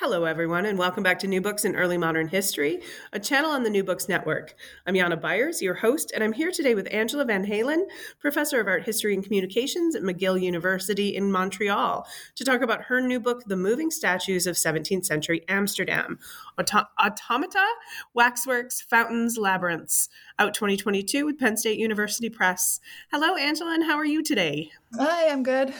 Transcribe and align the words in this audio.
Hello, 0.00 0.24
everyone, 0.24 0.64
and 0.64 0.78
welcome 0.78 1.02
back 1.02 1.18
to 1.18 1.26
New 1.26 1.42
Books 1.42 1.66
in 1.66 1.76
Early 1.76 1.98
Modern 1.98 2.26
History, 2.26 2.80
a 3.12 3.20
channel 3.20 3.50
on 3.50 3.64
the 3.64 3.68
New 3.68 3.84
Books 3.84 4.08
Network. 4.08 4.54
I'm 4.86 4.94
Jana 4.94 5.18
Byars, 5.18 5.60
your 5.60 5.74
host, 5.74 6.10
and 6.14 6.24
I'm 6.24 6.32
here 6.32 6.50
today 6.50 6.74
with 6.74 6.88
Angela 6.90 7.26
Vanhaelen, 7.26 7.84
professor 8.18 8.58
of 8.58 8.66
art 8.66 8.84
history 8.84 9.12
and 9.12 9.22
communications 9.22 9.94
at 9.94 10.00
McGill 10.00 10.40
University 10.40 11.14
in 11.14 11.30
Montreal, 11.30 12.06
to 12.36 12.44
talk 12.46 12.62
about 12.62 12.84
her 12.84 13.02
new 13.02 13.20
book, 13.20 13.44
The 13.44 13.58
Moving 13.58 13.90
Statues 13.90 14.46
of 14.46 14.56
17th 14.56 15.04
Century 15.04 15.44
Amsterdam 15.48 16.18
Auto- 16.58 16.88
Automata, 16.98 17.66
Waxworks, 18.14 18.80
Fountains, 18.80 19.36
Labyrinths, 19.36 20.08
out 20.38 20.54
2022 20.54 21.26
with 21.26 21.38
Penn 21.38 21.58
State 21.58 21.78
University 21.78 22.30
Press. 22.30 22.80
Hello, 23.12 23.36
Angela, 23.36 23.74
and 23.74 23.84
how 23.84 23.98
are 23.98 24.06
you 24.06 24.22
today? 24.22 24.70
Hi, 24.98 25.28
I'm 25.28 25.42
good 25.42 25.74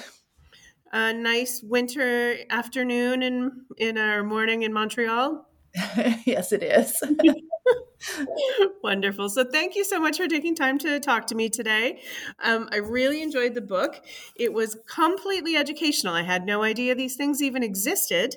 a 0.92 1.12
nice 1.12 1.62
winter 1.62 2.36
afternoon 2.50 3.22
in 3.22 3.64
in 3.76 3.98
our 3.98 4.22
morning 4.22 4.62
in 4.62 4.72
Montreal? 4.72 5.46
yes, 6.24 6.52
it 6.52 6.62
is. 6.62 7.00
Wonderful. 8.82 9.28
So, 9.28 9.44
thank 9.44 9.76
you 9.76 9.84
so 9.84 10.00
much 10.00 10.16
for 10.16 10.26
taking 10.26 10.54
time 10.54 10.78
to 10.78 10.98
talk 11.00 11.26
to 11.28 11.34
me 11.34 11.48
today. 11.48 12.00
Um, 12.42 12.68
I 12.72 12.76
really 12.76 13.22
enjoyed 13.22 13.54
the 13.54 13.60
book. 13.60 14.02
It 14.34 14.52
was 14.52 14.76
completely 14.86 15.56
educational. 15.56 16.14
I 16.14 16.22
had 16.22 16.46
no 16.46 16.62
idea 16.62 16.94
these 16.94 17.16
things 17.16 17.42
even 17.42 17.62
existed. 17.62 18.36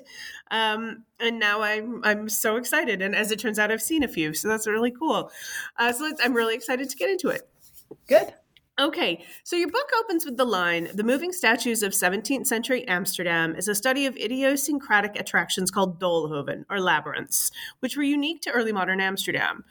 Um, 0.50 1.04
and 1.18 1.38
now 1.38 1.62
I'm, 1.62 2.02
I'm 2.04 2.28
so 2.28 2.56
excited. 2.56 3.00
And 3.00 3.16
as 3.16 3.30
it 3.30 3.38
turns 3.38 3.58
out, 3.58 3.72
I've 3.72 3.82
seen 3.82 4.02
a 4.02 4.08
few. 4.08 4.34
So, 4.34 4.48
that's 4.48 4.66
really 4.66 4.92
cool. 4.92 5.30
Uh, 5.78 5.92
so, 5.92 6.12
I'm 6.22 6.34
really 6.34 6.54
excited 6.54 6.90
to 6.90 6.96
get 6.96 7.10
into 7.10 7.28
it. 7.28 7.48
Good. 8.06 8.34
Okay, 8.76 9.24
so 9.44 9.54
your 9.54 9.70
book 9.70 9.88
opens 10.00 10.24
with 10.24 10.36
the 10.36 10.44
line 10.44 10.88
The 10.92 11.04
Moving 11.04 11.30
Statues 11.30 11.84
of 11.84 11.92
17th 11.92 12.48
Century 12.48 12.86
Amsterdam 12.88 13.54
is 13.54 13.68
a 13.68 13.74
study 13.74 14.04
of 14.06 14.16
idiosyncratic 14.16 15.14
attractions 15.18 15.70
called 15.70 16.00
Doolhoven, 16.00 16.64
or 16.68 16.80
labyrinths, 16.80 17.52
which 17.78 17.96
were 17.96 18.02
unique 18.02 18.40
to 18.42 18.50
early 18.50 18.72
modern 18.72 19.00
Amsterdam. 19.00 19.64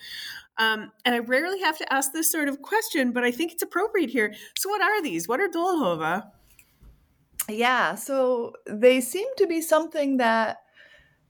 Um, 0.58 0.94
and 1.04 1.16
I 1.16 1.20
rarely 1.20 1.60
have 1.60 1.78
to 1.80 1.94
ask 1.94 2.14
this 2.14 2.32
sort 2.32 2.48
of 2.48 2.62
question, 2.62 3.12
but 3.12 3.26
I 3.26 3.32
think 3.32 3.52
it's 3.52 3.64
appropriate 3.64 4.10
here. 4.10 4.34
So, 4.58 4.70
what 4.70 4.82
are 4.82 5.02
these? 5.02 5.28
What 5.28 5.42
are 5.42 5.50
Doolhoven? 5.50 6.23
Yeah, 7.50 7.95
so 7.95 8.54
they 8.66 9.02
seem 9.02 9.28
to 9.36 9.48
be 9.48 9.60
something 9.60 10.16
that 10.17 10.60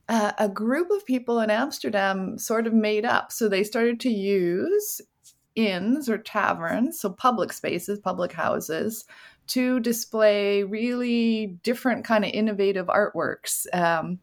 uh, 0.09 0.33
a 0.37 0.49
group 0.49 0.91
of 0.91 1.05
people 1.05 1.39
in 1.39 1.49
Amsterdam 1.49 2.37
sort 2.37 2.67
of 2.67 2.73
made 2.73 3.05
up. 3.05 3.31
So 3.31 3.47
they 3.47 3.63
started 3.63 3.99
to 4.01 4.09
use 4.09 5.01
inns 5.55 6.09
or 6.09 6.17
taverns, 6.17 6.99
so 6.99 7.09
public 7.09 7.53
spaces, 7.53 7.99
public 7.99 8.31
houses, 8.31 9.05
to 9.47 9.79
display 9.79 10.63
really 10.63 11.57
different 11.63 12.05
kind 12.05 12.23
of 12.23 12.31
innovative 12.31 12.87
artworks. 12.87 13.65
Um, 13.73 14.19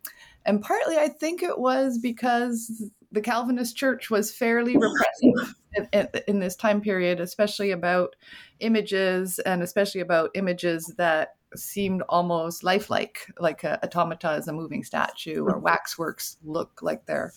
and 0.46 0.62
partly, 0.62 0.96
I 0.96 1.08
think 1.08 1.42
it 1.42 1.58
was 1.58 1.98
because 1.98 2.90
the 3.12 3.20
Calvinist 3.20 3.76
Church 3.76 4.10
was 4.10 4.32
fairly 4.32 4.76
repressive 4.76 5.54
in, 5.92 6.08
in, 6.26 6.40
this 6.40 6.56
time 6.56 6.80
period, 6.80 7.20
especially 7.20 7.72
about 7.72 8.16
images 8.60 9.38
and 9.40 9.62
especially 9.62 10.00
about 10.00 10.30
images 10.34 10.94
that 10.96 11.34
seemed 11.56 12.02
almost 12.08 12.62
lifelike, 12.62 13.26
like 13.38 13.64
a 13.64 13.84
automata 13.84 14.34
is 14.34 14.48
a 14.48 14.52
moving 14.52 14.84
statue, 14.84 15.44
or 15.44 15.58
waxworks 15.58 16.36
look 16.44 16.80
like 16.82 17.06
they're 17.06 17.32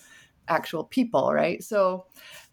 actual 0.48 0.84
people, 0.84 1.34
right? 1.34 1.64
So, 1.64 2.06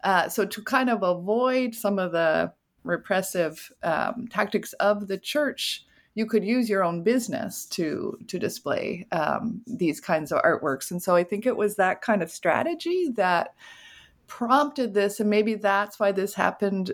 uh, 0.03 0.29
so 0.29 0.45
to 0.45 0.61
kind 0.63 0.89
of 0.89 1.03
avoid 1.03 1.75
some 1.75 1.99
of 1.99 2.11
the 2.11 2.53
repressive 2.83 3.71
um, 3.83 4.27
tactics 4.29 4.73
of 4.73 5.07
the 5.07 5.17
church, 5.17 5.85
you 6.13 6.25
could 6.25 6.43
use 6.43 6.69
your 6.69 6.83
own 6.83 7.03
business 7.03 7.65
to 7.67 8.17
to 8.27 8.37
display 8.37 9.07
um, 9.11 9.61
these 9.65 10.01
kinds 10.01 10.31
of 10.31 10.41
artworks. 10.41 10.91
And 10.91 11.01
so 11.01 11.15
I 11.15 11.23
think 11.23 11.45
it 11.45 11.55
was 11.55 11.75
that 11.75 12.01
kind 12.01 12.21
of 12.21 12.31
strategy 12.31 13.09
that 13.15 13.55
prompted 14.27 14.93
this, 14.93 15.19
and 15.19 15.29
maybe 15.29 15.55
that's 15.55 15.99
why 15.99 16.11
this 16.11 16.33
happened 16.33 16.91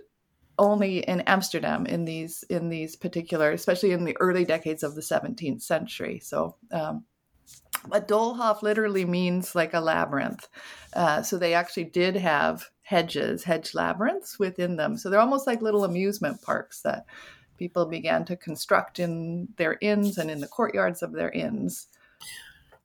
only 0.60 1.00
in 1.00 1.22
Amsterdam 1.22 1.86
in 1.86 2.06
these 2.06 2.44
in 2.50 2.70
these 2.70 2.96
particular, 2.96 3.52
especially 3.52 3.92
in 3.92 4.06
the 4.06 4.18
early 4.20 4.46
decades 4.46 4.84
of 4.84 4.96
the 4.96 5.02
17th 5.02 5.62
century. 5.62 6.20
So 6.20 6.56
um, 6.72 7.06
but 7.88 8.08
Doolhof 8.08 8.62
literally 8.62 9.06
means 9.06 9.56
like 9.56 9.74
a 9.74 9.80
labyrinth. 9.80 10.48
Uh, 10.94 11.22
so 11.22 11.38
they 11.38 11.54
actually 11.54 11.86
did 11.86 12.16
have 12.16 12.66
hedges, 12.82 13.44
hedge 13.44 13.74
labyrinths 13.74 14.40
within 14.40 14.78
them. 14.78 14.98
So 14.98 15.10
they're 15.10 15.20
almost 15.20 15.48
like 15.48 15.62
little 15.62 15.84
amusement 15.84 16.42
parks 16.42 16.82
that 16.82 17.06
people 17.58 17.86
began 17.86 18.24
to 18.26 18.36
construct 18.36 19.00
in 19.00 19.50
their 19.58 19.78
inns 19.82 20.18
and 20.18 20.32
in 20.32 20.40
the 20.40 20.48
courtyards 20.48 21.02
of 21.02 21.12
their 21.12 21.32
inns. 21.32 21.88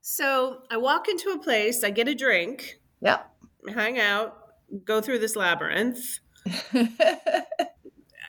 So 0.00 0.62
I 0.70 0.76
walk 0.78 1.08
into 1.08 1.30
a 1.30 1.38
place, 1.38 1.84
I 1.84 1.90
get 1.90 2.08
a 2.08 2.14
drink, 2.14 2.80
yeah, 3.00 3.20
hang 3.72 4.00
out, 4.00 4.36
go 4.84 5.00
through 5.00 5.20
this 5.20 5.36
labyrinth. 5.36 6.18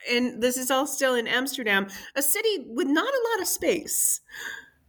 and 0.10 0.42
this 0.42 0.58
is 0.58 0.70
all 0.70 0.86
still 0.86 1.16
in 1.16 1.26
Amsterdam, 1.26 1.88
a 2.16 2.22
city 2.22 2.66
with 2.68 2.88
not 2.88 3.12
a 3.12 3.24
lot 3.32 3.42
of 3.42 3.48
space. 3.48 4.22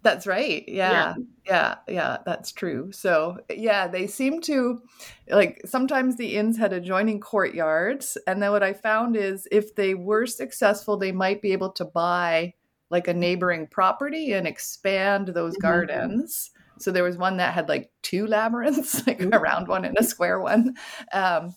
That's 0.05 0.27
right. 0.27 0.65
Yeah. 0.69 0.91
yeah. 0.91 1.15
Yeah. 1.47 1.75
Yeah. 1.89 2.19
That's 2.27 2.53
true. 2.53 2.93
So, 2.93 3.39
yeah, 3.49 3.89
they 3.89 4.07
seem 4.07 4.43
to 4.43 4.83
like 5.31 5.63
sometimes 5.65 6.17
the 6.17 6.37
inns 6.37 6.59
had 6.59 6.75
adjoining 6.75 7.21
courtyards. 7.21 8.19
And 8.27 8.43
then 8.43 8.53
what 8.53 8.63
I 8.63 8.75
found 8.75 9.17
is 9.17 9.49
if 9.51 9.75
they 9.75 9.95
were 9.95 10.27
successful, 10.27 10.99
they 10.99 11.11
might 11.11 11.41
be 11.41 11.53
able 11.53 11.73
to 11.73 11.87
buy 11.87 12.53
like 12.91 13.09
a 13.09 13.15
neighboring 13.15 13.67
property 13.67 14.35
and 14.35 14.47
expand 14.47 15.29
those 15.29 15.55
mm-hmm. 15.55 15.63
gardens. 15.63 16.51
So 16.79 16.91
there 16.91 17.03
was 17.03 17.17
one 17.17 17.39
that 17.39 17.55
had 17.55 17.71
like 17.71 17.91
two 18.03 18.27
labyrinths, 18.27 19.05
like 19.07 19.23
a 19.23 19.39
round 19.39 19.69
one 19.69 19.87
and 19.87 19.97
a 19.99 20.05
square 20.05 20.39
one. 20.39 20.75
Um, 21.15 21.57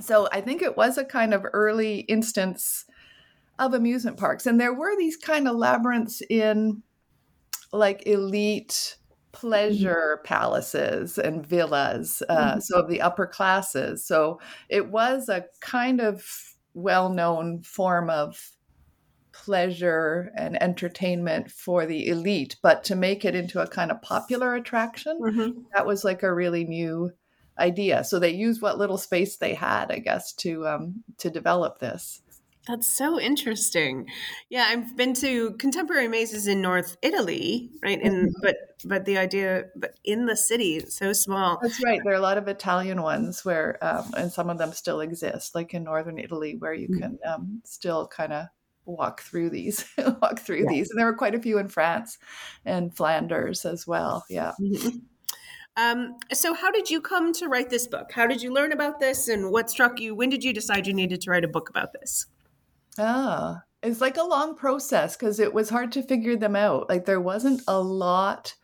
so 0.00 0.28
I 0.32 0.40
think 0.40 0.60
it 0.60 0.76
was 0.76 0.98
a 0.98 1.04
kind 1.04 1.32
of 1.32 1.46
early 1.52 2.00
instance 2.00 2.84
of 3.60 3.74
amusement 3.74 4.16
parks. 4.16 4.46
And 4.46 4.60
there 4.60 4.74
were 4.74 4.96
these 4.96 5.16
kind 5.16 5.46
of 5.46 5.54
labyrinths 5.54 6.20
in 6.28 6.82
like 7.72 8.06
elite 8.06 8.96
pleasure 9.32 10.18
mm-hmm. 10.18 10.26
palaces 10.26 11.18
and 11.18 11.46
villas, 11.46 12.22
uh, 12.28 12.52
mm-hmm. 12.52 12.60
so 12.60 12.80
of 12.80 12.88
the 12.88 13.00
upper 13.00 13.26
classes. 13.26 14.04
So 14.04 14.40
it 14.68 14.88
was 14.88 15.28
a 15.28 15.44
kind 15.60 16.00
of 16.00 16.26
well 16.74 17.08
known 17.08 17.62
form 17.62 18.10
of 18.10 18.50
pleasure 19.32 20.32
and 20.36 20.60
entertainment 20.62 21.50
for 21.50 21.86
the 21.86 22.08
elite, 22.08 22.56
but 22.62 22.84
to 22.84 22.96
make 22.96 23.24
it 23.24 23.34
into 23.34 23.60
a 23.60 23.66
kind 23.66 23.90
of 23.90 24.02
popular 24.02 24.54
attraction, 24.54 25.18
mm-hmm. 25.20 25.60
that 25.74 25.86
was 25.86 26.04
like 26.04 26.22
a 26.22 26.34
really 26.34 26.64
new 26.64 27.12
idea. 27.58 28.04
So 28.04 28.18
they 28.18 28.30
used 28.30 28.62
what 28.62 28.78
little 28.78 28.98
space 28.98 29.36
they 29.36 29.54
had, 29.54 29.90
I 29.90 29.98
guess, 29.98 30.32
to 30.34 30.66
um, 30.66 31.04
to 31.18 31.30
develop 31.30 31.78
this. 31.78 32.22
That's 32.70 32.86
so 32.86 33.18
interesting. 33.18 34.06
Yeah, 34.48 34.66
I've 34.68 34.96
been 34.96 35.12
to 35.14 35.52
contemporary 35.54 36.06
mazes 36.06 36.46
in 36.46 36.62
North 36.62 36.96
Italy, 37.02 37.70
right? 37.82 38.00
And 38.00 38.28
mm-hmm. 38.28 38.40
but 38.42 38.56
but 38.84 39.04
the 39.06 39.18
idea, 39.18 39.64
but 39.74 39.98
in 40.04 40.26
the 40.26 40.36
city, 40.36 40.76
it's 40.76 40.96
so 40.96 41.12
small. 41.12 41.58
That's 41.60 41.82
right. 41.82 42.00
There 42.04 42.12
are 42.12 42.16
a 42.16 42.20
lot 42.20 42.38
of 42.38 42.46
Italian 42.46 43.02
ones 43.02 43.44
where, 43.44 43.76
um, 43.82 44.12
and 44.16 44.32
some 44.32 44.50
of 44.50 44.58
them 44.58 44.72
still 44.72 45.00
exist, 45.00 45.54
like 45.54 45.74
in 45.74 45.82
northern 45.82 46.18
Italy, 46.18 46.54
where 46.56 46.72
you 46.72 46.88
mm-hmm. 46.88 47.00
can 47.00 47.18
um, 47.26 47.60
still 47.64 48.06
kind 48.06 48.32
of 48.32 48.46
walk 48.84 49.20
through 49.22 49.50
these, 49.50 49.84
walk 50.22 50.38
through 50.38 50.62
yeah. 50.62 50.68
these. 50.68 50.90
And 50.90 50.98
there 50.98 51.06
were 51.06 51.16
quite 51.16 51.34
a 51.34 51.40
few 51.40 51.58
in 51.58 51.68
France 51.68 52.18
and 52.64 52.96
Flanders 52.96 53.64
as 53.64 53.84
well. 53.84 54.24
Yeah. 54.30 54.52
Mm-hmm. 54.60 54.98
Um, 55.76 56.16
so, 56.32 56.54
how 56.54 56.70
did 56.70 56.90
you 56.90 57.00
come 57.00 57.32
to 57.34 57.48
write 57.48 57.70
this 57.70 57.86
book? 57.86 58.12
How 58.12 58.26
did 58.26 58.42
you 58.42 58.52
learn 58.52 58.72
about 58.72 59.00
this, 59.00 59.28
and 59.28 59.50
what 59.50 59.70
struck 59.70 59.98
you? 59.98 60.14
When 60.14 60.28
did 60.28 60.44
you 60.44 60.52
decide 60.52 60.86
you 60.86 60.94
needed 60.94 61.20
to 61.22 61.30
write 61.30 61.44
a 61.44 61.48
book 61.48 61.68
about 61.68 61.92
this? 61.92 62.26
Ah, 63.00 63.62
it's 63.82 64.00
like 64.00 64.18
a 64.18 64.22
long 64.22 64.54
process 64.54 65.16
because 65.16 65.40
it 65.40 65.54
was 65.54 65.70
hard 65.70 65.90
to 65.92 66.02
figure 66.02 66.36
them 66.36 66.54
out. 66.54 66.88
Like 66.88 67.06
there 67.06 67.20
wasn't 67.20 67.62
a 67.66 67.80
lot 67.80 68.54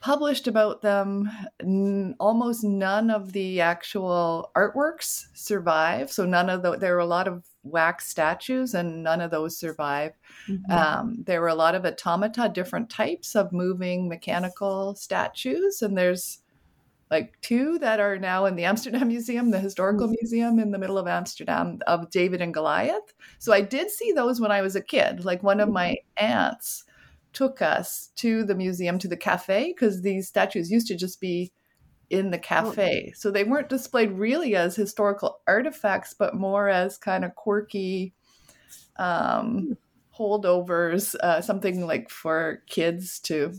published 0.00 0.46
about 0.46 0.82
them. 0.82 1.30
N- 1.62 2.14
almost 2.20 2.62
none 2.62 3.10
of 3.10 3.32
the 3.32 3.62
actual 3.62 4.50
artworks 4.54 5.28
survive. 5.32 6.12
So 6.12 6.26
none 6.26 6.50
of 6.50 6.62
the 6.62 6.76
there 6.76 6.92
were 6.92 7.00
a 7.00 7.06
lot 7.06 7.26
of 7.26 7.46
wax 7.62 8.06
statues, 8.10 8.74
and 8.74 9.02
none 9.02 9.22
of 9.22 9.30
those 9.30 9.56
survive. 9.56 10.12
Mm-hmm. 10.46 10.70
Um, 10.70 11.24
there 11.26 11.40
were 11.40 11.48
a 11.48 11.54
lot 11.54 11.74
of 11.74 11.86
automata, 11.86 12.50
different 12.52 12.90
types 12.90 13.34
of 13.34 13.50
moving 13.50 14.08
mechanical 14.08 14.94
statues, 14.94 15.80
and 15.80 15.96
there's 15.96 16.40
like 17.14 17.40
two 17.42 17.78
that 17.78 18.00
are 18.00 18.18
now 18.18 18.44
in 18.44 18.56
the 18.56 18.64
Amsterdam 18.64 19.06
Museum, 19.16 19.52
the 19.52 19.60
historical 19.60 20.06
mm-hmm. 20.06 20.16
museum 20.20 20.58
in 20.58 20.72
the 20.72 20.78
middle 20.78 20.98
of 20.98 21.06
Amsterdam 21.06 21.78
of 21.86 22.10
David 22.10 22.40
and 22.40 22.52
Goliath. 22.52 23.14
So 23.38 23.52
I 23.52 23.60
did 23.60 23.88
see 23.88 24.10
those 24.10 24.40
when 24.40 24.50
I 24.50 24.62
was 24.62 24.74
a 24.74 24.82
kid. 24.82 25.24
Like 25.24 25.44
one 25.44 25.60
of 25.60 25.68
my 25.68 25.90
mm-hmm. 26.18 26.26
aunts 26.26 26.84
took 27.32 27.62
us 27.62 28.10
to 28.16 28.42
the 28.42 28.56
museum 28.56 28.98
to 28.98 29.06
the 29.06 29.16
cafe 29.16 29.72
because 29.72 30.02
these 30.02 30.26
statues 30.26 30.72
used 30.72 30.88
to 30.88 30.96
just 30.96 31.20
be 31.20 31.52
in 32.10 32.32
the 32.32 32.38
oh, 32.38 32.42
cafe. 32.42 33.12
So 33.14 33.30
they 33.30 33.44
weren't 33.44 33.68
displayed 33.68 34.10
really 34.10 34.56
as 34.56 34.74
historical 34.74 35.40
artifacts, 35.46 36.14
but 36.14 36.34
more 36.34 36.68
as 36.68 36.98
kind 36.98 37.24
of 37.24 37.36
quirky 37.36 38.12
um, 38.96 39.76
holdovers, 40.18 41.14
uh, 41.16 41.40
something 41.40 41.86
like 41.86 42.10
for 42.10 42.64
kids 42.66 43.20
to 43.20 43.54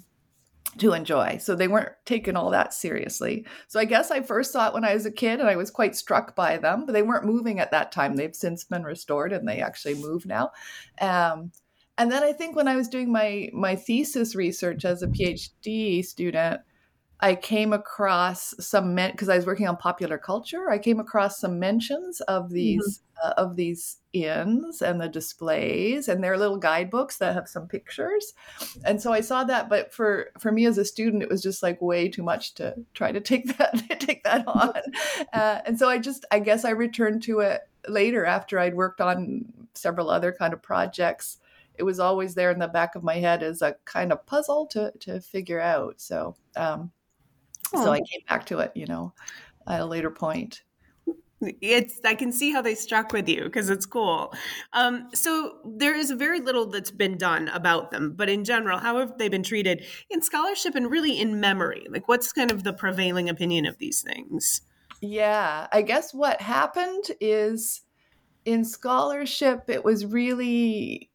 to 0.77 0.93
enjoy. 0.93 1.37
So 1.37 1.55
they 1.55 1.67
weren't 1.67 1.93
taken 2.05 2.35
all 2.35 2.49
that 2.51 2.73
seriously. 2.73 3.45
So 3.67 3.79
I 3.79 3.85
guess 3.85 4.11
I 4.11 4.21
first 4.21 4.51
saw 4.51 4.67
it 4.67 4.73
when 4.73 4.83
I 4.83 4.93
was 4.93 5.05
a 5.05 5.11
kid 5.11 5.39
and 5.39 5.49
I 5.49 5.55
was 5.55 5.71
quite 5.71 5.95
struck 5.95 6.35
by 6.35 6.57
them, 6.57 6.85
but 6.85 6.93
they 6.93 7.03
weren't 7.03 7.25
moving 7.25 7.59
at 7.59 7.71
that 7.71 7.91
time. 7.91 8.15
They've 8.15 8.35
since 8.35 8.63
been 8.63 8.83
restored 8.83 9.31
and 9.31 9.47
they 9.47 9.61
actually 9.61 9.95
move 9.95 10.25
now. 10.25 10.51
Um, 10.99 11.51
and 11.97 12.11
then 12.11 12.23
I 12.23 12.33
think 12.33 12.55
when 12.55 12.67
I 12.67 12.75
was 12.75 12.89
doing 12.89 13.11
my 13.11 13.49
my 13.53 13.75
thesis 13.75 14.35
research 14.35 14.83
as 14.83 15.01
a 15.01 15.07
PhD 15.07 16.03
student, 16.03 16.61
I 17.21 17.35
came 17.35 17.71
across 17.71 18.53
some 18.59 18.93
men 18.93 19.11
because 19.11 19.29
I 19.29 19.37
was 19.37 19.45
working 19.45 19.67
on 19.67 19.77
popular 19.77 20.17
culture. 20.17 20.69
I 20.69 20.77
came 20.77 20.99
across 20.99 21.39
some 21.39 21.57
mentions 21.57 22.19
of 22.21 22.49
these 22.49 22.99
mm-hmm. 22.99 23.04
Uh, 23.23 23.33
of 23.37 23.55
these 23.55 23.97
inns 24.13 24.81
and 24.81 24.99
the 24.99 25.07
displays, 25.07 26.07
and 26.07 26.23
their 26.23 26.37
little 26.37 26.57
guidebooks 26.57 27.17
that 27.17 27.33
have 27.33 27.47
some 27.47 27.67
pictures. 27.67 28.33
And 28.83 29.01
so 29.01 29.11
I 29.11 29.21
saw 29.21 29.43
that, 29.43 29.69
but 29.69 29.93
for 29.93 30.31
for 30.39 30.51
me 30.51 30.65
as 30.65 30.77
a 30.77 30.85
student, 30.85 31.23
it 31.23 31.29
was 31.29 31.43
just 31.43 31.63
like 31.63 31.81
way 31.81 32.09
too 32.09 32.23
much 32.23 32.53
to 32.55 32.75
try 32.93 33.11
to 33.11 33.19
take 33.21 33.57
that 33.57 33.73
take 33.99 34.23
that 34.23 34.47
on. 34.47 34.73
Uh, 35.33 35.61
and 35.65 35.77
so 35.77 35.89
I 35.89 35.97
just 35.97 36.25
I 36.31 36.39
guess 36.39 36.65
I 36.65 36.69
returned 36.71 37.23
to 37.23 37.39
it 37.39 37.61
later 37.87 38.25
after 38.25 38.57
I'd 38.57 38.75
worked 38.75 39.01
on 39.01 39.45
several 39.73 40.09
other 40.09 40.31
kind 40.31 40.53
of 40.53 40.61
projects 40.61 41.37
it 41.77 41.83
was 41.83 41.99
always 41.99 42.35
there 42.35 42.51
in 42.51 42.59
the 42.59 42.67
back 42.67 42.95
of 42.95 43.03
my 43.03 43.15
head 43.15 43.43
as 43.43 43.61
a 43.61 43.75
kind 43.85 44.11
of 44.11 44.25
puzzle 44.25 44.65
to 44.67 44.93
to 44.99 45.19
figure 45.19 45.59
out. 45.59 45.99
So 45.99 46.35
um, 46.55 46.91
so 47.71 47.91
I 47.91 47.99
came 47.99 48.21
back 48.27 48.45
to 48.47 48.59
it, 48.59 48.71
you 48.75 48.85
know, 48.85 49.13
at 49.67 49.81
a 49.81 49.85
later 49.85 50.09
point. 50.09 50.63
It's 51.41 51.99
I 52.05 52.15
can 52.15 52.31
see 52.31 52.51
how 52.51 52.61
they 52.61 52.75
struck 52.75 53.11
with 53.11 53.27
you 53.27 53.43
because 53.43 53.69
it's 53.69 53.85
cool. 53.85 54.33
Um, 54.73 55.09
so 55.13 55.57
there 55.65 55.95
is 55.95 56.11
very 56.11 56.39
little 56.39 56.65
that's 56.65 56.91
been 56.91 57.17
done 57.17 57.49
about 57.49 57.91
them, 57.91 58.13
but 58.15 58.29
in 58.29 58.45
general, 58.45 58.79
how 58.79 58.97
have 58.99 59.17
they 59.17 59.27
been 59.27 59.43
treated 59.43 59.85
in 60.09 60.21
scholarship 60.21 60.75
and 60.75 60.89
really 60.89 61.19
in 61.19 61.39
memory? 61.39 61.85
Like, 61.89 62.07
what's 62.07 62.31
kind 62.31 62.51
of 62.51 62.63
the 62.63 62.73
prevailing 62.73 63.29
opinion 63.29 63.65
of 63.65 63.77
these 63.79 64.01
things? 64.01 64.61
Yeah, 65.01 65.67
I 65.71 65.81
guess 65.81 66.13
what 66.13 66.41
happened 66.41 67.03
is 67.19 67.81
in 68.45 68.63
scholarship, 68.63 69.69
it 69.69 69.83
was 69.83 70.05
really 70.05 71.11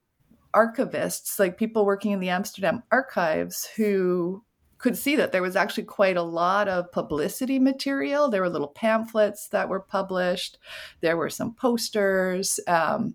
archivists, 0.54 1.38
like 1.38 1.56
people 1.56 1.86
working 1.86 2.12
in 2.12 2.20
the 2.20 2.28
Amsterdam 2.28 2.82
archives, 2.90 3.68
who 3.76 4.44
could 4.80 4.96
see 4.96 5.14
that 5.16 5.30
there 5.30 5.42
was 5.42 5.56
actually 5.56 5.84
quite 5.84 6.16
a 6.16 6.22
lot 6.22 6.66
of 6.66 6.90
publicity 6.90 7.58
material. 7.58 8.28
There 8.28 8.40
were 8.40 8.48
little 8.48 8.68
pamphlets 8.68 9.48
that 9.48 9.68
were 9.68 9.80
published, 9.80 10.58
there 11.00 11.16
were 11.16 11.30
some 11.30 11.54
posters. 11.54 12.58
Um, 12.66 13.14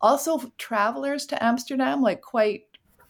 also, 0.00 0.50
travelers 0.56 1.26
to 1.26 1.44
Amsterdam, 1.44 2.00
like 2.00 2.22
quite 2.22 2.62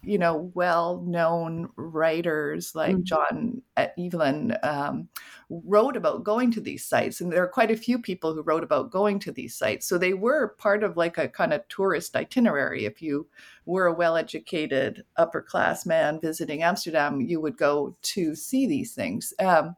you 0.03 0.17
know, 0.17 0.51
well-known 0.55 1.69
writers 1.77 2.75
like 2.75 2.97
mm-hmm. 2.97 3.05
John 3.05 3.63
Evelyn 3.77 4.57
um, 4.63 5.09
wrote 5.51 5.97
about 5.97 6.25
going 6.25 6.51
to 6.53 6.61
these 6.61 6.85
sites, 6.85 7.21
and 7.21 7.31
there 7.31 7.43
are 7.43 7.49
quite 7.49 7.71
a 7.71 7.77
few 7.77 7.99
people 7.99 8.33
who 8.33 8.43
wrote 8.43 8.65
about 8.65 8.91
going 8.91 9.19
to 9.21 9.33
these 9.33 9.55
sites. 9.55 9.87
So 9.87 9.99
they 9.99 10.15
were 10.15 10.57
part 10.59 10.83
of 10.83 10.97
like 10.97 11.19
a 11.19 11.29
kind 11.29 11.53
of 11.53 11.69
tourist 11.69 12.17
itinerary. 12.17 12.87
If 12.87 13.03
you 13.03 13.27
were 13.67 13.87
a 13.87 13.95
well-educated 13.95 15.05
upper-class 15.17 15.85
man 15.85 16.19
visiting 16.21 16.63
Amsterdam, 16.63 17.21
you 17.21 17.41
would 17.41 17.59
go 17.59 17.97
to 18.03 18.35
see 18.35 18.67
these 18.67 18.95
things. 18.95 19.35
Um, 19.39 19.77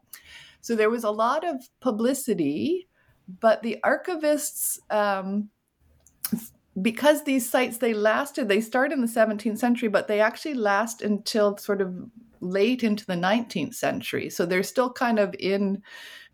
so 0.60 0.76
there 0.76 0.90
was 0.90 1.04
a 1.04 1.10
lot 1.10 1.44
of 1.44 1.56
publicity, 1.80 2.88
but 3.40 3.62
the 3.62 3.78
archivists. 3.84 4.78
Um, 4.88 5.50
because 6.80 7.24
these 7.24 7.48
sites 7.48 7.78
they 7.78 7.92
lasted 7.92 8.48
they 8.48 8.60
start 8.60 8.92
in 8.92 9.02
the 9.02 9.06
17th 9.06 9.58
century 9.58 9.88
but 9.88 10.08
they 10.08 10.20
actually 10.20 10.54
last 10.54 11.02
until 11.02 11.56
sort 11.58 11.82
of 11.82 11.94
late 12.42 12.82
into 12.82 13.06
the 13.06 13.14
19th 13.14 13.74
century. 13.74 14.28
So 14.28 14.44
they're 14.44 14.62
still 14.62 14.92
kind 14.92 15.18
of 15.18 15.34
in 15.38 15.82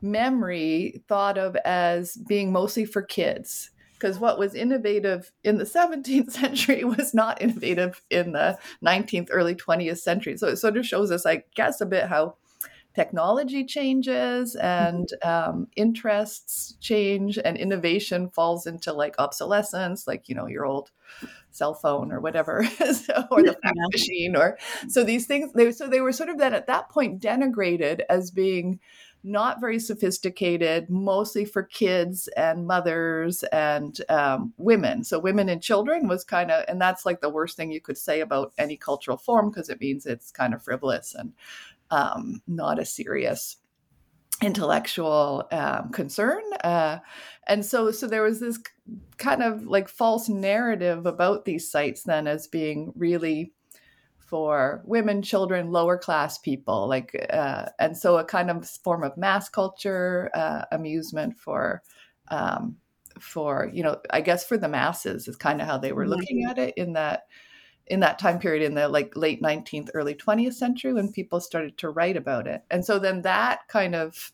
memory 0.00 1.02
thought 1.06 1.38
of 1.38 1.54
as 1.64 2.16
being 2.28 2.50
mostly 2.50 2.84
for 2.84 3.02
kids 3.02 3.70
because 3.94 4.18
what 4.18 4.38
was 4.38 4.54
innovative 4.54 5.32
in 5.44 5.58
the 5.58 5.64
17th 5.64 6.30
century 6.32 6.84
was 6.84 7.14
not 7.14 7.40
innovative 7.42 8.02
in 8.10 8.32
the 8.32 8.58
19th 8.84 9.28
early 9.30 9.54
20th 9.54 9.98
century. 9.98 10.36
So 10.36 10.48
it 10.48 10.56
sort 10.56 10.76
of 10.76 10.86
shows 10.86 11.10
us 11.10 11.26
i 11.26 11.44
guess 11.54 11.80
a 11.80 11.86
bit 11.86 12.08
how 12.08 12.36
technology 12.98 13.64
changes 13.64 14.56
and 14.56 15.08
um, 15.22 15.68
interests 15.76 16.74
change 16.80 17.38
and 17.44 17.56
innovation 17.56 18.28
falls 18.28 18.66
into 18.66 18.92
like 18.92 19.14
obsolescence 19.20 20.08
like 20.08 20.28
you 20.28 20.34
know 20.34 20.48
your 20.48 20.66
old 20.66 20.90
cell 21.52 21.74
phone 21.74 22.10
or 22.10 22.18
whatever 22.18 22.64
so, 22.92 23.24
or 23.30 23.44
the 23.44 23.56
fax 23.62 23.76
machine 23.92 24.34
or 24.34 24.58
so 24.88 25.04
these 25.04 25.26
things 25.26 25.52
they 25.52 25.70
so 25.70 25.86
they 25.86 26.00
were 26.00 26.10
sort 26.10 26.28
of 26.28 26.38
then 26.38 26.52
at 26.52 26.66
that 26.66 26.88
point 26.88 27.22
denigrated 27.22 28.00
as 28.10 28.32
being 28.32 28.80
not 29.24 29.60
very 29.60 29.80
sophisticated, 29.80 30.88
mostly 30.88 31.44
for 31.44 31.64
kids 31.64 32.28
and 32.36 32.68
mothers 32.68 33.42
and 33.44 34.00
um, 34.08 34.52
women. 34.58 35.02
So, 35.02 35.18
women 35.18 35.48
and 35.48 35.60
children 35.60 36.06
was 36.06 36.22
kind 36.22 36.52
of, 36.52 36.64
and 36.68 36.80
that's 36.80 37.04
like 37.04 37.20
the 37.20 37.28
worst 37.28 37.56
thing 37.56 37.72
you 37.72 37.80
could 37.80 37.98
say 37.98 38.20
about 38.20 38.52
any 38.58 38.76
cultural 38.76 39.16
form 39.16 39.50
because 39.50 39.70
it 39.70 39.80
means 39.80 40.06
it's 40.06 40.30
kind 40.30 40.54
of 40.54 40.62
frivolous 40.62 41.16
and 41.16 41.32
um, 41.90 42.42
not 42.46 42.78
a 42.78 42.84
serious 42.84 43.56
intellectual 44.40 45.48
um, 45.50 45.90
concern 45.90 46.42
uh, 46.62 46.98
and 47.48 47.64
so 47.64 47.90
so 47.90 48.06
there 48.06 48.22
was 48.22 48.38
this 48.38 48.58
kind 49.16 49.42
of 49.42 49.66
like 49.66 49.88
false 49.88 50.28
narrative 50.28 51.06
about 51.06 51.44
these 51.44 51.70
sites 51.70 52.04
then 52.04 52.26
as 52.28 52.46
being 52.46 52.92
really 52.94 53.52
for 54.18 54.82
women 54.84 55.22
children 55.22 55.72
lower 55.72 55.98
class 55.98 56.38
people 56.38 56.86
like 56.86 57.26
uh, 57.30 57.66
and 57.80 57.96
so 57.96 58.18
a 58.18 58.24
kind 58.24 58.50
of 58.50 58.68
form 58.68 59.02
of 59.02 59.16
mass 59.16 59.48
culture 59.48 60.30
uh, 60.34 60.62
amusement 60.70 61.36
for 61.36 61.82
um, 62.28 62.76
for 63.18 63.68
you 63.72 63.82
know 63.82 63.98
i 64.10 64.20
guess 64.20 64.46
for 64.46 64.56
the 64.56 64.68
masses 64.68 65.26
is 65.26 65.36
kind 65.36 65.60
of 65.60 65.66
how 65.66 65.78
they 65.78 65.92
were 65.92 66.04
mm-hmm. 66.04 66.12
looking 66.12 66.44
at 66.44 66.58
it 66.58 66.74
in 66.76 66.92
that 66.92 67.24
in 67.90 68.00
that 68.00 68.18
time 68.18 68.38
period 68.38 68.62
in 68.62 68.74
the 68.74 68.88
like 68.88 69.16
late 69.16 69.42
19th 69.42 69.90
early 69.94 70.14
20th 70.14 70.54
century 70.54 70.92
when 70.92 71.12
people 71.12 71.40
started 71.40 71.76
to 71.78 71.90
write 71.90 72.16
about 72.16 72.46
it. 72.46 72.62
And 72.70 72.84
so 72.84 72.98
then 72.98 73.22
that 73.22 73.66
kind 73.68 73.94
of 73.94 74.32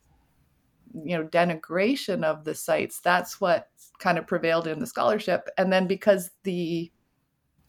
you 1.04 1.16
know 1.16 1.24
denigration 1.24 2.22
of 2.22 2.44
the 2.44 2.54
sites 2.54 3.00
that's 3.00 3.40
what 3.40 3.68
kind 3.98 4.16
of 4.16 4.26
prevailed 4.26 4.66
in 4.66 4.78
the 4.78 4.86
scholarship. 4.86 5.48
And 5.58 5.72
then 5.72 5.86
because 5.86 6.30
the 6.42 6.90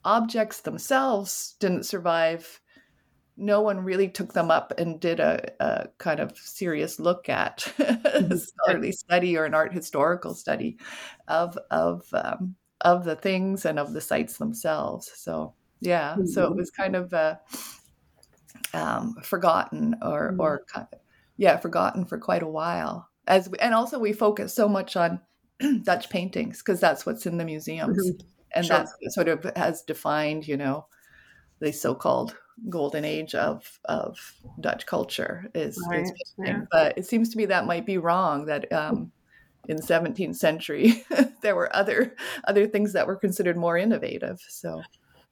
objects 0.03 0.61
themselves 0.61 1.55
didn't 1.59 1.85
survive 1.85 2.61
no 3.37 3.61
one 3.61 3.79
really 3.79 4.07
took 4.07 4.33
them 4.33 4.49
up 4.49 4.73
and 4.77 4.99
did 4.99 5.19
a, 5.19 5.51
a 5.59 5.87
kind 5.97 6.19
of 6.19 6.37
serious 6.37 6.99
look 6.99 7.27
at 7.27 7.67
a 7.79 7.83
mm-hmm. 7.83 8.37
scholarly 8.37 8.91
study 8.91 9.37
or 9.37 9.45
an 9.45 9.53
art 9.53 9.73
historical 9.73 10.33
study 10.33 10.77
of 11.27 11.57
of 11.69 12.05
um, 12.13 12.55
of 12.81 13.03
the 13.03 13.15
things 13.15 13.65
and 13.65 13.79
of 13.79 13.93
the 13.93 14.01
sites 14.01 14.37
themselves. 14.37 15.11
So 15.15 15.53
yeah 15.81 16.11
mm-hmm. 16.11 16.25
so 16.25 16.43
it 16.43 16.49
mm-hmm. 16.49 16.57
was 16.57 16.71
kind 16.71 16.95
of 16.95 17.13
uh, 17.13 17.35
um, 18.73 19.15
forgotten 19.23 19.95
or 20.01 20.31
mm-hmm. 20.31 20.41
or 20.41 20.65
yeah 21.37 21.57
forgotten 21.57 22.05
for 22.05 22.17
quite 22.17 22.43
a 22.43 22.47
while 22.47 23.09
as 23.27 23.49
we, 23.49 23.57
and 23.59 23.73
also 23.73 23.99
we 23.99 24.13
focus 24.13 24.53
so 24.53 24.67
much 24.67 24.95
on 24.95 25.19
dutch 25.83 26.09
paintings 26.09 26.59
because 26.59 26.79
that's 26.79 27.05
what's 27.05 27.25
in 27.25 27.37
the 27.37 27.45
museums 27.45 27.97
mm-hmm. 27.97 28.27
and 28.53 28.65
sure. 28.65 28.77
that's 28.77 29.15
sort 29.15 29.27
of 29.27 29.45
has 29.55 29.81
defined 29.83 30.47
you 30.47 30.57
know 30.57 30.85
the 31.59 31.71
so-called 31.71 32.35
golden 32.69 33.03
age 33.03 33.35
of 33.35 33.79
of 33.85 34.17
dutch 34.59 34.85
culture 34.85 35.49
is, 35.53 35.81
right. 35.89 36.03
is 36.03 36.11
yeah. 36.37 36.61
but 36.71 36.97
it 36.97 37.05
seems 37.05 37.29
to 37.29 37.37
me 37.37 37.45
that 37.45 37.65
might 37.65 37.85
be 37.85 37.97
wrong 37.97 38.45
that 38.45 38.71
um, 38.71 39.11
in 39.67 39.77
17th 39.77 40.35
century 40.35 41.03
there 41.41 41.55
were 41.55 41.73
other 41.75 42.15
other 42.45 42.65
things 42.65 42.93
that 42.93 43.07
were 43.07 43.15
considered 43.15 43.57
more 43.57 43.77
innovative 43.77 44.39
so 44.47 44.81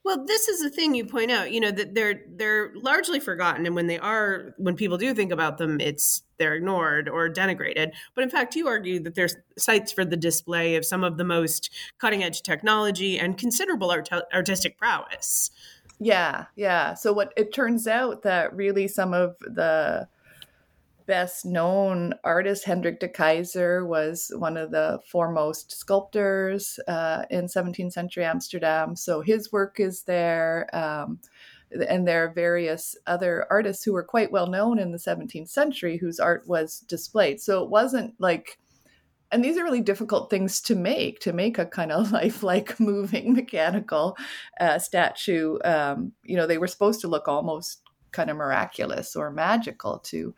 Well, 0.05 0.25
this 0.25 0.49
is 0.49 0.61
the 0.61 0.69
thing 0.69 0.95
you 0.95 1.05
point 1.05 1.31
out, 1.31 1.51
you 1.51 1.61
know, 1.61 1.71
that 1.71 1.95
they're 1.95 2.21
they're 2.35 2.73
largely 2.75 3.21
forgotten 3.21 3.65
and 3.65 3.73
when 3.73 3.87
they 3.87 3.97
are 3.97 4.53
when 4.57 4.75
people 4.75 4.97
do 4.97 5.13
think 5.13 5.31
about 5.31 5.57
them, 5.57 5.79
it's 5.79 6.23
they're 6.37 6.55
ignored 6.55 7.07
or 7.07 7.29
denigrated. 7.29 7.91
But 8.13 8.23
in 8.23 8.29
fact, 8.29 8.55
you 8.55 8.67
argue 8.67 8.99
that 9.01 9.15
there's 9.15 9.35
sites 9.57 9.93
for 9.93 10.03
the 10.03 10.17
display 10.17 10.75
of 10.75 10.85
some 10.85 11.03
of 11.03 11.17
the 11.17 11.23
most 11.23 11.69
cutting-edge 11.99 12.41
technology 12.41 13.17
and 13.17 13.37
considerable 13.37 13.91
art- 13.91 14.09
artistic 14.33 14.77
prowess. 14.77 15.51
Yeah, 15.99 16.45
yeah. 16.57 16.95
So 16.95 17.13
what 17.13 17.31
it 17.37 17.53
turns 17.53 17.87
out 17.87 18.23
that 18.23 18.53
really 18.53 18.89
some 18.89 19.13
of 19.13 19.37
the 19.39 20.09
best 21.05 21.45
known 21.45 22.13
artist 22.23 22.65
Hendrik 22.65 22.99
de 22.99 23.07
Keyser 23.07 23.85
was 23.85 24.31
one 24.35 24.57
of 24.57 24.71
the 24.71 24.99
foremost 25.09 25.71
sculptors 25.71 26.79
uh, 26.87 27.23
in 27.29 27.45
17th 27.45 27.91
century 27.91 28.25
Amsterdam. 28.25 28.95
So 28.95 29.21
his 29.21 29.51
work 29.51 29.79
is 29.79 30.03
there. 30.03 30.67
Um, 30.73 31.19
and 31.89 32.07
there 32.07 32.25
are 32.25 32.33
various 32.33 32.95
other 33.07 33.47
artists 33.49 33.83
who 33.83 33.93
were 33.93 34.03
quite 34.03 34.31
well 34.31 34.47
known 34.47 34.79
in 34.79 34.91
the 34.91 34.97
17th 34.97 35.49
century 35.49 35.97
whose 35.97 36.19
art 36.19 36.47
was 36.47 36.79
displayed. 36.81 37.41
So 37.41 37.63
it 37.63 37.69
wasn't 37.69 38.13
like, 38.19 38.59
and 39.31 39.43
these 39.43 39.57
are 39.57 39.63
really 39.63 39.81
difficult 39.81 40.29
things 40.29 40.61
to 40.61 40.75
make, 40.75 41.19
to 41.21 41.33
make 41.33 41.57
a 41.57 41.65
kind 41.65 41.91
of 41.91 42.11
lifelike, 42.13 42.79
moving, 42.79 43.33
mechanical 43.33 44.17
uh, 44.59 44.79
statue. 44.79 45.57
Um, 45.63 46.13
you 46.23 46.37
know, 46.37 46.45
they 46.45 46.59
were 46.59 46.67
supposed 46.67 47.01
to 47.01 47.07
look 47.07 47.27
almost 47.27 47.81
kind 48.13 48.29
of 48.29 48.37
miraculous 48.37 49.15
or 49.15 49.31
magical 49.31 49.97
to 49.97 50.33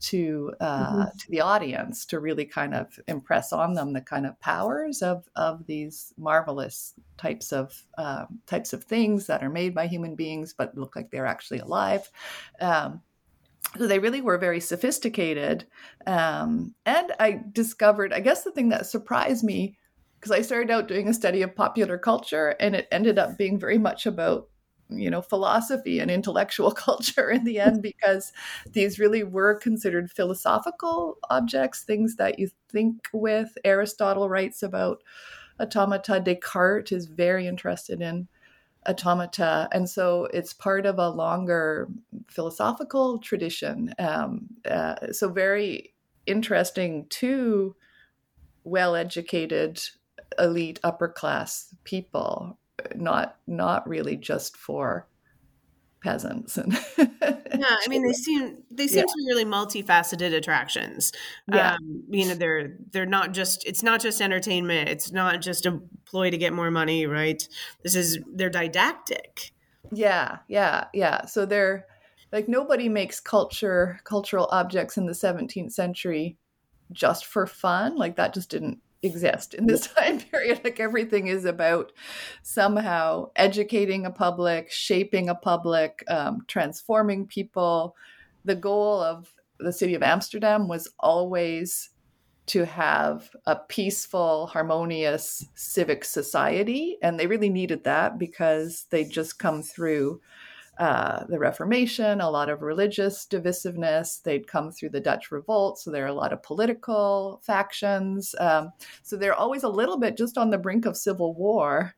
to 0.00 0.52
uh, 0.60 0.86
mm-hmm. 0.86 1.18
to 1.18 1.30
the 1.30 1.40
audience 1.40 2.04
to 2.06 2.20
really 2.20 2.44
kind 2.44 2.74
of 2.74 2.98
impress 3.08 3.52
on 3.52 3.74
them 3.74 3.92
the 3.92 4.00
kind 4.00 4.26
of 4.26 4.38
powers 4.40 5.02
of 5.02 5.28
of 5.36 5.66
these 5.66 6.12
marvelous 6.18 6.94
types 7.16 7.52
of 7.52 7.82
um, 7.98 8.38
types 8.46 8.72
of 8.72 8.84
things 8.84 9.26
that 9.26 9.42
are 9.42 9.50
made 9.50 9.74
by 9.74 9.86
human 9.86 10.14
beings 10.14 10.54
but 10.56 10.76
look 10.76 10.96
like 10.96 11.10
they're 11.10 11.26
actually 11.26 11.60
alive. 11.60 12.10
Um, 12.60 13.00
so 13.76 13.86
they 13.86 13.98
really 13.98 14.20
were 14.20 14.38
very 14.38 14.60
sophisticated, 14.60 15.66
um, 16.06 16.74
and 16.86 17.12
I 17.18 17.40
discovered. 17.52 18.12
I 18.12 18.20
guess 18.20 18.44
the 18.44 18.52
thing 18.52 18.68
that 18.70 18.86
surprised 18.86 19.44
me 19.44 19.76
because 20.18 20.30
I 20.30 20.42
started 20.42 20.70
out 20.70 20.88
doing 20.88 21.08
a 21.08 21.14
study 21.14 21.42
of 21.42 21.54
popular 21.54 21.98
culture, 21.98 22.56
and 22.60 22.74
it 22.74 22.88
ended 22.90 23.18
up 23.18 23.36
being 23.36 23.58
very 23.58 23.78
much 23.78 24.06
about 24.06 24.48
you 24.88 25.10
know 25.10 25.22
philosophy 25.22 25.98
and 25.98 26.10
intellectual 26.10 26.70
culture 26.86 27.30
in 27.30 27.44
the 27.44 27.58
end 27.58 27.82
because 27.82 28.32
these 28.72 28.98
really 28.98 29.22
were 29.22 29.54
considered 29.54 30.10
philosophical 30.10 31.18
objects 31.30 31.82
things 31.82 32.16
that 32.16 32.38
you 32.38 32.48
think 32.68 33.08
with. 33.12 33.56
Aristotle 33.64 34.28
writes 34.28 34.62
about 34.62 35.02
automata. 35.60 36.20
Descartes 36.20 36.92
is 36.92 37.06
very 37.06 37.46
interested 37.46 38.00
in 38.00 38.28
automata. 38.88 39.68
And 39.72 39.88
so 39.88 40.28
it's 40.32 40.52
part 40.52 40.86
of 40.86 40.98
a 40.98 41.08
longer 41.08 41.88
philosophical 42.28 43.18
tradition. 43.18 43.92
Um, 43.98 44.48
uh, 44.68 45.12
so 45.12 45.28
very 45.28 45.94
interesting 46.26 47.06
to 47.08 47.74
well 48.64 48.96
educated 48.96 49.80
elite 50.38 50.80
upper 50.82 51.08
class 51.08 51.74
people 51.84 52.58
not 52.94 53.36
not 53.46 53.88
really 53.88 54.16
just 54.16 54.56
for 54.56 55.06
peasants. 56.02 56.56
And 56.56 56.72
yeah 56.98 57.76
i 57.84 57.88
mean 57.88 58.06
they 58.06 58.12
seem 58.12 58.62
they 58.70 58.86
seem 58.86 58.98
yeah. 58.98 59.04
to 59.04 59.14
be 59.16 59.26
really 59.26 59.44
multifaceted 59.44 60.34
attractions. 60.34 61.12
Yeah. 61.52 61.74
Um, 61.74 62.04
you 62.10 62.26
know 62.26 62.34
they're 62.34 62.76
they're 62.92 63.06
not 63.06 63.32
just 63.32 63.66
it's 63.66 63.82
not 63.82 64.00
just 64.00 64.20
entertainment 64.20 64.88
it's 64.88 65.12
not 65.12 65.40
just 65.40 65.66
a 65.66 65.80
ploy 66.04 66.30
to 66.30 66.38
get 66.38 66.52
more 66.52 66.70
money 66.70 67.06
right? 67.06 67.46
This 67.82 67.94
is 67.94 68.18
they're 68.34 68.50
didactic. 68.50 69.52
Yeah 69.92 70.38
yeah 70.48 70.84
yeah. 70.92 71.26
So 71.26 71.46
they're 71.46 71.86
like 72.32 72.48
nobody 72.48 72.88
makes 72.88 73.20
culture 73.20 74.00
cultural 74.04 74.48
objects 74.52 74.96
in 74.96 75.06
the 75.06 75.12
17th 75.12 75.72
century 75.72 76.36
just 76.92 77.26
for 77.26 77.46
fun 77.46 77.96
like 77.96 78.16
that 78.16 78.32
just 78.32 78.50
didn't 78.50 78.78
exist 79.06 79.54
in 79.54 79.66
this 79.66 79.86
time 79.94 80.20
period. 80.20 80.60
Like 80.62 80.80
everything 80.80 81.28
is 81.28 81.44
about 81.44 81.92
somehow 82.42 83.30
educating 83.36 84.04
a 84.04 84.10
public, 84.10 84.70
shaping 84.70 85.28
a 85.28 85.34
public, 85.34 86.04
um, 86.08 86.42
transforming 86.46 87.26
people. 87.26 87.96
The 88.44 88.54
goal 88.54 89.00
of 89.00 89.32
the 89.58 89.72
city 89.72 89.94
of 89.94 90.02
Amsterdam 90.02 90.68
was 90.68 90.92
always 90.98 91.90
to 92.46 92.64
have 92.64 93.30
a 93.46 93.56
peaceful, 93.56 94.46
harmonious 94.46 95.44
civic 95.54 96.04
society. 96.04 96.96
And 97.02 97.18
they 97.18 97.26
really 97.26 97.48
needed 97.48 97.84
that 97.84 98.18
because 98.18 98.86
they'd 98.90 99.10
just 99.10 99.38
come 99.38 99.62
through 99.62 100.20
uh, 100.78 101.24
the 101.28 101.38
Reformation, 101.38 102.20
a 102.20 102.30
lot 102.30 102.50
of 102.50 102.62
religious 102.62 103.26
divisiveness. 103.26 104.22
They'd 104.22 104.46
come 104.46 104.70
through 104.70 104.90
the 104.90 105.00
Dutch 105.00 105.30
Revolt, 105.30 105.78
so 105.78 105.90
there 105.90 106.04
are 106.04 106.08
a 106.08 106.14
lot 106.14 106.32
of 106.32 106.42
political 106.42 107.40
factions. 107.44 108.34
Um, 108.38 108.72
so 109.02 109.16
they're 109.16 109.34
always 109.34 109.62
a 109.62 109.68
little 109.68 109.98
bit 109.98 110.16
just 110.16 110.36
on 110.36 110.50
the 110.50 110.58
brink 110.58 110.84
of 110.84 110.96
civil 110.96 111.34
war 111.34 111.94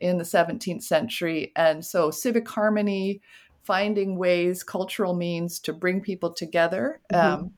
in 0.00 0.18
the 0.18 0.24
17th 0.24 0.82
century. 0.82 1.52
And 1.56 1.84
so 1.84 2.10
civic 2.10 2.48
harmony, 2.48 3.20
finding 3.62 4.16
ways, 4.16 4.62
cultural 4.62 5.14
means 5.14 5.60
to 5.60 5.72
bring 5.72 6.00
people 6.00 6.32
together 6.32 7.00
mm-hmm. 7.12 7.44
um, 7.44 7.52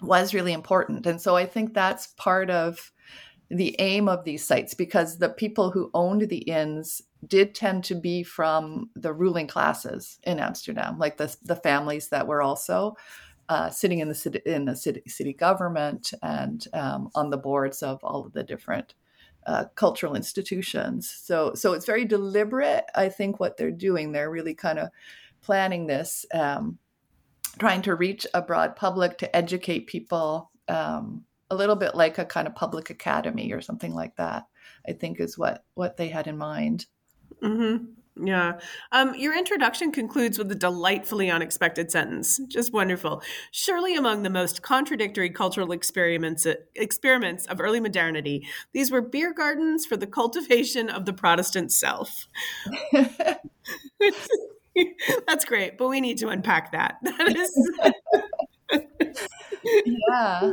was 0.00 0.34
really 0.34 0.52
important. 0.52 1.06
And 1.06 1.20
so 1.20 1.36
I 1.36 1.46
think 1.46 1.74
that's 1.74 2.08
part 2.16 2.50
of 2.50 2.92
the 3.50 3.76
aim 3.80 4.08
of 4.08 4.24
these 4.24 4.44
sites 4.44 4.74
because 4.74 5.18
the 5.18 5.28
people 5.28 5.70
who 5.70 5.90
owned 5.92 6.28
the 6.28 6.38
inns 6.38 7.02
did 7.26 7.54
tend 7.54 7.84
to 7.84 7.94
be 7.94 8.22
from 8.22 8.90
the 8.94 9.12
ruling 9.12 9.46
classes 9.46 10.18
in 10.22 10.38
Amsterdam, 10.38 10.98
like 10.98 11.16
the 11.16 11.34
the 11.42 11.56
families 11.56 12.08
that 12.08 12.26
were 12.26 12.42
also 12.42 12.96
uh, 13.48 13.68
sitting 13.68 13.98
in 13.98 14.08
the 14.08 14.14
city 14.14 14.40
in 14.46 14.64
the 14.64 14.76
city, 14.76 15.02
city 15.06 15.32
government 15.32 16.12
and 16.22 16.66
um, 16.72 17.10
on 17.14 17.30
the 17.30 17.36
boards 17.36 17.82
of 17.82 18.02
all 18.02 18.24
of 18.24 18.32
the 18.32 18.44
different 18.44 18.94
uh, 19.46 19.64
cultural 19.74 20.14
institutions. 20.14 21.10
So 21.10 21.54
so 21.54 21.72
it's 21.72 21.86
very 21.86 22.04
deliberate. 22.04 22.84
I 22.94 23.08
think 23.08 23.38
what 23.38 23.56
they're 23.56 23.70
doing, 23.70 24.12
they're 24.12 24.30
really 24.30 24.54
kind 24.54 24.78
of 24.78 24.88
planning 25.42 25.86
this, 25.86 26.24
um, 26.32 26.78
trying 27.58 27.82
to 27.82 27.94
reach 27.94 28.26
a 28.34 28.40
broad 28.40 28.76
public 28.76 29.18
to 29.18 29.36
educate 29.36 29.86
people. 29.86 30.50
Um, 30.68 31.24
a 31.52 31.56
little 31.56 31.74
bit 31.74 31.96
like 31.96 32.18
a 32.18 32.24
kind 32.24 32.46
of 32.46 32.54
public 32.54 32.90
academy 32.90 33.52
or 33.52 33.60
something 33.60 33.92
like 33.92 34.14
that. 34.14 34.44
I 34.88 34.92
think 34.92 35.18
is 35.18 35.36
what 35.36 35.64
what 35.74 35.96
they 35.96 36.08
had 36.08 36.28
in 36.28 36.38
mind. 36.38 36.86
Mm-hmm. 37.42 37.84
Yeah. 38.22 38.58
Um, 38.92 39.14
your 39.14 39.36
introduction 39.36 39.92
concludes 39.92 40.36
with 40.36 40.50
a 40.52 40.54
delightfully 40.54 41.30
unexpected 41.30 41.90
sentence. 41.90 42.38
Just 42.48 42.72
wonderful. 42.72 43.22
Surely 43.50 43.96
among 43.96 44.22
the 44.22 44.30
most 44.30 44.62
contradictory 44.62 45.30
cultural 45.30 45.72
experiments 45.72 46.46
experiments 46.74 47.46
of 47.46 47.60
early 47.60 47.80
modernity, 47.80 48.46
these 48.72 48.90
were 48.90 49.00
beer 49.00 49.32
gardens 49.32 49.86
for 49.86 49.96
the 49.96 50.06
cultivation 50.06 50.90
of 50.90 51.06
the 51.06 51.12
Protestant 51.12 51.72
self. 51.72 52.26
That's 55.26 55.44
great, 55.44 55.78
but 55.78 55.88
we 55.88 56.00
need 56.00 56.18
to 56.18 56.28
unpack 56.28 56.72
that. 56.72 56.96
That 57.02 57.36
is 57.36 57.70
Yeah. 59.74 60.52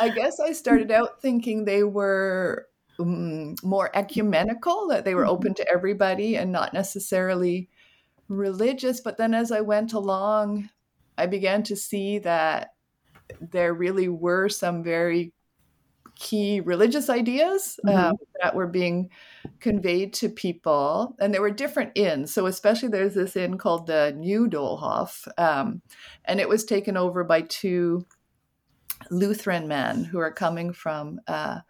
I 0.00 0.08
guess 0.08 0.40
I 0.40 0.52
started 0.52 0.90
out 0.90 1.22
thinking 1.22 1.64
they 1.64 1.82
were 1.84 2.66
um, 2.98 3.54
more 3.62 3.90
ecumenical, 3.94 4.88
that 4.88 5.04
they 5.04 5.14
were 5.14 5.26
open 5.26 5.52
mm-hmm. 5.52 5.62
to 5.62 5.72
everybody 5.72 6.36
and 6.36 6.52
not 6.52 6.72
necessarily 6.74 7.68
religious. 8.28 9.00
But 9.00 9.16
then 9.16 9.34
as 9.34 9.52
I 9.52 9.60
went 9.60 9.92
along, 9.92 10.70
I 11.18 11.26
began 11.26 11.62
to 11.64 11.76
see 11.76 12.18
that 12.20 12.74
there 13.40 13.74
really 13.74 14.08
were 14.08 14.48
some 14.48 14.82
very 14.82 15.32
key 16.16 16.60
religious 16.60 17.10
ideas 17.10 17.78
mm-hmm. 17.84 17.96
um, 17.96 18.16
that 18.40 18.54
were 18.54 18.66
being 18.66 19.10
conveyed 19.60 20.12
to 20.14 20.28
people. 20.28 21.14
And 21.20 21.32
there 21.32 21.42
were 21.42 21.50
different 21.50 21.92
inns. 21.94 22.32
So, 22.32 22.46
especially 22.46 22.88
there's 22.88 23.14
this 23.14 23.36
inn 23.36 23.58
called 23.58 23.86
the 23.86 24.14
New 24.16 24.48
Doolhof, 24.48 25.28
um, 25.38 25.82
and 26.24 26.40
it 26.40 26.48
was 26.48 26.64
taken 26.64 26.96
over 26.96 27.22
by 27.24 27.42
two 27.42 28.06
Lutheran 29.10 29.68
men 29.68 30.04
who 30.04 30.18
are 30.18 30.32
coming 30.32 30.72
from 30.72 31.20
uh, 31.26 31.60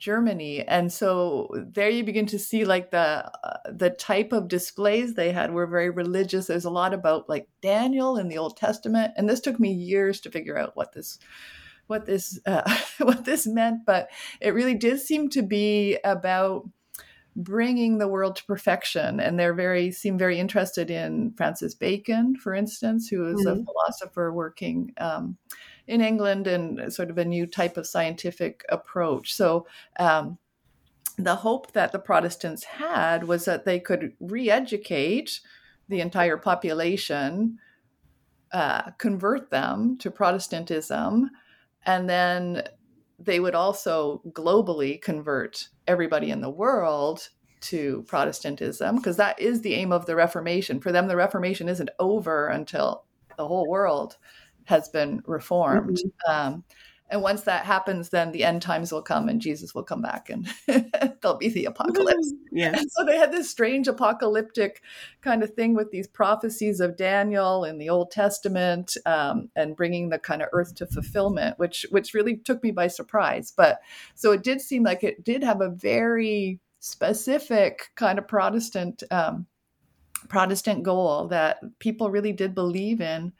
Germany, 0.00 0.66
and 0.66 0.92
so 0.92 1.48
there 1.54 1.90
you 1.90 2.02
begin 2.02 2.26
to 2.26 2.38
see 2.38 2.64
like 2.64 2.90
the 2.90 3.30
uh, 3.44 3.58
the 3.70 3.90
type 3.90 4.32
of 4.32 4.48
displays 4.48 5.14
they 5.14 5.30
had 5.30 5.52
were 5.52 5.66
very 5.66 5.90
religious. 5.90 6.46
There's 6.46 6.64
a 6.64 6.70
lot 6.70 6.92
about 6.92 7.28
like 7.28 7.48
Daniel 7.60 8.16
in 8.16 8.28
the 8.28 8.38
Old 8.38 8.56
Testament, 8.56 9.12
and 9.16 9.28
this 9.28 9.40
took 9.40 9.60
me 9.60 9.70
years 9.72 10.20
to 10.22 10.30
figure 10.30 10.58
out 10.58 10.74
what 10.74 10.92
this 10.92 11.18
what 11.86 12.06
this 12.06 12.40
uh, 12.46 12.76
what 12.98 13.24
this 13.24 13.46
meant, 13.46 13.84
but 13.84 14.08
it 14.40 14.54
really 14.54 14.74
did 14.74 15.00
seem 15.00 15.28
to 15.30 15.42
be 15.42 15.98
about 16.02 16.68
bringing 17.36 17.98
the 17.98 18.08
world 18.08 18.34
to 18.36 18.44
perfection 18.44 19.20
and 19.20 19.38
they're 19.38 19.54
very 19.54 19.90
seem 19.90 20.18
very 20.18 20.38
interested 20.38 20.90
in 20.90 21.32
francis 21.36 21.74
bacon 21.74 22.34
for 22.34 22.54
instance 22.54 23.08
who 23.08 23.26
is 23.28 23.46
mm-hmm. 23.46 23.60
a 23.60 23.64
philosopher 23.64 24.32
working 24.32 24.92
um, 24.98 25.36
in 25.90 26.00
England 26.00 26.46
and 26.46 26.92
sort 26.92 27.10
of 27.10 27.18
a 27.18 27.24
new 27.24 27.46
type 27.46 27.76
of 27.76 27.86
scientific 27.86 28.64
approach. 28.68 29.34
So 29.34 29.66
um, 29.98 30.38
the 31.18 31.34
hope 31.34 31.72
that 31.72 31.90
the 31.90 31.98
Protestants 31.98 32.62
had 32.62 33.24
was 33.24 33.44
that 33.46 33.64
they 33.64 33.80
could 33.80 34.12
re 34.20 34.48
educate 34.48 35.40
the 35.88 36.00
entire 36.00 36.36
population, 36.36 37.58
uh, 38.52 38.92
convert 38.98 39.50
them 39.50 39.98
to 39.98 40.12
Protestantism, 40.12 41.30
and 41.84 42.08
then 42.08 42.62
they 43.20 43.38
would 43.38 43.54
also 43.54 44.22
globally 44.30 45.00
convert 45.00 45.68
everybody 45.86 46.30
in 46.30 46.40
the 46.40 46.50
world 46.50 47.28
to 47.60 48.02
Protestantism, 48.08 48.96
because 48.96 49.18
that 49.18 49.38
is 49.38 49.60
the 49.60 49.74
aim 49.74 49.92
of 49.92 50.06
the 50.06 50.16
Reformation. 50.16 50.80
For 50.80 50.90
them, 50.90 51.08
the 51.08 51.16
Reformation 51.16 51.68
isn't 51.68 51.90
over 51.98 52.48
until 52.48 53.04
the 53.36 53.46
whole 53.46 53.68
world 53.68 54.16
has 54.64 54.88
been 54.88 55.22
reformed. 55.26 55.98
Mm-hmm. 55.98 56.30
Um, 56.32 56.64
and 57.10 57.22
once 57.22 57.42
that 57.42 57.66
happens, 57.66 58.10
then 58.10 58.30
the 58.30 58.44
end 58.44 58.62
times 58.62 58.92
will 58.92 59.02
come 59.02 59.28
and 59.28 59.40
Jesus 59.40 59.74
will 59.74 59.82
come 59.82 60.00
back 60.00 60.30
and 60.30 60.48
there'll 61.20 61.36
be 61.36 61.48
the 61.48 61.64
apocalypse. 61.64 62.32
Yeah. 62.52 62.76
And 62.76 62.90
so 62.90 63.04
they 63.04 63.16
had 63.16 63.32
this 63.32 63.50
strange 63.50 63.88
apocalyptic 63.88 64.82
kind 65.20 65.42
of 65.42 65.52
thing 65.54 65.74
with 65.74 65.90
these 65.90 66.06
prophecies 66.06 66.78
of 66.78 66.96
Daniel 66.96 67.64
in 67.64 67.78
the 67.78 67.88
Old 67.88 68.12
Testament 68.12 68.96
um, 69.06 69.50
and 69.56 69.76
bringing 69.76 70.08
the 70.08 70.18
kind 70.18 70.40
of 70.40 70.48
earth 70.52 70.76
to 70.76 70.86
fulfillment, 70.86 71.58
which 71.58 71.84
which 71.90 72.14
really 72.14 72.36
took 72.36 72.62
me 72.62 72.70
by 72.70 72.86
surprise. 72.86 73.52
But 73.56 73.80
so 74.14 74.30
it 74.30 74.44
did 74.44 74.60
seem 74.60 74.84
like 74.84 75.02
it 75.02 75.24
did 75.24 75.42
have 75.42 75.60
a 75.60 75.68
very 75.68 76.60
specific 76.78 77.88
kind 77.96 78.18
of 78.18 78.28
Protestant 78.28 79.02
um, 79.10 79.46
Protestant 80.28 80.84
goal 80.84 81.26
that 81.28 81.58
people 81.80 82.10
really 82.10 82.32
did 82.32 82.54
believe 82.54 83.00
in 83.00 83.32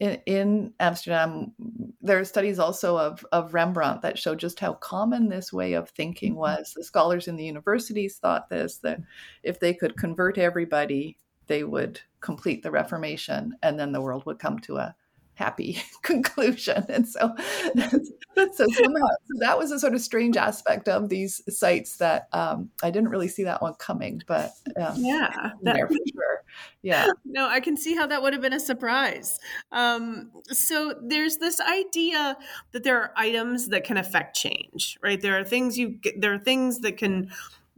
in, 0.00 0.20
in 0.26 0.74
Amsterdam, 0.80 1.52
there 2.00 2.18
are 2.18 2.24
studies 2.24 2.58
also 2.58 2.98
of, 2.98 3.24
of 3.32 3.54
Rembrandt 3.54 4.02
that 4.02 4.18
show 4.18 4.34
just 4.34 4.58
how 4.58 4.74
common 4.74 5.28
this 5.28 5.52
way 5.52 5.74
of 5.74 5.90
thinking 5.90 6.32
mm-hmm. 6.32 6.40
was. 6.40 6.74
The 6.74 6.84
scholars 6.84 7.28
in 7.28 7.36
the 7.36 7.44
universities 7.44 8.18
thought 8.18 8.50
this 8.50 8.78
that 8.78 9.00
if 9.42 9.60
they 9.60 9.72
could 9.72 9.96
convert 9.96 10.38
everybody, 10.38 11.18
they 11.46 11.64
would 11.64 12.00
complete 12.20 12.62
the 12.62 12.70
Reformation 12.70 13.54
and 13.62 13.78
then 13.78 13.92
the 13.92 14.00
world 14.00 14.26
would 14.26 14.38
come 14.38 14.58
to 14.60 14.78
a 14.78 14.96
happy 15.34 15.78
conclusion. 16.02 16.84
And 16.88 17.06
so, 17.08 17.34
so 17.76 18.66
somehow 18.72 19.06
so 19.06 19.34
that 19.40 19.58
was 19.58 19.70
a 19.70 19.78
sort 19.78 19.94
of 19.94 20.00
strange 20.00 20.36
aspect 20.36 20.88
of 20.88 21.08
these 21.08 21.42
sites 21.48 21.96
that 21.98 22.28
um, 22.32 22.70
I 22.82 22.90
didn't 22.90 23.10
really 23.10 23.28
see 23.28 23.44
that 23.44 23.62
one 23.62 23.74
coming, 23.74 24.22
but 24.26 24.52
um, 24.76 24.94
yeah, 24.96 25.52
that, 25.62 25.74
there 25.74 25.88
for 25.88 25.94
sure. 26.12 26.44
Yeah. 26.82 27.08
No, 27.24 27.48
I 27.48 27.58
can 27.58 27.76
see 27.76 27.96
how 27.96 28.06
that 28.06 28.22
would 28.22 28.32
have 28.32 28.42
been 28.42 28.52
a 28.52 28.60
surprise. 28.60 29.40
Um, 29.72 30.30
so 30.46 30.94
there's 31.02 31.38
this 31.38 31.60
idea 31.60 32.36
that 32.70 32.84
there 32.84 33.02
are 33.02 33.12
items 33.16 33.68
that 33.68 33.82
can 33.82 33.96
affect 33.96 34.36
change, 34.36 34.98
right? 35.02 35.20
There 35.20 35.36
are 35.36 35.42
things 35.42 35.76
you 35.76 35.98
there 36.16 36.32
are 36.32 36.38
things 36.38 36.78
that 36.80 36.96
can 36.96 37.30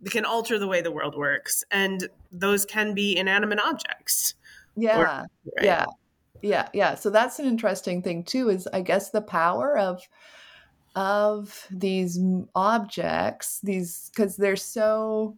that 0.03 0.11
can 0.11 0.27
alter 0.27 0.59
the 0.59 0.67
way 0.67 0.83
the 0.83 0.91
world 0.91 1.17
works, 1.17 1.65
and 1.71 2.09
those 2.31 2.67
can 2.67 2.93
be 2.93 3.17
inanimate 3.17 3.61
objects. 3.61 4.35
Yeah. 4.77 4.99
Or, 4.99 5.05
right? 5.05 5.29
Yeah 5.63 5.87
yeah 6.47 6.69
yeah 6.73 6.95
so 6.95 7.11
that's 7.11 7.39
an 7.39 7.47
interesting 7.47 8.03
thing 8.03 8.23
too 8.23 8.49
is 8.49 8.69
i 8.73 8.81
guess 8.81 9.11
the 9.11 9.21
power 9.21 9.77
of 9.77 10.01
of 10.95 11.67
these 11.71 12.19
objects 12.55 13.61
these 13.63 14.11
because 14.15 14.37
they're 14.37 14.57
so 14.57 15.37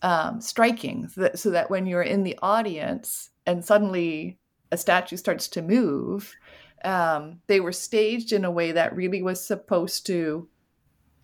um, 0.00 0.40
striking 0.40 1.08
so 1.08 1.22
that, 1.22 1.38
so 1.38 1.50
that 1.50 1.70
when 1.70 1.84
you're 1.84 2.02
in 2.02 2.22
the 2.22 2.38
audience 2.40 3.30
and 3.46 3.64
suddenly 3.64 4.38
a 4.70 4.76
statue 4.76 5.16
starts 5.16 5.48
to 5.48 5.62
move 5.62 6.36
um, 6.84 7.40
they 7.48 7.58
were 7.58 7.72
staged 7.72 8.32
in 8.32 8.44
a 8.44 8.50
way 8.50 8.70
that 8.70 8.94
really 8.94 9.22
was 9.22 9.44
supposed 9.44 10.06
to 10.06 10.48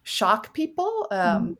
shock 0.02 0.52
people 0.52 1.06
um, 1.11 1.18
mm-hmm 1.21 1.52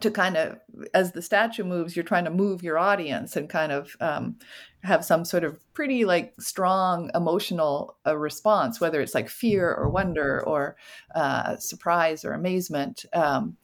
to 0.00 0.10
kind 0.10 0.36
of 0.36 0.58
as 0.94 1.12
the 1.12 1.20
statue 1.22 1.64
moves 1.64 1.94
you're 1.94 2.04
trying 2.04 2.24
to 2.24 2.30
move 2.30 2.62
your 2.62 2.78
audience 2.78 3.36
and 3.36 3.48
kind 3.48 3.72
of 3.72 3.94
um, 4.00 4.36
have 4.82 5.04
some 5.04 5.24
sort 5.24 5.44
of 5.44 5.58
pretty 5.74 6.04
like 6.04 6.32
strong 6.40 7.10
emotional 7.14 7.96
uh, 8.06 8.16
response 8.16 8.80
whether 8.80 9.00
it's 9.00 9.14
like 9.14 9.28
fear 9.28 9.72
or 9.72 9.90
wonder 9.90 10.42
or 10.46 10.76
uh, 11.14 11.56
surprise 11.56 12.24
or 12.24 12.32
amazement 12.32 13.04
um, 13.12 13.56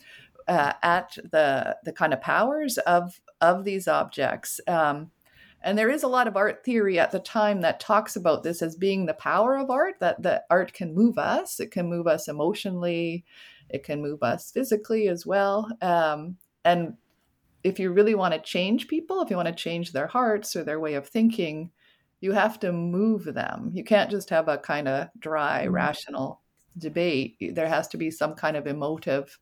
uh, 0.49 0.73
at 0.83 1.17
the 1.31 1.77
the 1.85 1.93
kind 1.93 2.13
of 2.13 2.21
powers 2.21 2.79
of 2.79 3.21
of 3.41 3.65
these 3.65 3.87
objects. 3.87 4.61
Um, 4.67 5.11
and 5.61 5.77
there 5.77 5.91
is 5.91 6.05
a 6.05 6.09
lot 6.09 6.29
of 6.29 6.37
art 6.37 6.65
theory 6.65 6.99
at 7.01 7.11
the 7.11 7.19
time 7.19 7.63
that 7.63 7.81
talks 7.81 8.15
about 8.15 8.45
this 8.45 8.63
as 8.63 8.77
being 8.77 9.07
the 9.07 9.15
power 9.15 9.57
of 9.57 9.71
art 9.71 9.97
that 10.01 10.23
the 10.23 10.43
art 10.51 10.73
can 10.73 10.95
move 10.95 11.19
us 11.19 11.59
it 11.59 11.73
can 11.73 11.91
move 11.91 12.07
us 12.07 12.29
emotionally 12.29 13.25
it 13.71 13.85
can 13.85 14.03
move 14.03 14.23
us 14.23 14.51
physically 14.51 15.09
as 15.09 15.27
well. 15.27 15.71
Um, 15.81 16.37
and 16.65 16.95
if 17.65 17.79
you 17.79 17.93
really 17.93 18.15
want 18.15 18.35
to 18.35 18.41
change 18.41 18.89
people, 18.89 19.21
if 19.21 19.31
you 19.31 19.37
want 19.37 19.49
to 19.49 19.55
change 19.55 19.93
their 19.93 20.07
hearts 20.07 20.55
or 20.57 20.65
their 20.65 20.81
way 20.81 20.95
of 20.95 21.09
thinking, 21.09 21.71
you 22.21 22.33
have 22.33 22.59
to 22.61 22.73
move 22.73 23.25
them. 23.25 23.71
You 23.75 23.85
can't 23.85 24.11
just 24.11 24.31
have 24.31 24.49
a 24.49 24.59
kind 24.59 24.89
of 24.89 25.09
dry, 25.19 25.65
mm-hmm. 25.65 25.75
rational 25.75 26.41
debate. 26.77 27.37
There 27.41 27.69
has 27.69 27.89
to 27.89 27.97
be 27.97 28.11
some 28.11 28.35
kind 28.35 28.57
of 28.57 28.67
emotive, 28.67 29.39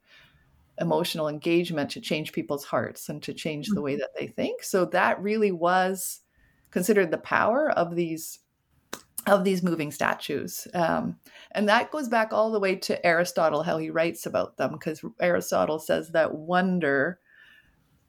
emotional 0.78 1.28
engagement 1.28 1.90
to 1.90 2.00
change 2.00 2.32
people's 2.32 2.64
hearts 2.64 3.08
and 3.08 3.22
to 3.22 3.32
change 3.32 3.68
the 3.68 3.80
way 3.80 3.92
mm-hmm. 3.92 4.00
that 4.00 4.10
they 4.18 4.26
think. 4.26 4.62
So 4.62 4.84
that 4.86 5.20
really 5.22 5.52
was 5.52 6.20
considered 6.70 7.10
the 7.10 7.18
power 7.18 7.70
of 7.70 7.94
these 7.94 8.40
of 9.26 9.44
these 9.44 9.62
moving 9.62 9.90
statues. 9.90 10.68
Um, 10.72 11.16
and 11.52 11.68
that 11.68 11.90
goes 11.90 12.08
back 12.08 12.32
all 12.32 12.50
the 12.50 12.60
way 12.60 12.76
to 12.76 13.04
Aristotle, 13.04 13.62
how 13.62 13.78
he 13.78 13.90
writes 13.90 14.26
about 14.26 14.56
them, 14.56 14.72
because 14.72 15.04
Aristotle 15.20 15.78
says 15.78 16.10
that 16.10 16.34
wonder, 16.34 17.18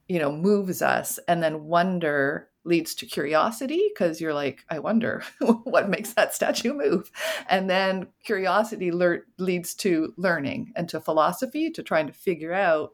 you 0.08 0.20
know, 0.20 0.32
moves 0.32 0.82
us, 0.82 1.20
and 1.28 1.42
then 1.42 1.66
wonder 1.66 2.50
leads 2.64 2.94
to 2.94 3.06
curiosity, 3.06 3.90
because 3.94 4.20
you're 4.20 4.34
like, 4.34 4.64
I 4.70 4.80
wonder 4.80 5.24
what 5.64 5.90
makes 5.90 6.14
that 6.14 6.36
statue 6.36 6.74
move. 6.74 7.10
And 7.50 7.70
then 7.70 8.08
curiosity 8.24 8.92
le- 8.92 9.20
leads 9.38 9.74
to 9.76 10.14
learning 10.18 10.74
and 10.76 10.88
to 10.90 11.00
philosophy, 11.00 11.72
to 11.72 11.82
trying 11.82 12.08
to 12.08 12.14
figure 12.14 12.54
out 12.54 12.94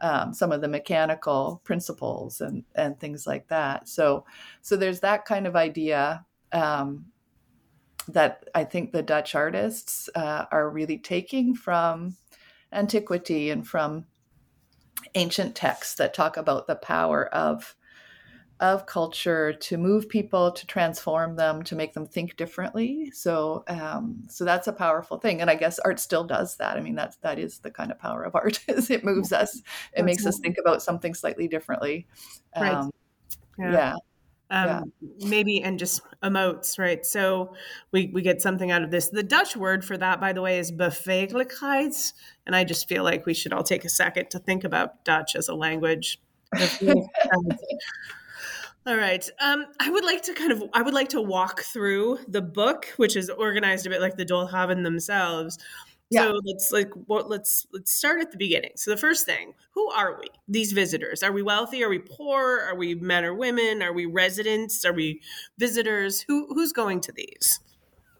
um, 0.00 0.34
some 0.34 0.50
of 0.50 0.60
the 0.60 0.68
mechanical 0.68 1.60
principles 1.62 2.40
and 2.40 2.64
and 2.74 2.98
things 2.98 3.24
like 3.26 3.46
that. 3.48 3.88
So 3.88 4.24
so 4.60 4.76
there's 4.76 5.00
that 5.00 5.24
kind 5.24 5.46
of 5.46 5.54
idea 5.54 6.26
um, 6.52 7.06
that 8.08 8.48
I 8.54 8.64
think 8.64 8.92
the 8.92 9.02
Dutch 9.02 9.34
artists 9.34 10.08
uh, 10.14 10.46
are 10.50 10.70
really 10.70 10.98
taking 10.98 11.54
from 11.54 12.16
antiquity 12.72 13.50
and 13.50 13.66
from 13.66 14.06
ancient 15.14 15.54
texts 15.54 15.96
that 15.96 16.14
talk 16.14 16.36
about 16.36 16.66
the 16.66 16.76
power 16.76 17.26
of 17.26 17.74
of 18.60 18.86
culture 18.86 19.52
to 19.52 19.76
move 19.76 20.08
people 20.08 20.52
to 20.52 20.64
transform 20.68 21.34
them 21.34 21.64
to 21.64 21.74
make 21.74 21.94
them 21.94 22.06
think 22.06 22.36
differently. 22.36 23.10
So 23.12 23.64
um, 23.66 24.22
so 24.28 24.44
that's 24.44 24.68
a 24.68 24.72
powerful 24.72 25.18
thing. 25.18 25.40
And 25.40 25.50
i 25.50 25.56
guess 25.56 25.80
art 25.80 25.98
still 25.98 26.22
does 26.22 26.56
that. 26.56 26.76
I 26.76 26.80
mean 26.80 26.94
that's 26.94 27.16
that 27.18 27.38
is 27.38 27.58
the 27.58 27.70
kind 27.72 27.90
of 27.90 27.98
power 27.98 28.22
of 28.22 28.34
art. 28.36 28.60
Is 28.68 28.90
it 28.90 29.04
moves 29.04 29.32
us. 29.32 29.56
It 29.56 29.62
that's 29.96 30.06
makes 30.06 30.26
us 30.26 30.38
think 30.38 30.56
about 30.60 30.82
something 30.82 31.14
slightly 31.14 31.48
differently. 31.48 32.06
Um, 32.54 32.62
right. 32.62 32.90
yeah. 33.58 33.72
yeah 33.72 33.94
um, 34.52 34.92
yeah. 35.00 35.28
maybe 35.28 35.62
and 35.62 35.78
just 35.78 36.02
emotes, 36.22 36.78
right? 36.78 37.04
So 37.04 37.54
we 37.90 38.10
we 38.12 38.20
get 38.20 38.42
something 38.42 38.70
out 38.70 38.82
of 38.82 38.90
this. 38.90 39.08
The 39.08 39.22
Dutch 39.22 39.56
word 39.56 39.84
for 39.84 39.96
that, 39.96 40.20
by 40.20 40.34
the 40.34 40.42
way, 40.42 40.58
is 40.58 40.70
beweeglijkheid, 40.70 42.12
and 42.46 42.54
I 42.54 42.62
just 42.64 42.86
feel 42.86 43.02
like 43.02 43.24
we 43.24 43.32
should 43.34 43.52
all 43.52 43.64
take 43.64 43.84
a 43.84 43.88
second 43.88 44.30
to 44.30 44.38
think 44.38 44.62
about 44.62 45.04
Dutch 45.04 45.34
as 45.34 45.48
a 45.48 45.54
language. 45.54 46.20
All 48.84 48.96
right. 48.96 49.26
Um, 49.40 49.66
I 49.78 49.90
would 49.90 50.04
like 50.04 50.22
to 50.22 50.34
kind 50.34 50.50
of 50.50 50.64
I 50.74 50.82
would 50.82 50.92
like 50.92 51.10
to 51.10 51.22
walk 51.22 51.62
through 51.62 52.18
the 52.28 52.42
book, 52.42 52.86
which 52.96 53.16
is 53.16 53.30
organized 53.30 53.86
a 53.86 53.90
bit 53.90 54.00
like 54.00 54.16
the 54.16 54.26
Doolhoven 54.26 54.82
themselves, 54.82 55.56
yeah. 56.12 56.24
So 56.24 56.40
let's 56.44 56.72
like 56.72 56.90
what 57.06 57.28
let's 57.28 57.66
let's 57.72 57.92
start 57.92 58.20
at 58.20 58.30
the 58.30 58.38
beginning. 58.38 58.72
So 58.76 58.90
the 58.90 58.96
first 58.96 59.26
thing, 59.26 59.54
who 59.72 59.90
are 59.90 60.18
we? 60.18 60.26
These 60.48 60.72
visitors. 60.72 61.22
Are 61.22 61.32
we 61.32 61.42
wealthy? 61.42 61.82
Are 61.82 61.88
we 61.88 61.98
poor? 61.98 62.60
Are 62.60 62.76
we 62.76 62.94
men 62.94 63.24
or 63.24 63.34
women? 63.34 63.82
Are 63.82 63.92
we 63.92 64.06
residents? 64.06 64.84
Are 64.84 64.92
we 64.92 65.20
visitors? 65.58 66.20
Who 66.22 66.46
who's 66.54 66.72
going 66.72 67.00
to 67.02 67.12
these? 67.12 67.60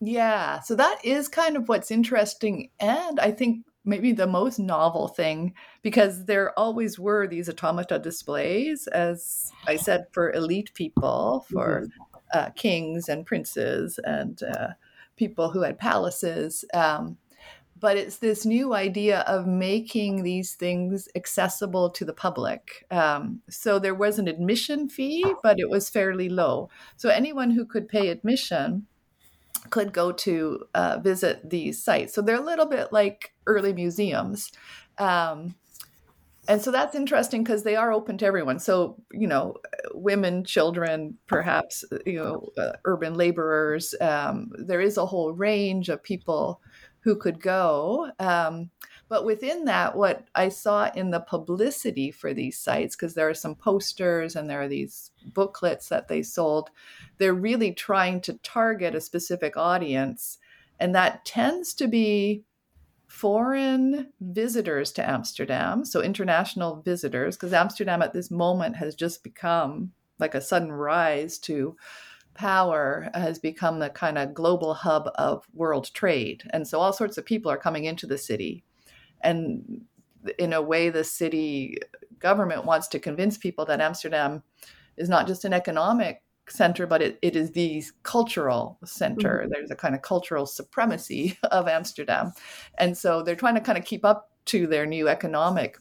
Yeah. 0.01 0.61
So 0.61 0.75
that 0.77 0.99
is 1.05 1.29
kind 1.29 1.57
of 1.57 1.69
what's 1.69 1.91
interesting 1.91 2.71
and 2.81 3.21
I 3.21 3.31
think 3.31 3.65
maybe 3.85 4.13
the 4.13 4.27
most 4.27 4.59
novel 4.59 5.09
thing 5.09 5.55
because 5.83 6.27
there 6.27 6.57
always 6.59 6.99
were 6.99 7.27
these 7.27 7.49
automata 7.49 7.99
displays 7.99 8.87
as 8.89 9.51
I 9.67 9.77
said 9.77 10.07
for 10.13 10.33
elite 10.33 10.73
people, 10.75 11.45
for 11.51 11.83
mm-hmm. 11.83 12.39
uh, 12.39 12.51
kings 12.51 13.09
and 13.09 13.27
princes 13.27 13.99
and 14.05 14.43
uh, 14.43 14.69
people 15.17 15.51
who 15.51 15.63
had 15.63 15.79
palaces. 15.79 16.65
Um, 16.75 17.17
but 17.83 17.97
it's 17.97 18.18
this 18.18 18.47
new 18.47 18.75
idea 18.75 19.23
of 19.23 19.45
making 19.45 20.23
these 20.23 20.55
things 20.55 21.09
accessible 21.16 21.90
to 21.90 22.05
the 22.05 22.12
public. 22.12 22.87
Um, 22.92 23.42
so 23.51 23.81
there 23.81 23.95
was 23.95 24.21
an 24.21 24.29
admission 24.29 24.88
fee, 24.88 25.27
but 25.42 25.59
it 25.59 25.68
was 25.68 25.90
fairly 25.90 26.29
low. 26.29 26.71
So 26.97 27.09
anyone 27.09 27.51
who 27.51 27.66
could 27.66 27.88
pay 27.88 28.09
admission 28.09 28.87
could 29.71 29.92
go 29.92 30.12
to 30.12 30.64
uh, 30.75 31.01
visit 31.03 31.51
these 31.51 31.83
sites. 31.83 32.14
So 32.14 32.23
they're 32.23 32.37
a 32.37 32.40
little 32.40 32.66
bit 32.66 32.92
like 32.92 33.35
early 33.49 33.73
museums. 33.73 34.53
Um, 34.99 35.57
and 36.47 36.62
so 36.62 36.71
that's 36.71 36.95
interesting 36.95 37.42
because 37.42 37.64
they 37.64 37.75
are 37.75 37.92
open 37.92 38.16
to 38.18 38.27
everyone. 38.27 38.61
So 38.61 38.97
you 39.12 39.27
know, 39.27 39.57
women, 39.92 40.45
children, 40.45 41.18
perhaps 41.27 41.85
you 42.07 42.14
know, 42.14 42.49
uh, 42.57 42.73
urban 42.85 43.14
laborers. 43.14 43.95
Um, 44.01 44.53
there 44.57 44.81
is 44.81 44.97
a 44.97 45.07
whole 45.07 45.33
range 45.33 45.88
of 45.88 46.03
people 46.03 46.61
who 47.03 47.17
could 47.17 47.41
go. 47.41 48.11
Um, 48.19 48.71
but 49.09 49.25
within 49.25 49.67
that, 49.67 49.97
what 49.97 50.27
I 50.35 50.49
saw 50.49 50.91
in 50.95 51.11
the 51.11 51.21
publicity 51.21 52.11
for 52.11 52.33
these 52.33 52.59
sites, 52.59 52.97
because 52.97 53.15
there 53.15 53.29
are 53.29 53.35
some 53.35 53.55
posters 53.55 54.37
and 54.37 54.49
there 54.49 54.62
are 54.62 54.69
these 54.69 55.11
booklets 55.35 55.88
that 55.88 56.09
they 56.09 56.23
sold, 56.23 56.71
they're 57.19 57.35
really 57.35 57.73
trying 57.73 58.21
to 58.23 58.38
target 58.38 58.95
a 58.95 59.01
specific 59.01 59.57
audience. 59.57 60.38
And 60.81 60.95
that 60.95 61.25
tends 61.25 61.75
to 61.75 61.88
be 61.88 62.45
foreign 63.07 64.11
visitors 64.21 64.93
to 64.93 65.07
Amsterdam, 65.09 65.85
so 65.85 66.01
international 66.01 66.81
visitors, 66.81 67.37
because 67.37 67.53
Amsterdam 67.53 68.01
at 68.01 68.15
this 68.15 68.31
moment 68.31 68.77
has 68.77 68.95
just 68.95 69.23
become 69.23 69.93
like 70.19 70.35
a 70.35 70.41
sudden 70.41 70.73
rise 70.73 71.38
to 71.41 71.77
power 72.35 73.11
has 73.14 73.38
become 73.38 73.79
the 73.79 73.90
kind 73.90 74.18
of 74.18 74.35
global 74.35 74.75
hub 74.75 75.11
of 75.16 75.47
world 75.53 75.92
trade. 75.95 76.42
And 76.51 76.66
so 76.66 76.81
all 76.81 76.92
sorts 76.92 77.18
of 77.18 77.25
people 77.25 77.51
are 77.51 77.59
coming 77.59 77.85
into 77.85 78.07
the 78.07 78.18
city 78.18 78.64
and 79.23 79.83
in 80.38 80.53
a 80.53 80.62
way 80.62 80.90
the 80.90 81.05
city 81.05 81.79
government 82.18 82.64
wants 82.64 82.88
to 82.88 82.99
convince 82.99 83.37
people 83.37 83.64
that 83.64 83.81
amsterdam 83.81 84.42
is 84.97 85.09
not 85.09 85.27
just 85.27 85.45
an 85.45 85.53
economic 85.53 86.23
center 86.49 86.87
but 86.87 87.03
it, 87.03 87.18
it 87.23 87.37
is 87.37 87.53
the 87.53 87.83
cultural 88.03 88.79
center 88.85 89.40
mm-hmm. 89.40 89.51
there's 89.51 89.71
a 89.71 89.77
kind 89.77 89.95
of 89.95 90.03
cultural 90.03 90.47
supremacy 90.47 91.38
of 91.45 91.68
amsterdam 91.68 92.33
and 92.79 92.97
so 92.97 93.23
they're 93.23 93.37
trying 93.37 93.55
to 93.55 93.61
kind 93.61 93.79
of 93.79 93.85
keep 93.85 94.05
up 94.05 94.31
to 94.45 94.66
their 94.66 94.87
new 94.87 95.09
economic 95.09 95.79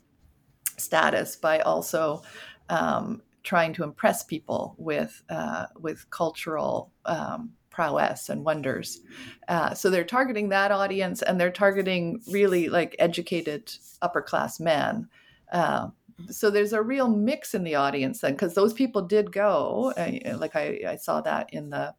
status 0.78 1.36
by 1.36 1.60
also 1.60 2.22
um, 2.70 3.22
trying 3.44 3.74
to 3.74 3.84
impress 3.84 4.24
people 4.24 4.76
with 4.78 5.24
uh, 5.30 5.66
with 5.80 6.10
cultural 6.10 6.92
um, 7.06 7.52
prowess 7.70 8.30
and 8.30 8.44
wonders. 8.44 9.00
Uh, 9.48 9.74
so 9.74 9.90
they're 9.90 10.04
targeting 10.04 10.50
that 10.50 10.72
audience 10.72 11.22
and 11.22 11.40
they're 11.40 11.52
targeting 11.52 12.22
really 12.28 12.70
like 12.70 12.96
educated 13.00 13.74
upper 14.02 14.22
class 14.22 14.60
men. 14.60 15.08
Uh, 15.52 15.88
so 16.30 16.50
there's 16.52 16.74
a 16.74 16.82
real 16.82 17.08
mix 17.08 17.56
in 17.56 17.64
the 17.64 17.76
audience 17.76 18.22
then, 18.22 18.34
because 18.34 18.54
those 18.54 18.74
people 18.74 19.02
did 19.02 19.32
go. 19.32 19.94
Uh, 19.98 20.38
like 20.38 20.56
I, 20.56 20.82
I, 20.88 20.96
saw 20.98 21.22
that 21.22 21.52
in 21.52 21.70
the 21.70 21.96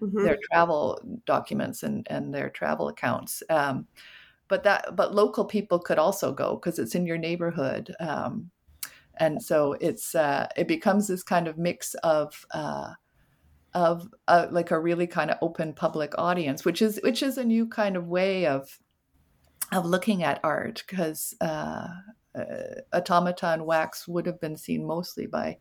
mm-hmm. 0.00 0.24
their 0.24 0.38
travel 0.50 1.00
documents 1.24 1.82
and, 1.82 2.06
and 2.10 2.34
their 2.34 2.50
travel 2.50 2.88
accounts. 2.88 3.42
Um, 3.48 3.86
but 4.48 4.64
that 4.64 4.94
but 4.94 5.14
local 5.14 5.46
people 5.46 5.78
could 5.78 5.98
also 5.98 6.32
go 6.32 6.56
because 6.56 6.78
it's 6.78 6.94
in 6.94 7.06
your 7.06 7.16
neighborhood. 7.16 7.94
Um, 7.98 8.50
and 9.22 9.40
so 9.40 9.74
it's 9.80 10.16
uh, 10.16 10.48
it 10.56 10.66
becomes 10.66 11.06
this 11.06 11.22
kind 11.22 11.46
of 11.46 11.56
mix 11.56 11.94
of 12.02 12.44
uh, 12.50 12.92
of 13.72 14.08
uh, 14.26 14.48
like 14.50 14.72
a 14.72 14.80
really 14.80 15.06
kind 15.06 15.30
of 15.30 15.38
open 15.40 15.72
public 15.72 16.12
audience, 16.18 16.64
which 16.64 16.82
is 16.82 16.98
which 17.04 17.22
is 17.22 17.38
a 17.38 17.44
new 17.44 17.68
kind 17.68 17.96
of 17.96 18.08
way 18.08 18.46
of 18.46 18.80
of 19.70 19.86
looking 19.86 20.24
at 20.24 20.40
art 20.42 20.82
because 20.88 21.36
uh, 21.40 21.86
uh, 22.34 22.80
automaton 22.92 23.64
wax 23.64 24.08
would 24.08 24.26
have 24.26 24.40
been 24.40 24.56
seen 24.56 24.84
mostly 24.84 25.26
by 25.26 25.56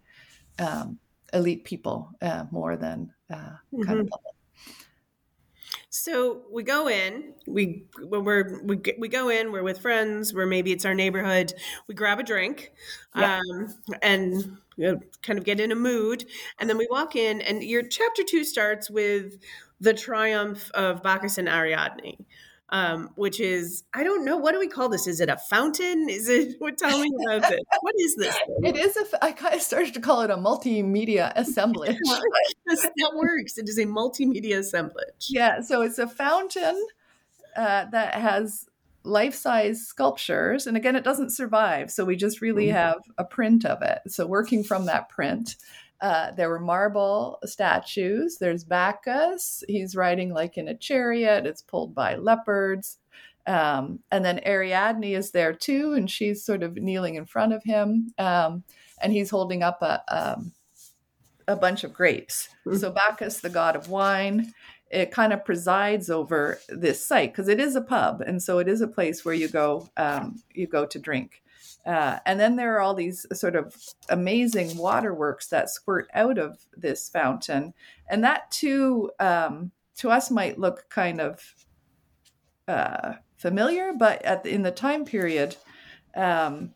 um, 0.57 0.97
elite 1.31 1.63
people 1.63 2.09
uh, 2.23 2.45
more 2.49 2.75
than 2.75 3.13
mm-hmm. 3.31 3.83
kind 3.83 3.99
of 3.99 4.07
public. 4.07 4.35
So 5.93 6.43
we 6.49 6.63
go 6.63 6.87
in, 6.87 7.33
we 7.47 7.83
when 8.01 8.23
we're 8.23 8.63
we 8.63 8.81
we 8.97 9.09
go 9.09 9.27
in, 9.27 9.51
we're 9.51 9.61
with 9.61 9.79
friends, 9.79 10.33
where 10.33 10.45
maybe 10.47 10.71
it's 10.71 10.85
our 10.85 10.95
neighborhood. 10.95 11.53
We 11.87 11.95
grab 11.95 12.17
a 12.17 12.23
drink, 12.23 12.71
yeah. 13.13 13.39
um, 13.39 13.75
and 14.01 14.57
you 14.77 14.87
know, 14.93 14.99
kind 15.21 15.37
of 15.37 15.43
get 15.43 15.59
in 15.59 15.69
a 15.69 15.75
mood, 15.75 16.23
and 16.59 16.69
then 16.69 16.77
we 16.77 16.87
walk 16.89 17.17
in. 17.17 17.41
And 17.41 17.61
your 17.61 17.83
chapter 17.83 18.23
two 18.23 18.45
starts 18.45 18.89
with 18.89 19.35
the 19.81 19.93
triumph 19.93 20.71
of 20.73 21.03
Bacchus 21.03 21.37
and 21.37 21.49
Ariadne 21.49 22.25
um, 22.71 23.09
which 23.15 23.39
is 23.39 23.83
I 23.93 24.03
don't 24.03 24.23
know 24.23 24.37
what 24.37 24.53
do 24.53 24.59
we 24.59 24.67
call 24.67 24.89
this? 24.89 25.05
Is 25.05 25.19
it 25.19 25.29
a 25.29 25.37
fountain? 25.37 26.07
Is 26.09 26.29
it 26.29 26.55
what? 26.59 26.77
Tell 26.77 26.99
me 26.99 27.09
about 27.27 27.49
this. 27.49 27.59
What 27.81 27.95
is 27.99 28.15
this? 28.15 28.35
Thing? 28.35 28.63
It 28.63 28.77
is 28.77 28.97
a. 28.97 29.23
I 29.23 29.31
kind 29.33 29.53
of 29.53 29.61
started 29.61 29.93
to 29.95 29.99
call 29.99 30.21
it 30.21 30.29
a 30.29 30.37
multimedia 30.37 31.33
assemblage. 31.35 31.97
that 32.05 33.11
works. 33.15 33.57
It 33.57 33.67
is 33.67 33.77
a 33.77 33.85
multimedia 33.85 34.59
assemblage. 34.59 35.27
Yeah, 35.29 35.61
so 35.61 35.81
it's 35.81 35.99
a 35.99 36.07
fountain 36.07 36.81
uh, 37.55 37.85
that 37.91 38.15
has 38.15 38.67
life-size 39.03 39.81
sculptures, 39.81 40.67
and 40.67 40.77
again, 40.77 40.95
it 40.95 41.03
doesn't 41.03 41.31
survive. 41.31 41.91
So 41.91 42.05
we 42.05 42.15
just 42.15 42.39
really 42.39 42.67
mm-hmm. 42.67 42.77
have 42.77 43.01
a 43.17 43.25
print 43.25 43.65
of 43.65 43.81
it. 43.81 43.99
So 44.07 44.25
working 44.25 44.63
from 44.63 44.85
that 44.85 45.09
print. 45.09 45.55
Uh, 46.01 46.31
there 46.31 46.49
were 46.49 46.59
marble 46.59 47.39
statues. 47.45 48.37
There's 48.39 48.63
Bacchus. 48.63 49.63
He's 49.67 49.95
riding 49.95 50.33
like 50.33 50.57
in 50.57 50.67
a 50.67 50.75
chariot. 50.75 51.45
It's 51.45 51.61
pulled 51.61 51.93
by 51.93 52.15
leopards. 52.15 52.97
Um, 53.45 53.99
and 54.11 54.23
then 54.25 54.39
Ariadne 54.45 55.13
is 55.13 55.31
there 55.31 55.53
too, 55.53 55.93
and 55.93 56.09
she's 56.09 56.43
sort 56.43 56.63
of 56.63 56.75
kneeling 56.75 57.15
in 57.15 57.25
front 57.25 57.53
of 57.53 57.63
him. 57.63 58.13
Um, 58.17 58.63
and 59.01 59.13
he's 59.13 59.29
holding 59.29 59.63
up 59.63 59.81
a, 59.81 60.01
um, 60.09 60.53
a 61.47 61.55
bunch 61.55 61.83
of 61.83 61.93
grapes. 61.93 62.49
Mm-hmm. 62.65 62.77
So 62.77 62.91
Bacchus, 62.91 63.39
the 63.39 63.49
god 63.49 63.75
of 63.75 63.89
wine, 63.89 64.53
it 64.91 65.11
kind 65.11 65.33
of 65.33 65.45
presides 65.45 66.09
over 66.09 66.59
this 66.69 67.05
site 67.05 67.31
because 67.31 67.47
it 67.47 67.59
is 67.59 67.75
a 67.75 67.81
pub, 67.81 68.21
and 68.21 68.41
so 68.43 68.59
it 68.59 68.67
is 68.67 68.81
a 68.81 68.87
place 68.87 69.23
where 69.23 69.33
you 69.33 69.47
go 69.47 69.89
um, 69.97 70.41
you 70.53 70.67
go 70.67 70.85
to 70.85 70.99
drink. 70.99 71.41
Uh, 71.85 72.19
and 72.25 72.39
then 72.39 72.55
there 72.55 72.75
are 72.75 72.79
all 72.79 72.93
these 72.93 73.25
sort 73.33 73.55
of 73.55 73.75
amazing 74.09 74.77
waterworks 74.77 75.47
that 75.47 75.69
squirt 75.69 76.07
out 76.13 76.37
of 76.37 76.59
this 76.75 77.09
fountain. 77.09 77.73
And 78.09 78.23
that 78.23 78.51
too, 78.51 79.09
um, 79.19 79.71
to 79.97 80.11
us, 80.11 80.29
might 80.29 80.59
look 80.59 80.89
kind 80.89 81.19
of 81.19 81.55
uh, 82.67 83.13
familiar, 83.37 83.93
but 83.97 84.23
at 84.23 84.43
the, 84.43 84.53
in 84.53 84.61
the 84.61 84.71
time 84.71 85.05
period, 85.05 85.55
um, 86.15 86.73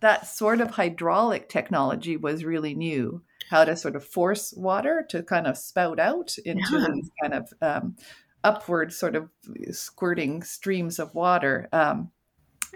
that 0.00 0.26
sort 0.26 0.60
of 0.60 0.70
hydraulic 0.70 1.48
technology 1.48 2.16
was 2.16 2.44
really 2.44 2.74
new. 2.74 3.22
How 3.50 3.64
to 3.64 3.76
sort 3.76 3.94
of 3.94 4.04
force 4.04 4.52
water 4.56 5.06
to 5.10 5.22
kind 5.22 5.46
of 5.46 5.56
spout 5.56 6.00
out 6.00 6.36
into 6.44 6.78
yeah. 6.78 6.86
these 6.92 7.10
kind 7.22 7.34
of 7.34 7.52
um, 7.62 7.96
upward 8.42 8.92
sort 8.92 9.14
of 9.14 9.28
squirting 9.70 10.42
streams 10.42 10.98
of 10.98 11.14
water. 11.14 11.68
Um, 11.72 12.10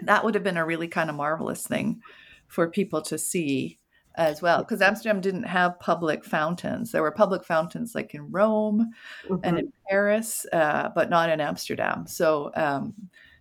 that 0.03 0.23
would 0.23 0.35
have 0.35 0.43
been 0.43 0.57
a 0.57 0.65
really 0.65 0.87
kind 0.87 1.09
of 1.09 1.15
marvelous 1.15 1.65
thing 1.65 2.01
for 2.47 2.69
people 2.69 3.01
to 3.01 3.17
see 3.17 3.79
as 4.15 4.41
well 4.41 4.59
because 4.59 4.81
amsterdam 4.81 5.21
didn't 5.21 5.43
have 5.43 5.79
public 5.79 6.25
fountains. 6.25 6.91
There 6.91 7.01
were 7.01 7.11
public 7.11 7.45
fountains 7.45 7.95
like 7.95 8.13
in 8.13 8.29
rome 8.31 8.91
mm-hmm. 9.27 9.35
and 9.43 9.59
in 9.59 9.73
paris 9.89 10.45
uh, 10.51 10.89
but 10.93 11.09
not 11.09 11.29
in 11.29 11.39
amsterdam. 11.39 12.07
So 12.07 12.51
um, 12.55 12.93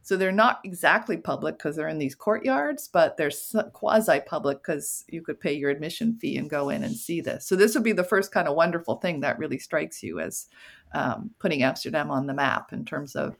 so 0.03 0.17
they're 0.17 0.33
not 0.33 0.61
exactly 0.65 1.17
public 1.17 1.59
because 1.59 1.77
they're 1.77 1.89
in 1.89 1.99
these 1.99 2.15
courtyards 2.15 2.89
but 2.89 3.17
they're 3.17 3.33
quasi 3.73 4.21
public 4.27 4.59
because 4.59 5.05
you 5.09 5.23
could 5.23 5.41
pay 5.41 5.53
your 5.53 5.71
admission 5.71 6.17
fee 6.21 6.37
and 6.37 6.49
go 6.49 6.69
in 6.69 6.85
and 6.85 6.95
see 6.95 7.21
this. 7.21 7.47
So 7.47 7.57
this 7.57 7.75
would 7.75 7.85
be 7.85 7.93
the 7.93 8.05
first 8.05 8.31
kind 8.31 8.47
of 8.47 8.55
wonderful 8.55 8.97
thing 8.97 9.21
that 9.21 9.39
really 9.39 9.59
strikes 9.59 10.03
you 10.03 10.21
as 10.21 10.47
um, 10.93 11.31
putting 11.41 11.65
amsterdam 11.65 12.11
on 12.11 12.27
the 12.27 12.35
map 12.35 12.73
in 12.73 12.85
terms 12.85 13.17
of 13.17 13.37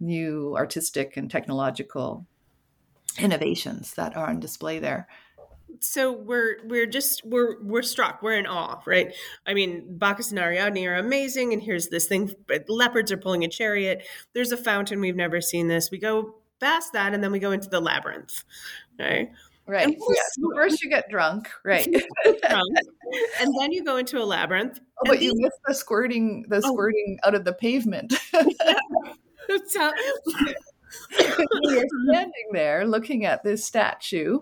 new 0.00 0.54
artistic 0.56 1.16
and 1.16 1.30
technological 1.30 2.26
innovations 3.18 3.94
that 3.94 4.16
are 4.16 4.28
on 4.28 4.40
display 4.40 4.78
there. 4.78 5.08
So 5.80 6.12
we're 6.12 6.56
we're 6.64 6.86
just 6.86 7.24
we're 7.24 7.60
we're 7.62 7.82
struck 7.82 8.22
we're 8.22 8.34
in 8.34 8.46
awe 8.46 8.82
right? 8.86 9.14
I 9.46 9.54
mean 9.54 9.96
bacchus 9.96 10.30
and 10.30 10.38
ariadne 10.38 10.86
are 10.86 10.96
amazing 10.96 11.52
and 11.52 11.62
here's 11.62 11.88
this 11.88 12.06
thing 12.06 12.34
leopards 12.68 13.10
are 13.10 13.16
pulling 13.16 13.42
a 13.44 13.48
chariot. 13.48 14.06
There's 14.34 14.52
a 14.52 14.56
fountain 14.56 15.00
we've 15.00 15.16
never 15.16 15.40
seen 15.40 15.68
this. 15.68 15.90
We 15.90 15.98
go 15.98 16.36
past 16.60 16.92
that 16.92 17.14
and 17.14 17.24
then 17.24 17.32
we 17.32 17.38
go 17.38 17.52
into 17.52 17.68
the 17.68 17.80
labyrinth 17.80 18.44
right? 18.98 19.30
Right. 19.64 19.86
And 19.86 19.94
first, 19.94 20.20
yeah. 20.38 20.48
first 20.54 20.82
you 20.82 20.90
get 20.90 21.08
drunk 21.08 21.48
right. 21.64 21.88
Drunk, 22.24 22.76
and 23.40 23.54
then 23.60 23.72
you 23.72 23.84
go 23.84 23.96
into 23.96 24.20
a 24.20 24.24
labyrinth 24.26 24.78
oh, 24.98 25.02
but 25.06 25.22
you 25.22 25.32
miss 25.36 25.52
the 25.66 25.74
squirting 25.74 26.44
the 26.48 26.56
oh. 26.56 26.72
squirting 26.72 27.18
out 27.24 27.34
of 27.34 27.44
the 27.44 27.54
pavement. 27.54 28.14
So, 29.66 29.92
you're 31.18 31.84
standing 32.08 32.48
there 32.52 32.86
looking 32.86 33.24
at 33.24 33.42
this 33.42 33.64
statue. 33.64 34.40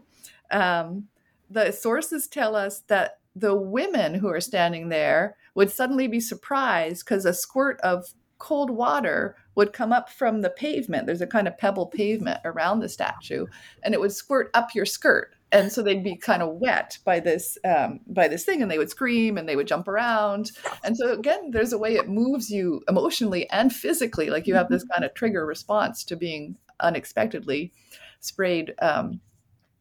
Um, 0.51 1.09
the 1.49 1.73
sources 1.73 2.27
tell 2.29 2.55
us 2.55 2.81
that 2.89 3.19
the 3.37 3.55
women 3.55 4.15
who 4.15 4.29
are 4.29 4.41
standing 4.41 4.89
there 4.89 5.37
would 5.55 5.71
suddenly 5.71 6.09
be 6.09 6.21
surprised 6.21 7.05
because 7.05 7.25
a 7.25 7.35
squirt 7.35 7.81
of 7.81 8.13
cold 8.39 8.71
water 8.71 9.37
would 9.55 9.73
come 9.73 9.93
up 9.93 10.09
from 10.09 10.41
the 10.41 10.51
pavement. 10.51 11.07
There's 11.07 11.21
a 11.21 11.27
kind 11.27 11.47
of 11.47 11.59
pebble 11.59 11.87
pavement 11.87 12.41
around 12.45 12.81
the 12.81 12.89
statue, 12.89 13.47
and 13.83 13.95
it 13.95 14.01
would 14.01 14.13
squirt 14.13 14.51
up 14.55 14.75
your 14.75 14.87
skirt 14.87 15.35
and 15.53 15.73
so 15.73 15.83
they'd 15.83 16.05
be 16.05 16.17
kind 16.17 16.43
of 16.43 16.57
wet 16.57 16.99
by 17.05 17.21
this 17.21 17.59
um, 17.65 18.01
by 18.07 18.29
this 18.29 18.45
thing 18.45 18.63
and 18.63 18.71
they 18.71 18.79
would 18.79 18.91
scream 18.91 19.37
and 19.37 19.49
they 19.49 19.57
would 19.57 19.67
jump 19.67 19.89
around 19.89 20.53
and 20.85 20.97
so 20.97 21.13
again 21.13 21.51
there's 21.51 21.73
a 21.73 21.79
way 21.79 21.95
it 21.95 22.09
moves 22.09 22.51
you 22.51 22.83
emotionally 22.89 23.49
and 23.51 23.73
physically 23.73 24.31
like 24.31 24.47
you 24.47 24.55
have 24.55 24.69
this 24.69 24.85
kind 24.93 25.05
of 25.05 25.15
trigger 25.15 25.45
response 25.45 26.05
to 26.05 26.17
being 26.17 26.57
unexpectedly 26.81 27.73
sprayed 28.21 28.75
um, 28.81 29.21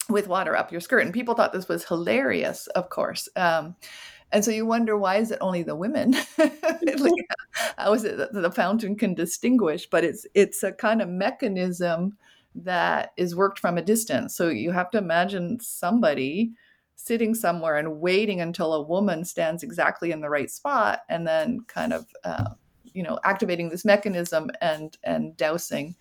with 0.09 0.27
water 0.27 0.55
up 0.55 0.71
your 0.71 0.81
skirt. 0.81 1.05
And 1.05 1.13
people 1.13 1.35
thought 1.35 1.53
this 1.53 1.69
was 1.69 1.85
hilarious, 1.85 2.67
of 2.67 2.89
course. 2.89 3.29
Um, 3.35 3.75
and 4.31 4.43
so 4.45 4.51
you 4.51 4.65
wonder 4.65 4.97
why 4.97 5.17
is 5.17 5.31
it 5.31 5.39
only 5.41 5.63
the 5.63 5.75
women? 5.75 6.15
like, 6.37 7.13
how 7.77 7.93
is 7.93 8.03
it 8.03 8.17
that 8.17 8.33
the 8.33 8.51
fountain 8.51 8.95
can 8.95 9.13
distinguish? 9.13 9.87
But 9.89 10.03
it's 10.03 10.25
it's 10.35 10.61
a 10.63 10.71
kind 10.71 11.01
of 11.01 11.09
mechanism 11.09 12.17
that 12.55 13.13
is 13.17 13.35
worked 13.35 13.59
from 13.59 13.77
a 13.77 13.81
distance. 13.81 14.35
So 14.35 14.49
you 14.49 14.71
have 14.71 14.89
to 14.91 14.97
imagine 14.97 15.59
somebody 15.59 16.51
sitting 16.95 17.33
somewhere 17.33 17.77
and 17.77 18.01
waiting 18.01 18.41
until 18.41 18.73
a 18.73 18.81
woman 18.81 19.23
stands 19.23 19.63
exactly 19.63 20.11
in 20.11 20.21
the 20.21 20.29
right 20.29 20.51
spot, 20.51 21.01
and 21.09 21.25
then 21.25 21.61
kind 21.67 21.93
of 21.93 22.07
uh, 22.23 22.49
you 22.83 23.03
know 23.03 23.19
activating 23.23 23.69
this 23.69 23.85
mechanism 23.85 24.49
and 24.61 24.97
and 25.03 25.37
dousing 25.37 25.95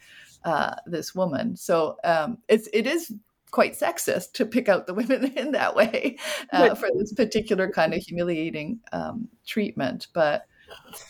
uh, 0.45 0.75
this 0.87 1.15
woman. 1.15 1.57
So 1.57 1.97
um, 2.05 2.39
it's 2.49 2.69
it 2.73 2.87
is 2.87 3.13
quite 3.51 3.73
sexist 3.75 4.33
to 4.35 4.45
pick 4.45 4.69
out 4.69 4.87
the 4.87 4.95
women 5.01 5.33
in 5.37 5.53
that 5.53 5.75
way 5.75 6.19
uh, 6.53 6.75
for 6.75 6.89
this 6.99 7.13
particular 7.13 7.71
kind 7.71 7.95
of 7.95 8.03
humiliating 8.03 8.81
um, 8.93 9.29
treatment. 9.47 10.09
But 10.13 10.47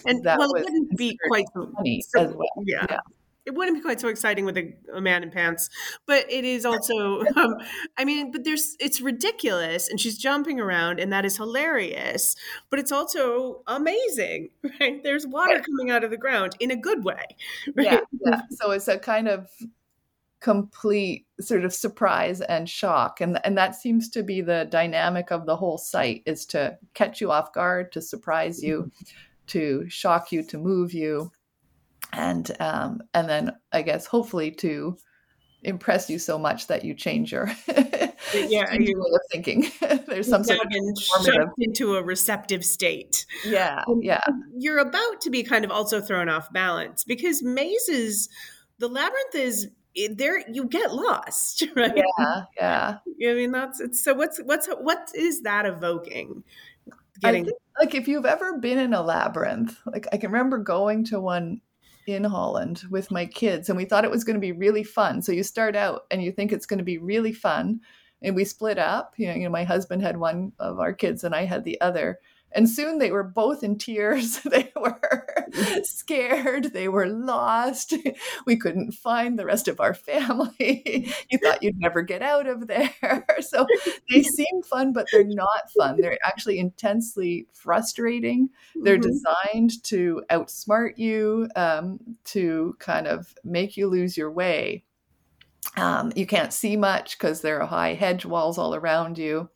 and 0.07 0.22
that 0.24 0.38
well, 0.38 0.55
it 0.55 0.64
wouldn't 0.64 0.96
be 0.96 1.18
quite 1.29 1.46
so, 1.55 1.70
funny 1.77 2.03
so- 2.03 2.20
as 2.20 2.35
well. 2.35 2.64
yeah. 2.64 2.87
Yeah. 2.88 2.98
It 3.48 3.54
wouldn't 3.54 3.78
be 3.78 3.80
quite 3.80 3.98
so 3.98 4.08
exciting 4.08 4.44
with 4.44 4.58
a, 4.58 4.74
a 4.94 5.00
man 5.00 5.22
in 5.22 5.30
pants, 5.30 5.70
but 6.06 6.30
it 6.30 6.44
is 6.44 6.66
also. 6.66 7.24
Um, 7.38 7.56
I 7.96 8.04
mean, 8.04 8.32
but 8.32 8.44
there's 8.44 8.76
it's 8.80 9.00
ridiculous, 9.00 9.88
and 9.88 10.00
she's 10.00 10.18
jumping 10.18 10.58
around, 10.58 10.98
and 10.98 11.12
that 11.12 11.24
is 11.24 11.37
hilarious. 11.37 12.34
But 12.68 12.80
it's 12.80 12.90
also 12.90 13.62
amazing, 13.66 14.50
right? 14.80 15.02
There's 15.04 15.26
water 15.26 15.61
coming 15.61 15.90
out 15.90 16.02
of 16.04 16.11
the 16.11 16.16
ground 16.16 16.56
in 16.58 16.72
a 16.72 16.76
good 16.76 17.04
way, 17.04 17.22
right? 17.76 17.87
yeah, 17.87 18.00
yeah. 18.26 18.40
So 18.50 18.72
it's 18.72 18.88
a 18.88 18.98
kind 18.98 19.28
of 19.28 19.48
complete 20.40 21.26
sort 21.40 21.64
of 21.64 21.72
surprise 21.72 22.40
and 22.40 22.68
shock, 22.68 23.20
and 23.20 23.38
and 23.44 23.56
that 23.56 23.76
seems 23.76 24.08
to 24.11 24.22
be 24.22 24.40
the 24.40 24.66
dynamic 24.68 25.30
of 25.30 25.46
the 25.46 25.56
whole 25.56 25.78
site 25.78 26.22
is 26.26 26.44
to 26.46 26.76
catch 26.94 27.20
you 27.20 27.30
off 27.30 27.52
guard, 27.52 27.92
to 27.92 28.02
surprise 28.02 28.62
you, 28.62 28.90
to 29.48 29.88
shock 29.88 30.32
you, 30.32 30.42
to 30.42 30.58
move 30.58 30.92
you, 30.92 31.30
and 32.12 32.50
um, 32.60 33.00
and 33.14 33.28
then 33.28 33.52
I 33.72 33.82
guess 33.82 34.06
hopefully 34.06 34.50
to 34.52 34.96
impress 35.62 36.08
you 36.08 36.18
so 36.20 36.38
much 36.38 36.68
that 36.68 36.84
you 36.84 36.94
change 36.94 37.32
your 37.32 37.46
Yeah, 37.66 38.72
your 38.72 39.00
way 39.00 39.10
of 39.12 39.20
thinking. 39.32 39.66
There's 40.06 40.28
some 40.28 40.44
sort 40.44 40.60
of 40.60 40.68
been 40.70 40.94
transformative- 40.94 41.34
shoved 41.34 41.52
into 41.58 41.96
a 41.96 42.02
receptive 42.02 42.64
state. 42.64 43.26
yeah, 43.44 43.82
yeah. 44.00 44.20
You're 44.56 44.78
about 44.78 45.20
to 45.22 45.30
be 45.30 45.42
kind 45.42 45.64
of 45.64 45.70
also 45.70 46.00
thrown 46.00 46.28
off 46.28 46.52
balance 46.52 47.04
because 47.04 47.42
mazes, 47.42 48.28
the 48.78 48.88
labyrinth 48.88 49.34
is 49.34 49.68
there. 50.12 50.48
You 50.48 50.66
get 50.66 50.94
lost, 50.94 51.64
right? 51.76 51.92
Yeah, 51.96 52.42
yeah. 52.56 53.30
I 53.30 53.34
mean, 53.34 53.50
that's 53.50 53.80
it's 53.80 54.02
so. 54.02 54.14
What's 54.14 54.38
what's 54.38 54.68
what 54.68 55.08
is 55.14 55.42
that 55.42 55.66
evoking? 55.66 56.44
I 56.90 57.32
Getting 57.32 57.44
think, 57.46 57.56
like 57.80 57.94
if 57.96 58.06
you've 58.06 58.26
ever 58.26 58.58
been 58.58 58.78
in 58.78 58.94
a 58.94 59.02
labyrinth, 59.02 59.76
like 59.86 60.06
I 60.12 60.18
can 60.18 60.30
remember 60.30 60.58
going 60.58 61.04
to 61.06 61.18
one 61.18 61.60
in 62.08 62.24
Holland 62.24 62.82
with 62.90 63.10
my 63.10 63.26
kids, 63.26 63.68
and 63.68 63.76
we 63.76 63.84
thought 63.84 64.04
it 64.04 64.10
was 64.10 64.24
going 64.24 64.34
to 64.34 64.40
be 64.40 64.52
really 64.52 64.84
fun. 64.84 65.22
So 65.22 65.32
you 65.32 65.42
start 65.42 65.76
out 65.76 66.06
and 66.10 66.22
you 66.22 66.32
think 66.32 66.52
it's 66.52 66.66
going 66.66 66.78
to 66.78 66.84
be 66.84 66.98
really 66.98 67.32
fun, 67.32 67.80
and 68.22 68.34
we 68.34 68.44
split 68.44 68.78
up. 68.78 69.14
You 69.16 69.28
know, 69.28 69.34
you 69.34 69.44
know, 69.44 69.50
my 69.50 69.64
husband 69.64 70.02
had 70.02 70.16
one 70.16 70.52
of 70.58 70.80
our 70.80 70.92
kids, 70.92 71.24
and 71.24 71.34
I 71.34 71.44
had 71.44 71.64
the 71.64 71.80
other. 71.80 72.18
And 72.52 72.68
soon 72.68 72.98
they 72.98 73.11
were 73.12 73.24
both 73.24 73.62
in 73.62 73.76
tears. 73.78 74.40
they 74.44 74.72
were 74.74 75.00
scared. 75.82 76.72
They 76.72 76.88
were 76.88 77.06
lost. 77.06 77.94
We 78.46 78.56
couldn't 78.56 78.92
find 78.92 79.38
the 79.38 79.44
rest 79.44 79.68
of 79.68 79.80
our 79.80 79.94
family. 79.94 81.12
you 81.30 81.38
thought 81.38 81.62
you'd 81.62 81.78
never 81.78 82.02
get 82.02 82.22
out 82.22 82.46
of 82.46 82.66
there. 82.66 82.90
So 83.40 83.66
they 84.11 84.22
seem 84.22 84.62
fun, 84.64 84.92
but 84.92 85.06
they're 85.12 85.24
not 85.24 85.70
fun. 85.76 86.00
They're 86.00 86.18
actually 86.24 86.58
intensely 86.58 87.46
frustrating. 87.54 88.50
They're 88.82 88.98
Mhm. 88.98 89.02
designed 89.02 89.82
to 89.84 90.22
outsmart 90.30 90.98
you, 90.98 91.48
um, 91.56 91.98
to 92.26 92.76
kind 92.78 93.06
of 93.06 93.34
make 93.44 93.76
you 93.76 93.87
lose 93.88 94.16
your 94.16 94.30
way. 94.30 94.84
Um, 95.76 96.12
you 96.16 96.26
can't 96.26 96.52
see 96.52 96.76
much 96.76 97.18
because 97.18 97.40
there 97.42 97.61
are 97.61 97.66
high 97.66 97.94
hedge 97.94 98.24
walls 98.24 98.58
all 98.58 98.74
around 98.74 99.18
you, 99.18 99.48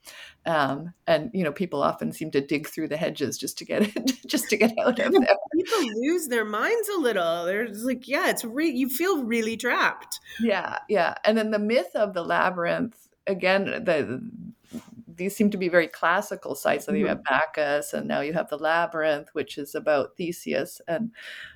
um, 0.45 0.93
and 1.07 1.31
you 1.33 1.45
know 1.45 1.53
people 1.53 1.83
often 1.83 2.13
seem 2.13 2.31
to 2.33 2.41
dig 2.41 2.69
through 2.69 2.89
the 2.89 2.97
hedges 2.97 3.39
just 3.39 3.59
to 3.59 3.65
get 3.65 3.89
just 4.27 4.49
to 4.51 4.57
get 4.57 4.73
out 4.85 4.99
of 4.99 5.13
there. 5.13 5.37
people 5.55 5.79
lose 6.03 6.29
their 6.29 6.45
minds 6.45 6.89
a 6.89 7.01
little. 7.01 7.45
There's 7.45 7.85
like, 7.85 8.09
yeah, 8.09 8.31
it's 8.31 8.45
re- 8.45 8.71
you 8.71 8.89
feel 8.89 9.25
really 9.25 9.57
trapped. 9.57 10.19
Yeah, 10.41 10.79
yeah. 10.89 11.15
And 11.25 11.39
then 11.39 11.51
the 11.51 11.59
myth 11.59 11.95
of 11.95 12.15
the 12.15 12.25
labyrinth 12.25 13.09
again. 13.27 13.67
The 13.67 14.29
these 15.17 15.37
seem 15.37 15.51
to 15.51 15.59
be 15.59 15.69
very 15.69 15.89
classical 15.89 16.55
sites. 16.55 16.87
So 16.87 16.93
you 16.93 17.07
have 17.07 17.25
Bacchus, 17.25 17.93
and 17.93 18.07
now 18.07 18.21
you 18.21 18.33
have 18.33 18.49
the 18.49 18.59
labyrinth, 18.59 19.29
which 19.33 19.59
is 19.59 19.75
about 19.75 20.17
Theseus 20.17 20.81
and 20.89 21.11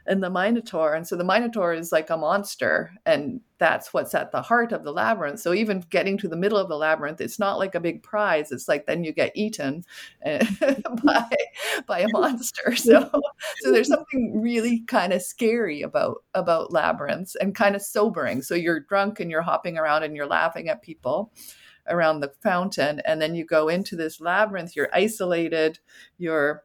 and 0.07 0.23
the 0.23 0.31
Minotaur. 0.31 0.95
And 0.95 1.07
so 1.07 1.17
the 1.17 1.25
Minotaur 1.25 1.73
is 1.73 1.93
like 1.93 2.11
a 2.11 2.17
monster, 2.17 2.93
and 3.05 3.41
that's 3.59 3.95
what's 3.95 4.15
at 4.15 4.33
the 4.33 4.43
heart 4.43 4.73
of 4.73 4.85
the 4.85 4.93
labyrinth. 4.93 5.41
So 5.41 5.55
even 5.55 5.85
getting 5.91 6.19
to 6.19 6.29
the 6.29 6.37
middle 6.37 6.59
of 6.59 6.69
the 6.69 6.77
labyrinth, 6.77 7.21
it's 7.21 7.39
not 7.39 7.59
like 7.59 7.75
a 7.75 7.81
big 7.81 8.03
prize. 8.03 8.53
It's 8.53 8.69
like 8.69 8.87
then 8.87 9.05
you 9.05 9.13
get 9.13 9.33
eaten 9.35 9.85
uh, 10.25 10.45
by 11.05 11.29
by 11.87 12.01
a 12.01 12.09
monster. 12.13 12.77
So 12.77 13.11
so 13.59 13.73
there's 13.73 13.89
something 13.89 14.41
really 14.41 14.81
kind 14.87 15.13
of 15.13 15.23
scary 15.23 15.83
about 15.83 16.25
about 16.35 16.73
labyrinths 16.73 17.35
and 17.37 17.55
kind 17.55 17.75
of 17.77 17.83
sobering. 17.83 18.43
So 18.43 18.55
you're 18.55 18.81
drunk 18.81 19.21
and 19.21 19.31
you're 19.31 19.43
hopping 19.43 19.79
around 19.79 20.03
and 20.03 20.15
you're 20.17 20.27
laughing 20.27 20.69
at 20.69 20.83
people 20.83 21.33
around 21.89 22.21
the 22.21 22.33
fountain 22.43 23.01
and 23.05 23.21
then 23.21 23.35
you 23.35 23.45
go 23.45 23.69
into 23.69 23.97
this 23.97 24.21
labyrinth 24.21 24.75
you're 24.77 24.91
isolated 24.93 25.79
you're 26.19 26.65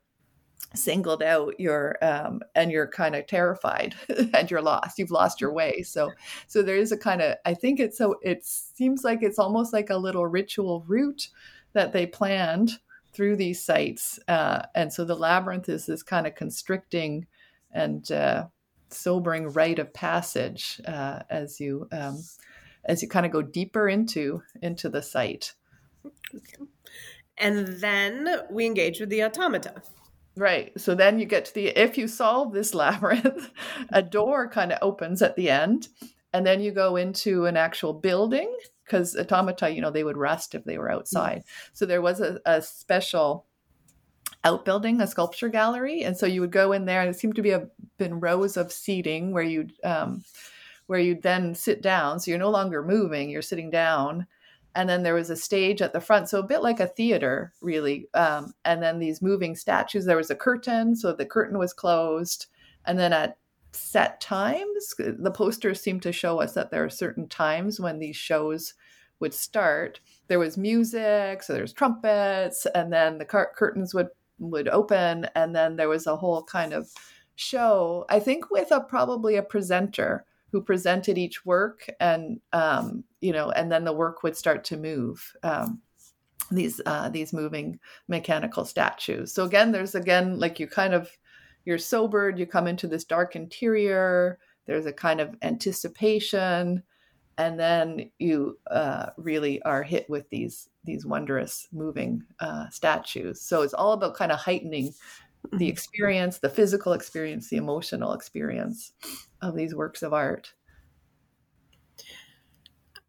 singled 0.73 1.21
out 1.21 1.53
you're 1.59 1.97
um, 2.01 2.41
and 2.55 2.71
you're 2.71 2.87
kind 2.87 3.15
of 3.15 3.27
terrified 3.27 3.95
and 4.33 4.49
you're 4.49 4.61
lost 4.61 4.97
you've 4.97 5.11
lost 5.11 5.41
your 5.41 5.51
way. 5.51 5.81
So 5.83 6.11
so 6.47 6.61
there 6.61 6.77
is 6.77 6.91
a 6.91 6.97
kind 6.97 7.21
of 7.21 7.35
i 7.45 7.53
think 7.53 7.79
it's 7.79 7.97
so 7.97 8.15
it 8.21 8.45
seems 8.45 9.03
like 9.03 9.21
it's 9.21 9.39
almost 9.39 9.73
like 9.73 9.89
a 9.89 9.97
little 9.97 10.27
ritual 10.27 10.83
route 10.87 11.29
that 11.73 11.93
they 11.93 12.05
planned 12.05 12.79
through 13.13 13.35
these 13.35 13.63
sites 13.63 14.19
uh, 14.27 14.61
and 14.75 14.91
so 14.91 15.03
the 15.03 15.15
labyrinth 15.15 15.67
is 15.67 15.85
this 15.85 16.03
kind 16.03 16.25
of 16.25 16.35
constricting 16.35 17.27
and 17.71 18.11
uh, 18.11 18.45
sobering 18.89 19.49
rite 19.49 19.79
of 19.79 19.93
passage 19.93 20.79
uh, 20.87 21.19
as 21.29 21.59
you 21.59 21.87
um, 21.91 22.21
as 22.85 23.01
you 23.01 23.07
kind 23.07 23.25
of 23.25 23.31
go 23.31 23.41
deeper 23.41 23.87
into 23.87 24.41
into 24.61 24.89
the 24.89 25.01
site. 25.01 25.53
And 27.37 27.67
then 27.67 28.27
we 28.49 28.65
engage 28.65 28.99
with 28.99 29.09
the 29.09 29.23
automata. 29.23 29.81
right 30.37 30.71
so 30.79 30.95
then 30.95 31.19
you 31.19 31.25
get 31.25 31.45
to 31.45 31.53
the 31.53 31.67
if 31.67 31.97
you 31.97 32.07
solve 32.07 32.53
this 32.53 32.73
labyrinth 32.81 33.51
a 33.89 34.01
door 34.01 34.47
kind 34.47 34.71
of 34.71 34.79
opens 34.81 35.21
at 35.21 35.35
the 35.35 35.49
end 35.49 35.89
and 36.33 36.45
then 36.47 36.61
you 36.61 36.71
go 36.71 36.95
into 36.95 37.45
an 37.45 37.57
actual 37.57 37.93
building 37.93 38.55
because 38.85 39.15
automata 39.15 39.69
you 39.69 39.81
know 39.81 39.91
they 39.91 40.03
would 40.03 40.17
rust 40.17 40.55
if 40.55 40.63
they 40.65 40.77
were 40.77 40.91
outside. 40.91 41.43
So 41.73 41.85
there 41.85 42.01
was 42.01 42.19
a, 42.19 42.39
a 42.45 42.61
special 42.61 43.45
outbuilding 44.43 44.99
a 45.01 45.07
sculpture 45.07 45.49
gallery 45.49 46.03
and 46.03 46.17
so 46.17 46.25
you 46.25 46.41
would 46.41 46.51
go 46.51 46.71
in 46.71 46.85
there 46.85 47.01
and 47.01 47.09
it 47.09 47.19
seemed 47.19 47.35
to 47.35 47.43
be 47.43 47.51
a 47.51 47.67
been 47.97 48.19
rows 48.19 48.57
of 48.57 48.71
seating 48.71 49.31
where 49.31 49.43
you'd 49.43 49.73
um, 49.83 50.23
where 50.91 50.99
you'd 50.99 51.21
then 51.21 51.55
sit 51.55 51.81
down. 51.81 52.19
So 52.19 52.29
you're 52.29 52.37
no 52.37 52.49
longer 52.49 52.83
moving, 52.83 53.29
you're 53.29 53.41
sitting 53.41 53.69
down. 53.69 54.27
And 54.75 54.89
then 54.89 55.03
there 55.03 55.13
was 55.13 55.29
a 55.29 55.37
stage 55.37 55.81
at 55.81 55.93
the 55.93 56.01
front, 56.01 56.27
so 56.27 56.39
a 56.39 56.45
bit 56.45 56.61
like 56.61 56.81
a 56.81 56.87
theater, 56.87 57.53
really. 57.61 58.09
Um, 58.13 58.53
and 58.65 58.83
then 58.83 58.99
these 58.99 59.21
moving 59.21 59.55
statues. 59.55 60.03
There 60.03 60.17
was 60.17 60.31
a 60.31 60.35
curtain, 60.35 60.97
so 60.97 61.13
the 61.13 61.25
curtain 61.25 61.57
was 61.57 61.71
closed. 61.71 62.47
And 62.83 62.99
then 62.99 63.13
at 63.13 63.37
set 63.71 64.19
times, 64.19 64.93
the 64.97 65.31
posters 65.31 65.79
seem 65.79 66.01
to 66.01 66.11
show 66.11 66.41
us 66.41 66.55
that 66.55 66.71
there 66.71 66.83
are 66.83 66.89
certain 66.89 67.29
times 67.29 67.79
when 67.79 67.97
these 67.97 68.17
shows 68.17 68.73
would 69.21 69.33
start. 69.33 70.01
There 70.27 70.39
was 70.39 70.57
music, 70.57 71.41
so 71.41 71.53
there's 71.53 71.71
trumpets, 71.71 72.67
and 72.75 72.91
then 72.91 73.17
the 73.17 73.23
curtains 73.23 73.93
would 73.93 74.09
would 74.39 74.67
open, 74.67 75.27
and 75.35 75.55
then 75.55 75.77
there 75.77 75.87
was 75.87 76.05
a 76.05 76.17
whole 76.17 76.43
kind 76.43 76.73
of 76.73 76.89
show. 77.35 78.05
I 78.09 78.19
think 78.19 78.51
with 78.51 78.73
a 78.73 78.81
probably 78.81 79.37
a 79.37 79.41
presenter 79.41 80.25
who 80.51 80.61
presented 80.61 81.17
each 81.17 81.45
work 81.45 81.89
and 81.99 82.39
um, 82.53 83.03
you 83.21 83.31
know 83.31 83.51
and 83.51 83.71
then 83.71 83.83
the 83.83 83.93
work 83.93 84.23
would 84.23 84.35
start 84.35 84.63
to 84.65 84.77
move 84.77 85.33
um, 85.43 85.81
these 86.51 86.81
uh, 86.85 87.09
these 87.09 87.33
moving 87.33 87.79
mechanical 88.07 88.65
statues. 88.65 89.33
So 89.33 89.43
again 89.43 89.71
there's 89.71 89.95
again 89.95 90.39
like 90.39 90.59
you 90.59 90.67
kind 90.67 90.93
of 90.93 91.09
you're 91.65 91.77
sobered 91.77 92.39
you 92.39 92.45
come 92.45 92.67
into 92.67 92.87
this 92.87 93.03
dark 93.03 93.35
interior 93.35 94.39
there's 94.65 94.85
a 94.85 94.93
kind 94.93 95.19
of 95.19 95.35
anticipation 95.41 96.83
and 97.37 97.59
then 97.59 98.11
you 98.19 98.59
uh, 98.69 99.07
really 99.17 99.61
are 99.63 99.83
hit 99.83 100.09
with 100.09 100.29
these 100.29 100.69
these 100.83 101.05
wondrous 101.05 101.67
moving 101.71 102.23
uh, 102.39 102.69
statues. 102.69 103.41
So 103.41 103.61
it's 103.61 103.73
all 103.73 103.93
about 103.93 104.15
kind 104.15 104.31
of 104.31 104.39
heightening 104.39 104.93
the 105.43 105.57
mm-hmm. 105.57 105.63
experience 105.63 106.39
the 106.39 106.49
physical 106.49 106.93
experience 106.93 107.49
the 107.49 107.57
emotional 107.57 108.13
experience 108.13 108.93
of 109.41 109.55
these 109.55 109.75
works 109.75 110.01
of 110.01 110.13
art 110.13 110.53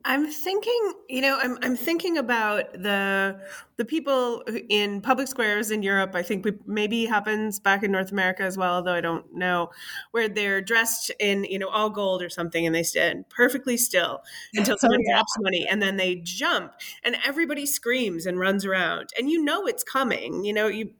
I'm 0.05 0.27
thinking, 0.27 0.95
you 1.09 1.21
know, 1.21 1.38
I'm 1.40 1.59
I'm 1.62 1.77
thinking 1.77 2.18
about 2.18 2.73
the 2.73 3.40
the 3.77 3.85
people 3.85 4.42
in 4.68 5.01
public 5.01 5.29
squares 5.29 5.71
in 5.71 5.83
Europe. 5.83 6.14
I 6.14 6.23
think 6.23 6.45
we, 6.45 6.53
maybe 6.66 7.07
happens 7.07 7.61
back 7.61 7.85
in 7.85 7.92
North 7.92 8.11
America 8.11 8.42
as 8.42 8.59
well, 8.59 8.75
although 8.75 8.95
I 8.95 9.01
don't 9.01 9.33
know, 9.33 9.71
where 10.11 10.29
they're 10.29 10.61
dressed 10.61 11.12
in 11.21 11.45
you 11.45 11.59
know 11.59 11.68
all 11.68 11.88
gold 11.88 12.21
or 12.21 12.29
something, 12.29 12.66
and 12.66 12.75
they 12.75 12.83
stand 12.83 13.29
perfectly 13.29 13.77
still 13.77 14.23
until 14.55 14.75
oh, 14.75 14.79
someone 14.79 15.01
oh, 15.01 15.05
yeah. 15.07 15.14
drops 15.14 15.37
money, 15.38 15.66
and 15.68 15.81
then 15.81 15.97
they 15.97 16.16
jump, 16.16 16.73
and 17.05 17.16
everybody 17.25 17.64
screams 17.64 18.27
and 18.27 18.40
runs 18.40 18.64
around, 18.64 19.11
and 19.16 19.31
you 19.31 19.42
know 19.42 19.66
it's 19.66 19.85
coming. 19.85 20.45
You 20.45 20.53
know, 20.53 20.66
you 20.66 20.90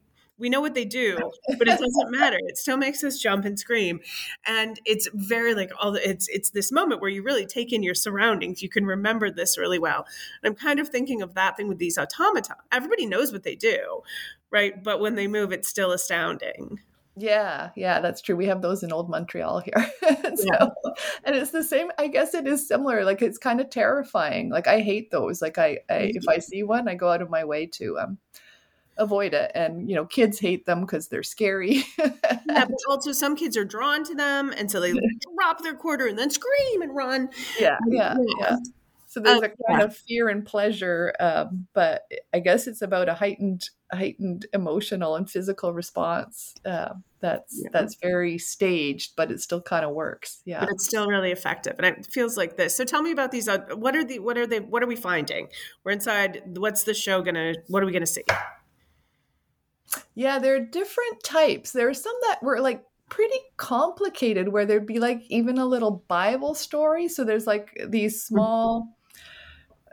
we 0.43 0.51
know 0.51 0.61
what 0.61 0.75
they 0.75 0.85
do, 0.85 1.17
but 1.57 1.69
it 1.69 1.79
doesn't 1.79 2.11
matter. 2.11 2.37
It 2.49 2.59
still 2.59 2.77
makes 2.77 3.05
us 3.05 3.17
jump 3.17 3.45
and 3.45 3.57
scream. 3.57 4.01
And 4.45 4.81
it's 4.85 5.09
very 5.15 5.55
like 5.55 5.71
all 5.81 5.93
the, 5.93 6.07
it's 6.07 6.29
it's 6.29 6.51
this 6.51 6.73
moment 6.73 7.01
where 7.01 7.09
you 7.09 7.23
really 7.23 7.47
take 7.47 7.73
in 7.73 7.85
your 7.85 7.95
surroundings. 7.95 8.61
You 8.61 8.69
can 8.69 8.85
remember 8.85 9.31
this 9.31 9.57
really 9.57 9.79
well. 9.79 10.05
And 10.43 10.51
I'm 10.51 10.57
kind 10.57 10.81
of 10.81 10.89
thinking 10.89 11.23
of 11.23 11.35
that 11.35 11.57
thing 11.57 11.69
with 11.69 11.79
these 11.79 11.97
automata. 11.97 12.57
Everybody 12.73 13.07
knows 13.07 13.31
what 13.31 13.45
they 13.45 13.55
do, 13.55 14.03
right? 14.51 14.83
But 14.83 15.01
when 15.01 15.15
they 15.15 15.29
move, 15.29 15.53
it's 15.53 15.69
still 15.69 15.93
astounding. 15.93 16.81
Yeah, 17.15 17.71
yeah, 17.77 18.01
that's 18.01 18.21
true. 18.21 18.35
We 18.35 18.47
have 18.47 18.63
those 18.63 18.83
in 18.83 18.93
old 18.93 19.11
Montreal 19.11 19.61
here. 19.61 19.93
so, 20.35 20.45
yeah. 20.45 20.69
and 21.25 21.37
it's 21.37 21.51
the 21.53 21.63
same, 21.63 21.93
I 21.99 22.09
guess 22.09 22.35
it 22.35 22.49
is 22.49 22.67
similar. 22.67 23.05
Like 23.05 23.23
it's 23.23 23.39
kind 23.39 23.61
of 23.61 23.71
terrifying. 23.71 24.49
Like 24.49 24.67
I 24.67 24.81
hate 24.81 25.13
those. 25.13 25.41
Like 25.41 25.59
I, 25.59 25.79
I 25.89 26.11
if 26.15 26.27
I 26.29 26.39
see 26.39 26.65
one, 26.65 26.89
I 26.89 26.97
go 26.97 27.11
out 27.11 27.23
of 27.23 27.31
my 27.31 27.45
way 27.45 27.67
to 27.67 27.99
um 27.99 28.19
avoid 28.99 29.35
it 29.35 29.51
and 29.55 29.89
you 29.89 29.97
know 29.97 30.05
kids 30.05 30.39
hate 30.39 30.67
them 30.67 30.83
because 30.83 31.09
they're 31.09 31.23
scary. 31.23 31.85
Yeah 31.99 32.13
but 32.47 32.79
also 32.89 33.13
some 33.13 33.37
kids 33.37 33.57
are 33.57 33.65
drawn 33.65 34.05
to 34.05 34.15
them 34.15 34.53
and 34.57 34.71
so 34.71 34.81
they 34.81 34.93
drop 35.39 35.63
their 35.63 35.75
quarter 35.75 36.07
and 36.07 36.19
then 36.19 36.31
scream 36.31 36.83
and 36.83 36.95
run. 36.95 37.31
Yeah 37.59 37.79
yeah 37.89 38.17
yeah. 38.39 38.57
So 39.07 39.21
there's 39.21 39.39
um, 39.39 39.45
a 39.45 39.49
kind 39.49 39.81
yeah. 39.81 39.83
of 39.83 39.97
fear 39.97 40.29
and 40.29 40.45
pleasure 40.45 41.13
um, 41.21 41.67
but 41.75 42.05
i 42.33 42.39
guess 42.39 42.67
it's 42.67 42.81
about 42.81 43.11
a 43.11 43.15
heightened 43.15 43.69
heightened 43.93 44.47
emotional 44.55 45.17
and 45.17 45.29
physical 45.29 45.75
response 45.75 46.55
uh, 46.65 46.95
that's 47.21 47.61
yeah. 47.63 47.69
that's 47.73 47.97
very 47.97 48.39
staged 48.39 49.13
but 49.15 49.31
it 49.31 49.41
still 49.41 49.61
kind 49.61 49.85
of 49.85 49.93
works 49.93 50.43
yeah. 50.45 50.61
But 50.61 50.71
it's 50.71 50.85
still 50.85 51.07
really 51.07 51.31
effective 51.31 51.77
and 51.79 51.87
it 51.87 52.07
feels 52.11 52.37
like 52.37 52.57
this. 52.57 52.77
So 52.77 52.85
tell 52.85 53.03
me 53.03 53.11
about 53.11 53.31
these 53.31 53.49
uh, 53.49 53.59
what 53.75 53.95
are 53.95 54.05
the 54.05 54.19
what 54.19 54.37
are 54.37 54.47
they 54.47 54.61
what 54.61 54.83
are 54.83 54.87
we 54.87 54.97
finding? 54.97 55.49
We're 55.85 55.93
inside 55.93 56.43
what's 56.57 56.83
the 56.85 56.95
show 56.95 57.23
gonna 57.23 57.55
what 57.69 57.83
are 57.83 57.87
we 57.87 57.93
gonna 57.93 58.07
see 58.07 58.25
yeah, 60.15 60.39
there 60.39 60.57
are 60.57 60.61
different 60.61 61.23
types. 61.23 61.73
There 61.73 61.89
are 61.89 61.95
some 61.95 62.15
that 62.29 62.43
were 62.43 62.61
like 62.61 62.85
pretty 63.09 63.39
complicated 63.57 64.49
where 64.49 64.65
there'd 64.65 64.87
be 64.87 64.99
like 64.99 65.23
even 65.29 65.59
a 65.59 65.67
little 65.67 66.03
Bible 66.09 66.55
story. 66.55 67.09
So 67.09 67.25
there's 67.25 67.47
like 67.47 67.69
these 67.89 68.15
mm-hmm. 68.15 68.35
small, 68.35 68.97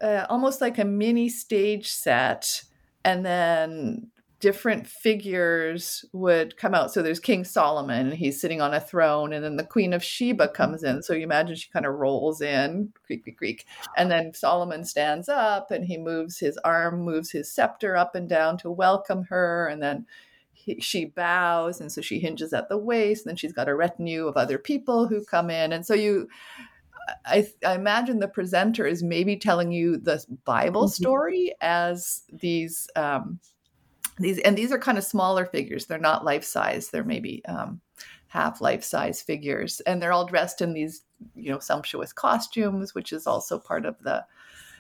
uh, 0.02 0.26
almost 0.30 0.62
like 0.62 0.78
a 0.78 0.86
mini 0.86 1.30
stage 1.30 1.88
set, 1.90 2.64
and 3.04 3.26
then 3.26 4.12
different 4.40 4.88
figures 4.88 6.06
would 6.14 6.56
come 6.58 6.74
out. 6.74 6.92
So 6.92 7.02
there's 7.02 7.20
King 7.20 7.44
Solomon, 7.44 8.08
and 8.08 8.16
he's 8.16 8.40
sitting 8.40 8.62
on 8.62 8.74
a 8.74 8.80
throne, 8.80 9.34
and 9.34 9.44
then 9.44 9.58
the 9.58 9.66
Queen 9.66 9.94
of 9.94 10.04
Sheba 10.04 10.46
mm-hmm. 10.46 10.56
comes 10.56 10.84
in. 10.84 11.04
So 11.04 11.14
you 11.14 11.24
imagine 11.24 11.56
she 11.56 11.70
kind 11.72 11.86
of 11.86 11.96
rolls 11.96 12.42
in, 12.42 12.94
creak, 13.06 13.24
creak, 13.24 13.38
creak. 13.38 13.66
And 13.98 14.10
then 14.10 14.34
Solomon 14.34 14.86
stands 14.86 15.30
up 15.30 15.72
and 15.72 15.86
he 15.86 15.98
moves 15.98 16.40
his 16.40 16.58
arm, 16.64 17.02
moves 17.02 17.32
his 17.32 17.52
scepter 17.52 17.98
up 17.98 18.16
and 18.16 18.30
down 18.30 18.58
to 18.60 18.72
welcome 18.72 19.24
her. 19.26 19.68
And 19.68 19.82
then 19.82 20.06
he, 20.54 20.80
she 20.80 21.06
bows, 21.06 21.82
and 21.82 21.92
so 21.92 22.02
she 22.02 22.20
hinges 22.20 22.54
at 22.54 22.70
the 22.70 22.78
waist. 22.78 23.26
And 23.26 23.32
then 23.32 23.38
she's 23.38 23.54
got 23.54 23.70
a 23.70 23.76
retinue 23.76 24.28
of 24.28 24.38
other 24.38 24.58
people 24.58 25.08
who 25.08 25.24
come 25.26 25.50
in. 25.50 25.74
And 25.74 25.86
so 25.86 25.94
you, 25.94 26.30
I, 27.26 27.48
I, 27.66 27.76
imagine 27.76 28.20
the 28.20 28.28
presenter 28.28 28.86
is 28.86 29.04
maybe 29.04 29.36
telling 29.36 29.72
you 29.72 29.98
the 29.98 30.24
Bible 30.46 30.84
mm-hmm. 30.84 31.04
story 31.04 31.56
as 31.62 32.24
these 32.32 32.88
um, 32.96 33.40
these 34.20 34.40
and 34.40 34.58
these 34.58 34.72
are 34.72 34.80
kind 34.80 34.98
of 34.98 35.04
smaller 35.04 35.46
figures. 35.46 35.86
They're 35.86 35.98
not 35.98 36.26
life 36.26 36.44
size. 36.44 36.90
They're 36.90 37.04
maybe 37.04 37.44
um, 37.46 37.82
half 38.28 38.62
life 38.62 38.84
size 38.84 39.22
figures. 39.22 39.82
And 39.82 40.02
they're 40.02 40.12
all 40.12 40.26
dressed 40.26 40.62
in 40.62 40.74
these 40.74 41.04
you 41.36 41.52
know 41.52 41.60
sumptuous 41.60 42.14
costumes 42.14 42.96
which 42.96 43.12
is 43.12 43.28
also 43.28 43.60
part 43.60 43.86
of 43.86 44.00
the 44.04 44.26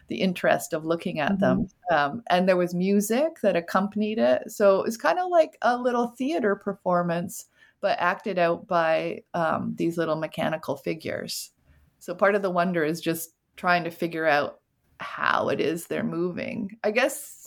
the 0.08 0.16
interest 0.16 0.72
of 0.72 0.86
looking 0.86 1.20
at 1.20 1.34
mm-hmm. 1.34 1.42
them 1.42 1.68
um, 1.92 2.24
and 2.30 2.48
there 2.48 2.58
was 2.58 2.74
music 2.74 3.42
that 3.42 3.56
accompanied 3.56 4.20
it. 4.20 4.50
So 4.52 4.84
it's 4.84 4.98
kind 4.98 5.20
of 5.20 5.30
like 5.30 5.58
a 5.62 5.78
little 5.78 6.08
theater 6.08 6.56
performance 6.56 7.46
but 7.82 7.98
acted 8.00 8.38
out 8.38 8.68
by 8.68 9.24
um, 9.34 9.74
these 9.78 9.98
little 9.98 10.18
mechanical 10.18 10.76
figures. 10.76 11.52
So 12.00 12.14
part 12.14 12.36
of 12.36 12.42
the 12.42 12.50
wonder 12.50 12.84
is 12.84 13.00
just 13.02 13.36
trying 13.56 13.84
to 13.84 13.92
figure 13.92 14.26
out 14.26 14.60
how 15.00 15.50
it 15.50 15.62
is 15.62 15.86
they're 15.86 16.04
moving. 16.04 16.78
I 16.84 16.92
guess 16.92 17.39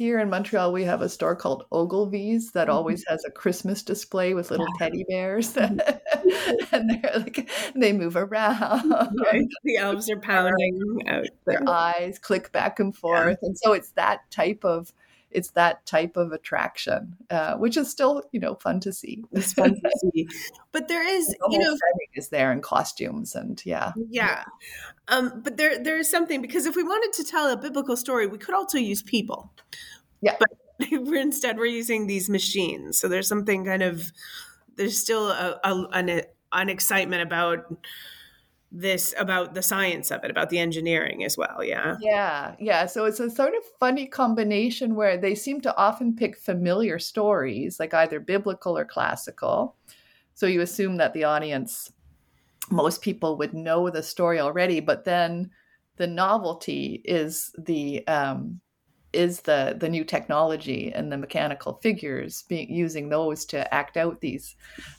here 0.00 0.18
in 0.18 0.30
Montreal, 0.30 0.72
we 0.72 0.84
have 0.84 1.02
a 1.02 1.10
store 1.10 1.36
called 1.36 1.66
Ogilvy's 1.70 2.52
that 2.52 2.68
mm-hmm. 2.68 2.74
always 2.74 3.04
has 3.06 3.22
a 3.26 3.30
Christmas 3.30 3.82
display 3.82 4.32
with 4.32 4.50
little 4.50 4.66
yeah. 4.80 4.86
teddy 4.86 5.04
bears, 5.06 5.52
mm-hmm. 5.54 6.74
and 6.74 6.88
they're 6.88 7.18
like 7.18 7.50
they 7.74 7.92
move 7.92 8.16
around. 8.16 8.90
Right. 9.30 9.46
The 9.62 9.76
elves 9.76 10.08
are 10.08 10.18
pounding 10.22 11.02
out. 11.06 11.26
Their 11.44 11.68
eyes 11.68 12.18
click 12.18 12.50
back 12.50 12.80
and 12.80 12.96
forth, 12.96 13.36
yeah. 13.42 13.48
and 13.48 13.58
so 13.58 13.74
it's 13.74 13.90
that 13.90 14.20
type 14.30 14.64
of 14.64 14.90
it's 15.30 15.50
that 15.50 15.86
type 15.86 16.16
of 16.16 16.32
attraction, 16.32 17.16
uh, 17.30 17.54
which 17.56 17.76
is 17.76 17.90
still 17.90 18.22
you 18.32 18.40
know 18.40 18.54
fun 18.54 18.80
to 18.80 18.92
see. 18.92 19.24
It's 19.32 19.52
fun 19.52 19.74
to 19.74 19.90
see, 20.12 20.28
but 20.72 20.88
there 20.88 21.06
is 21.06 21.28
the 21.28 21.48
you 21.50 21.58
know 21.58 21.76
is 22.14 22.28
there 22.28 22.52
in 22.52 22.60
costumes 22.60 23.34
and 23.34 23.60
yeah, 23.64 23.92
yeah. 24.10 24.44
Um, 25.08 25.40
but 25.42 25.56
there 25.56 25.82
there 25.82 25.98
is 25.98 26.10
something 26.10 26.42
because 26.42 26.66
if 26.66 26.76
we 26.76 26.82
wanted 26.82 27.12
to 27.14 27.24
tell 27.24 27.50
a 27.50 27.56
biblical 27.56 27.96
story, 27.96 28.26
we 28.26 28.38
could 28.38 28.54
also 28.54 28.78
use 28.78 29.02
people. 29.02 29.52
Yeah, 30.20 30.36
but 30.38 30.48
we're 30.90 31.20
instead 31.20 31.58
we're 31.58 31.66
using 31.66 32.06
these 32.06 32.28
machines. 32.28 32.98
So 32.98 33.08
there's 33.08 33.28
something 33.28 33.64
kind 33.64 33.82
of 33.82 34.12
there's 34.76 35.00
still 35.00 35.30
a, 35.30 35.60
a 35.62 35.86
an, 35.92 36.22
an 36.52 36.68
excitement 36.68 37.22
about 37.22 37.66
this 38.72 39.14
about 39.18 39.54
the 39.54 39.62
science 39.62 40.10
of 40.10 40.22
it, 40.22 40.30
about 40.30 40.50
the 40.50 40.58
engineering 40.58 41.24
as 41.24 41.36
well. 41.36 41.62
Yeah. 41.64 41.96
Yeah. 42.00 42.54
Yeah. 42.58 42.86
So 42.86 43.04
it's 43.04 43.20
a 43.20 43.30
sort 43.30 43.54
of 43.54 43.62
funny 43.80 44.06
combination 44.06 44.94
where 44.94 45.16
they 45.16 45.34
seem 45.34 45.60
to 45.62 45.76
often 45.76 46.14
pick 46.14 46.36
familiar 46.36 46.98
stories, 46.98 47.80
like 47.80 47.94
either 47.94 48.20
biblical 48.20 48.78
or 48.78 48.84
classical. 48.84 49.76
So 50.34 50.46
you 50.46 50.60
assume 50.60 50.96
that 50.98 51.14
the 51.14 51.24
audience, 51.24 51.92
most 52.70 53.02
people 53.02 53.36
would 53.38 53.54
know 53.54 53.90
the 53.90 54.02
story 54.02 54.38
already, 54.38 54.80
but 54.80 55.04
then 55.04 55.50
the 55.96 56.06
novelty 56.06 57.02
is 57.04 57.52
the 57.58 58.06
um, 58.06 58.60
is 59.12 59.40
the 59.42 59.76
the 59.78 59.88
new 59.88 60.04
technology 60.04 60.92
and 60.94 61.10
the 61.10 61.16
mechanical 61.16 61.74
figures 61.82 62.44
being 62.48 62.72
using 62.72 63.08
those 63.08 63.44
to 63.44 63.72
act 63.74 63.96
out 63.96 64.20
these 64.20 64.56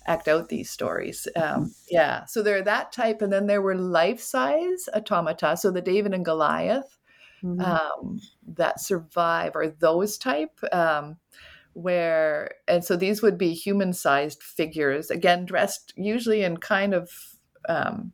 act 0.07 0.27
out 0.27 0.49
these 0.49 0.69
stories 0.69 1.27
um, 1.35 1.73
yeah 1.89 2.25
so 2.25 2.41
they're 2.41 2.63
that 2.63 2.91
type 2.91 3.21
and 3.21 3.31
then 3.31 3.47
there 3.47 3.61
were 3.61 3.75
life 3.75 4.19
size 4.19 4.89
automata 4.95 5.55
so 5.55 5.71
the 5.71 5.81
david 5.81 6.13
and 6.13 6.25
goliath 6.25 6.97
mm-hmm. 7.43 7.61
um, 7.61 8.19
that 8.45 8.79
survive 8.79 9.55
are 9.55 9.69
those 9.69 10.17
type 10.17 10.59
um, 10.71 11.17
where 11.73 12.55
and 12.67 12.83
so 12.83 12.97
these 12.97 13.21
would 13.21 13.37
be 13.37 13.53
human 13.53 13.93
sized 13.93 14.43
figures 14.43 15.09
again 15.09 15.45
dressed 15.45 15.93
usually 15.95 16.43
in 16.43 16.57
kind 16.57 16.93
of 16.93 17.09
um, 17.69 18.11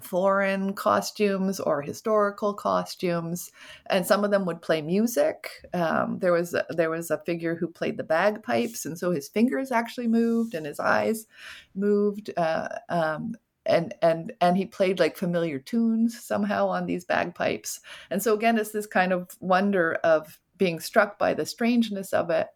foreign 0.00 0.72
costumes 0.74 1.60
or 1.60 1.82
historical 1.82 2.54
costumes, 2.54 3.50
and 3.86 4.06
some 4.06 4.24
of 4.24 4.30
them 4.30 4.46
would 4.46 4.62
play 4.62 4.82
music. 4.82 5.66
Um, 5.72 6.18
there 6.18 6.32
was 6.32 6.54
a, 6.54 6.64
there 6.70 6.90
was 6.90 7.10
a 7.10 7.18
figure 7.18 7.54
who 7.54 7.68
played 7.68 7.96
the 7.96 8.04
bagpipes, 8.04 8.84
and 8.84 8.98
so 8.98 9.10
his 9.10 9.28
fingers 9.28 9.70
actually 9.70 10.08
moved 10.08 10.54
and 10.54 10.66
his 10.66 10.80
eyes 10.80 11.26
moved. 11.74 12.30
Uh, 12.36 12.68
um, 12.88 13.34
and 13.66 13.94
and 14.02 14.32
and 14.40 14.56
he 14.56 14.64
played 14.66 14.98
like 14.98 15.16
familiar 15.16 15.58
tunes 15.58 16.18
somehow 16.22 16.66
on 16.68 16.86
these 16.86 17.04
bagpipes. 17.04 17.80
And 18.10 18.22
so 18.22 18.34
again, 18.34 18.58
it's 18.58 18.72
this 18.72 18.86
kind 18.86 19.12
of 19.12 19.28
wonder 19.40 19.94
of 20.02 20.40
being 20.56 20.80
struck 20.80 21.18
by 21.18 21.34
the 21.34 21.46
strangeness 21.46 22.12
of 22.12 22.30
it 22.30 22.48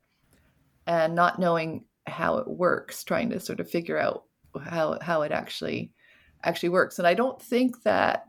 and 0.87 1.14
not 1.14 1.38
knowing 1.38 1.85
how 2.07 2.38
it 2.38 2.48
works, 2.48 3.04
trying 3.04 3.30
to 3.30 3.40
sort 3.40 3.61
of 3.61 3.70
figure 3.70 3.98
out 3.98 4.24
how 4.62 4.98
how 5.00 5.22
it 5.22 5.33
actually 5.33 5.92
actually 6.44 6.68
works. 6.68 6.98
And 6.98 7.09
I 7.09 7.14
don't 7.14 7.40
think 7.40 7.83
that 7.83 8.26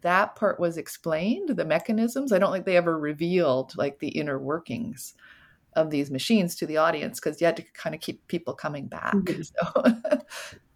that 0.00 0.36
part 0.36 0.58
was 0.58 0.76
explained, 0.76 1.50
the 1.50 1.64
mechanisms. 1.64 2.32
I 2.32 2.38
don't 2.38 2.52
think 2.52 2.64
they 2.64 2.76
ever 2.76 2.98
revealed 2.98 3.76
like 3.76 3.98
the 3.98 4.08
inner 4.08 4.38
workings 4.38 5.14
of 5.74 5.90
these 5.90 6.10
machines 6.10 6.54
to 6.56 6.66
the 6.66 6.76
audience 6.76 7.20
because 7.20 7.40
you 7.40 7.46
had 7.46 7.56
to 7.56 7.64
kind 7.74 7.94
of 7.94 8.00
keep 8.00 8.26
people 8.28 8.54
coming 8.54 8.86
back. 8.86 9.14
Mm-hmm. 9.14 9.42
So. 9.42 10.18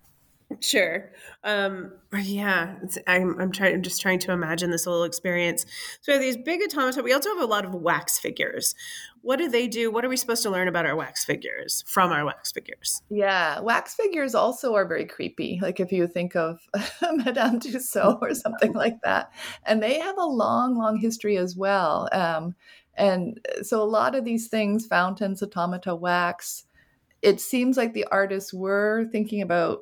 Sure. 0.61 1.11
Um, 1.45 1.93
yeah, 2.15 2.77
I'm, 3.07 3.39
I'm 3.41 3.53
trying. 3.53 3.75
I'm 3.75 3.83
just 3.83 4.01
trying 4.01 4.19
to 4.21 4.33
imagine 4.33 4.71
this 4.71 4.85
whole 4.85 5.05
experience. 5.05 5.67
So 6.01 6.13
we 6.13 6.13
have 6.15 6.23
these 6.23 6.37
big 6.37 6.61
automata. 6.63 7.03
We 7.03 7.13
also 7.13 7.31
have 7.31 7.43
a 7.43 7.47
lot 7.47 7.65
of 7.65 7.75
wax 7.75 8.19
figures. 8.19 8.75
What 9.23 9.37
do 9.37 9.49
they 9.49 9.67
do? 9.67 9.91
What 9.91 10.05
are 10.05 10.09
we 10.09 10.17
supposed 10.17 10.43
to 10.45 10.51
learn 10.51 10.69
about 10.69 10.87
our 10.87 10.97
wax 10.97 11.25
figures 11.25 11.85
from 11.87 12.13
our 12.13 12.25
wax 12.25 12.53
figures? 12.53 13.03
Yeah, 13.11 13.61
wax 13.61 13.95
figures 13.95 14.35
also 14.35 14.75
are 14.75 14.87
very 14.87 15.05
creepy. 15.05 15.59
Like 15.61 15.81
if 15.81 15.93
you 15.93 16.07
think 16.07 16.37
of 16.37 16.61
Madame 17.03 17.61
Tussaud 17.61 18.19
or 18.23 18.35
something 18.35 18.73
like 18.73 19.01
that, 19.03 19.33
and 19.65 19.83
they 19.83 19.99
have 19.99 20.19
a 20.19 20.25
long, 20.25 20.77
long 20.77 20.99
history 20.99 21.37
as 21.37 21.57
well. 21.57 22.09
Um, 22.13 22.55
and 22.97 23.41
so 23.63 23.83
a 23.83 23.85
lot 23.85 24.15
of 24.15 24.25
these 24.25 24.49
things, 24.49 24.87
fountains, 24.87 25.43
automata, 25.43 25.95
wax. 25.95 26.65
It 27.23 27.41
seems 27.41 27.77
like 27.77 27.93
the 27.93 28.07
artists 28.11 28.55
were 28.55 29.07
thinking 29.11 29.43
about 29.43 29.81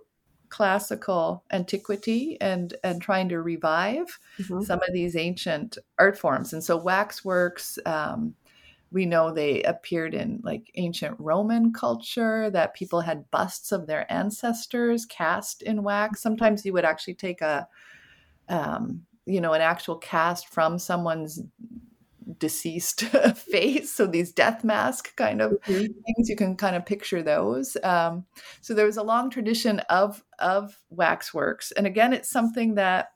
classical 0.48 1.42
antiquity 1.52 2.36
and 2.40 2.74
and 2.84 3.00
trying 3.02 3.28
to 3.28 3.40
revive 3.40 4.18
mm-hmm. 4.38 4.62
some 4.62 4.80
of 4.86 4.92
these 4.92 5.16
ancient 5.16 5.78
art 5.98 6.18
forms. 6.18 6.52
And 6.52 6.62
so 6.62 6.76
waxworks 6.76 7.78
um, 7.86 8.34
we 8.94 9.04
know 9.06 9.32
they 9.32 9.60
appeared 9.64 10.14
in 10.14 10.40
like 10.44 10.70
ancient 10.76 11.16
roman 11.18 11.72
culture 11.72 12.48
that 12.50 12.74
people 12.74 13.00
had 13.00 13.28
busts 13.32 13.72
of 13.72 13.88
their 13.88 14.10
ancestors 14.10 15.04
cast 15.04 15.62
in 15.62 15.82
wax. 15.82 16.22
Sometimes 16.22 16.64
you 16.64 16.72
would 16.72 16.84
actually 16.84 17.14
take 17.14 17.40
a 17.40 17.66
um, 18.48 19.02
you 19.26 19.40
know 19.40 19.52
an 19.52 19.60
actual 19.60 19.96
cast 19.96 20.48
from 20.48 20.78
someone's 20.78 21.42
deceased 22.38 23.02
face. 23.36 23.90
So 23.90 24.06
these 24.06 24.32
death 24.32 24.64
mask 24.64 25.14
kind 25.16 25.40
of 25.40 25.52
mm-hmm. 25.52 25.86
things 26.04 26.28
you 26.28 26.36
can 26.36 26.56
kind 26.56 26.76
of 26.76 26.86
picture 26.86 27.22
those. 27.22 27.76
Um, 27.82 28.24
so 28.60 28.74
there 28.74 28.86
was 28.86 28.96
a 28.96 29.02
long 29.02 29.30
tradition 29.30 29.80
of 29.90 30.22
of 30.38 30.78
waxworks. 30.90 31.72
And 31.72 31.86
again 31.86 32.12
it's 32.12 32.30
something 32.30 32.74
that 32.74 33.12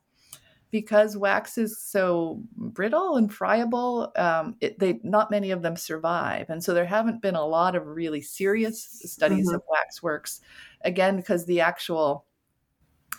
because 0.70 1.16
wax 1.16 1.56
is 1.56 1.80
so 1.80 2.42
brittle 2.56 3.16
and 3.16 3.32
friable 3.32 4.12
um, 4.16 4.56
it, 4.60 4.78
they 4.78 5.00
not 5.02 5.30
many 5.30 5.50
of 5.50 5.62
them 5.62 5.76
survive. 5.76 6.50
And 6.50 6.62
so 6.62 6.74
there 6.74 6.86
haven't 6.86 7.22
been 7.22 7.36
a 7.36 7.46
lot 7.46 7.74
of 7.74 7.86
really 7.86 8.20
serious 8.20 9.00
studies 9.04 9.46
mm-hmm. 9.46 9.56
of 9.56 9.62
waxworks. 9.68 10.40
Again 10.82 11.16
because 11.16 11.46
the 11.46 11.60
actual 11.60 12.24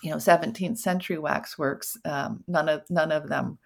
you 0.02 0.10
know 0.10 0.18
17th 0.18 0.78
century 0.78 1.18
waxworks 1.18 1.98
um, 2.06 2.44
none 2.48 2.70
of 2.70 2.84
none 2.90 3.12
of 3.12 3.28
them 3.28 3.58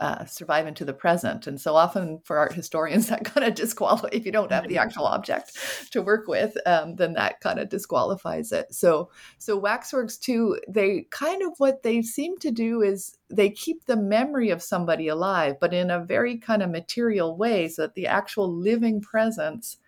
uh, 0.00 0.24
survive 0.24 0.66
into 0.66 0.84
the 0.84 0.92
present. 0.92 1.46
And 1.46 1.60
so 1.60 1.76
often 1.76 2.20
for 2.24 2.36
art 2.36 2.52
historians, 2.52 3.06
that 3.10 3.24
kind 3.24 3.46
of 3.46 3.54
disqualifies, 3.54 4.10
if 4.12 4.26
you 4.26 4.32
don't 4.32 4.52
have 4.52 4.68
the 4.68 4.78
actual 4.78 5.06
object 5.06 5.56
to 5.92 6.02
work 6.02 6.26
with, 6.26 6.56
um, 6.66 6.96
then 6.96 7.12
that 7.14 7.40
kind 7.40 7.58
of 7.58 7.68
disqualifies 7.68 8.52
it. 8.52 8.74
So, 8.74 9.10
so 9.38 9.56
waxworks 9.56 10.16
too, 10.16 10.58
they 10.68 11.06
kind 11.10 11.42
of 11.42 11.52
what 11.58 11.82
they 11.82 12.02
seem 12.02 12.38
to 12.38 12.50
do 12.50 12.82
is 12.82 13.16
they 13.30 13.50
keep 13.50 13.84
the 13.84 13.96
memory 13.96 14.50
of 14.50 14.62
somebody 14.62 15.08
alive, 15.08 15.56
but 15.60 15.72
in 15.72 15.90
a 15.90 16.04
very 16.04 16.38
kind 16.38 16.62
of 16.62 16.70
material 16.70 17.36
way 17.36 17.68
so 17.68 17.82
that 17.82 17.94
the 17.94 18.06
actual 18.06 18.52
living 18.52 19.00
presence 19.00 19.78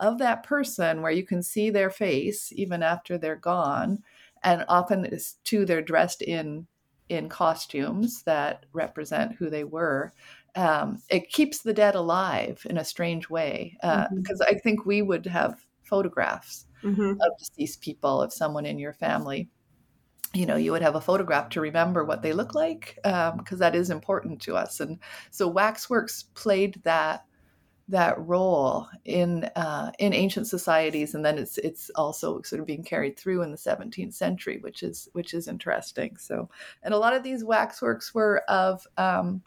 of 0.00 0.18
that 0.18 0.42
person 0.42 1.02
where 1.02 1.12
you 1.12 1.24
can 1.24 1.42
see 1.42 1.70
their 1.70 1.90
face 1.90 2.52
even 2.52 2.82
after 2.82 3.16
they're 3.16 3.36
gone 3.36 4.02
and 4.42 4.64
often 4.68 5.08
too 5.44 5.64
they're 5.64 5.80
dressed 5.80 6.20
in 6.20 6.66
in 7.08 7.28
costumes 7.28 8.22
that 8.22 8.66
represent 8.72 9.34
who 9.34 9.50
they 9.50 9.64
were. 9.64 10.12
Um, 10.56 11.02
it 11.10 11.30
keeps 11.30 11.60
the 11.60 11.74
dead 11.74 11.94
alive 11.94 12.64
in 12.68 12.78
a 12.78 12.84
strange 12.84 13.28
way 13.28 13.76
because 13.80 14.40
uh, 14.40 14.44
mm-hmm. 14.44 14.56
I 14.56 14.58
think 14.60 14.86
we 14.86 15.02
would 15.02 15.26
have 15.26 15.64
photographs 15.82 16.66
mm-hmm. 16.82 17.10
of 17.10 17.38
deceased 17.38 17.80
people 17.80 18.22
of 18.22 18.32
someone 18.32 18.66
in 18.66 18.78
your 18.78 18.92
family. 18.92 19.48
You 20.32 20.46
know, 20.46 20.56
you 20.56 20.72
would 20.72 20.82
have 20.82 20.96
a 20.96 21.00
photograph 21.00 21.48
to 21.50 21.60
remember 21.60 22.04
what 22.04 22.22
they 22.22 22.32
look 22.32 22.54
like 22.54 22.98
because 23.02 23.52
um, 23.52 23.58
that 23.58 23.76
is 23.76 23.90
important 23.90 24.40
to 24.42 24.56
us. 24.56 24.80
And 24.80 24.98
so 25.30 25.46
Waxworks 25.46 26.24
played 26.34 26.80
that 26.84 27.24
that 27.88 28.18
role 28.18 28.88
in 29.04 29.44
uh, 29.56 29.92
in 29.98 30.14
ancient 30.14 30.46
societies, 30.46 31.14
and 31.14 31.24
then 31.24 31.38
it's 31.38 31.58
it's 31.58 31.90
also 31.90 32.40
sort 32.42 32.60
of 32.60 32.66
being 32.66 32.84
carried 32.84 33.18
through 33.18 33.42
in 33.42 33.50
the 33.50 33.56
17th 33.56 34.14
century, 34.14 34.58
which 34.58 34.82
is 34.82 35.08
which 35.12 35.34
is 35.34 35.48
interesting. 35.48 36.16
So, 36.16 36.48
and 36.82 36.94
a 36.94 36.98
lot 36.98 37.14
of 37.14 37.22
these 37.22 37.44
waxworks 37.44 38.14
were 38.14 38.42
of 38.48 38.86
um, 38.96 39.42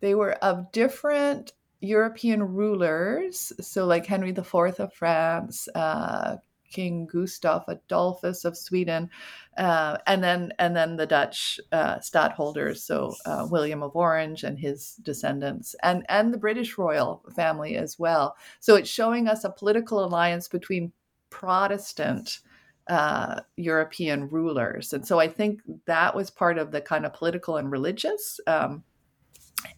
they 0.00 0.14
were 0.14 0.32
of 0.32 0.70
different 0.72 1.52
European 1.80 2.42
rulers, 2.42 3.52
so 3.60 3.86
like 3.86 4.04
Henry 4.04 4.30
IV 4.30 4.54
of 4.78 4.92
France, 4.92 5.66
uh, 5.74 6.36
King 6.70 7.06
Gustav 7.06 7.64
Adolphus 7.68 8.44
of 8.44 8.56
Sweden, 8.56 9.10
uh, 9.58 9.98
and 10.06 10.22
then 10.22 10.52
and 10.58 10.74
then 10.74 10.96
the 10.96 11.06
Dutch 11.06 11.60
uh, 11.72 11.96
stadtholders, 11.96 12.78
so 12.78 13.14
uh, 13.26 13.46
William 13.50 13.82
of 13.82 13.94
Orange 13.94 14.44
and 14.44 14.58
his 14.58 14.94
descendants, 15.02 15.74
and 15.82 16.04
and 16.08 16.32
the 16.32 16.38
British 16.38 16.78
royal 16.78 17.22
family 17.34 17.76
as 17.76 17.98
well. 17.98 18.36
So 18.60 18.76
it's 18.76 18.88
showing 18.88 19.28
us 19.28 19.44
a 19.44 19.50
political 19.50 20.04
alliance 20.04 20.48
between 20.48 20.92
Protestant. 21.30 22.40
Uh, 22.88 23.40
European 23.56 24.28
rulers. 24.30 24.92
And 24.92 25.06
so 25.06 25.20
I 25.20 25.28
think 25.28 25.60
that 25.86 26.16
was 26.16 26.28
part 26.28 26.58
of 26.58 26.72
the 26.72 26.80
kind 26.80 27.06
of 27.06 27.12
political 27.12 27.56
and 27.56 27.70
religious 27.70 28.40
um, 28.48 28.82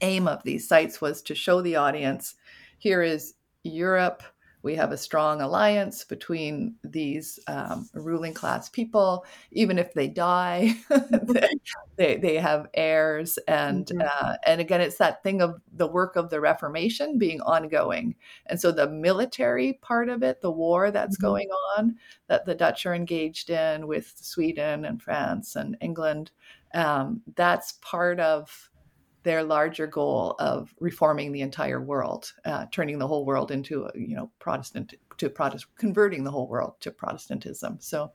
aim 0.01 0.27
of 0.27 0.43
these 0.45 0.67
sites 0.67 1.01
was 1.01 1.21
to 1.23 1.35
show 1.35 1.61
the 1.61 1.77
audience 1.77 2.37
here 2.79 3.03
is 3.03 3.35
Europe 3.65 4.23
we 4.63 4.77
have 4.77 4.93
a 4.93 4.97
strong 4.97 5.41
alliance 5.41 6.05
between 6.05 6.77
these 6.85 7.39
um, 7.49 7.89
ruling 7.95 8.33
class 8.33 8.69
people. 8.69 9.25
Even 9.51 9.79
if 9.79 9.93
they 9.93 10.09
die, 10.09 10.75
they, 11.97 12.17
they 12.17 12.37
have 12.37 12.69
heirs, 12.75 13.39
and 13.49 13.87
mm-hmm. 13.87 14.01
uh, 14.01 14.35
and 14.47 14.61
again, 14.61 14.81
it's 14.81 14.99
that 14.99 15.23
thing 15.23 15.43
of 15.43 15.61
the 15.75 15.87
work 15.87 16.17
of 16.17 16.31
the 16.31 16.41
Reformation 16.41 17.19
being 17.19 17.41
ongoing, 17.43 18.15
and 18.47 18.61
so 18.61 18.71
the 18.71 18.89
military 18.89 19.75
part 19.75 20.09
of 20.09 20.23
it, 20.23 20.41
the 20.41 20.51
war 20.51 20.91
that's 20.91 21.17
mm-hmm. 21.17 21.27
going 21.27 21.49
on, 21.77 21.97
that 22.29 22.47
the 22.47 22.55
Dutch 22.55 22.87
are 22.87 22.95
engaged 22.95 23.51
in 23.51 23.87
with 23.87 24.15
Sweden 24.17 24.85
and 24.85 25.03
France 25.03 25.57
and 25.57 25.77
England, 25.81 26.31
um, 26.75 27.21
that's 27.37 27.73
part 27.83 28.21
of 28.21 28.71
their 29.23 29.43
larger 29.43 29.87
goal 29.87 30.35
of 30.39 30.75
reforming 30.81 31.33
the 31.33 31.43
entire 31.43 31.81
world, 31.81 32.33
uh, 32.45 32.67
turning 32.73 32.99
the 32.99 33.07
whole 33.07 33.25
world 33.25 33.51
into 33.51 33.85
a, 33.85 33.91
you 33.95 34.17
know 34.17 34.31
Protestant 34.39 34.95
to 35.19 35.29
Protestant, 35.29 35.77
converting 35.77 36.25
the 36.25 36.31
whole 36.31 36.49
world 36.49 36.75
to 36.81 36.91
Protestantism. 36.91 37.79
So, 37.81 38.13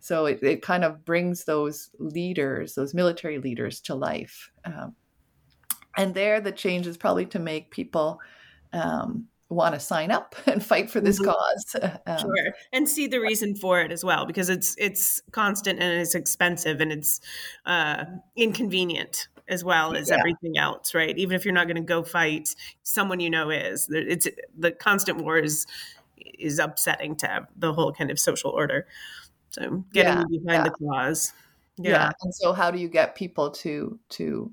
so 0.00 0.26
it, 0.26 0.42
it 0.42 0.62
kind 0.62 0.84
of 0.84 1.04
brings 1.04 1.44
those 1.44 1.90
leaders, 1.98 2.74
those 2.74 2.94
military 2.94 3.38
leaders, 3.38 3.80
to 3.82 3.94
life. 3.94 4.50
Um, 4.64 4.94
and 5.96 6.14
there, 6.14 6.40
the 6.40 6.52
change 6.52 6.86
is 6.86 6.96
probably 6.96 7.26
to 7.26 7.38
make 7.38 7.70
people. 7.70 8.20
Um, 8.72 9.28
want 9.48 9.74
to 9.74 9.80
sign 9.80 10.10
up 10.10 10.34
and 10.46 10.60
fight 10.60 10.90
for 10.90 11.00
this 11.00 11.20
mm-hmm. 11.20 11.30
cause 11.30 11.76
um, 12.06 12.18
sure 12.18 12.52
and 12.72 12.88
see 12.88 13.06
the 13.06 13.20
reason 13.20 13.54
for 13.54 13.80
it 13.80 13.92
as 13.92 14.04
well 14.04 14.26
because 14.26 14.48
it's 14.48 14.74
it's 14.76 15.22
constant 15.30 15.80
and 15.80 16.00
it's 16.00 16.16
expensive 16.16 16.80
and 16.80 16.90
it's 16.90 17.20
uh, 17.64 18.04
inconvenient 18.34 19.28
as 19.48 19.64
well 19.64 19.96
as 19.96 20.10
yeah. 20.10 20.16
everything 20.18 20.58
else, 20.58 20.94
right? 20.94 21.16
Even 21.16 21.36
if 21.36 21.44
you're 21.44 21.54
not 21.54 21.66
going 21.66 21.76
to 21.76 21.82
go 21.82 22.02
fight, 22.02 22.54
someone 22.82 23.20
you 23.20 23.30
know 23.30 23.50
is. 23.50 23.88
It's 23.90 24.28
the 24.56 24.72
constant 24.72 25.18
war 25.22 25.38
is 25.38 25.66
is 26.38 26.58
upsetting 26.58 27.16
to 27.16 27.46
the 27.56 27.72
whole 27.72 27.92
kind 27.92 28.10
of 28.10 28.18
social 28.18 28.50
order. 28.50 28.86
So 29.50 29.84
getting 29.92 30.18
yeah, 30.18 30.24
behind 30.30 30.46
yeah. 30.46 30.62
the 30.64 30.70
cause. 30.70 31.32
Yeah. 31.78 31.90
yeah. 31.90 32.10
And 32.22 32.34
so 32.34 32.52
how 32.52 32.70
do 32.70 32.78
you 32.78 32.88
get 32.88 33.14
people 33.14 33.50
to 33.52 33.98
to 34.10 34.52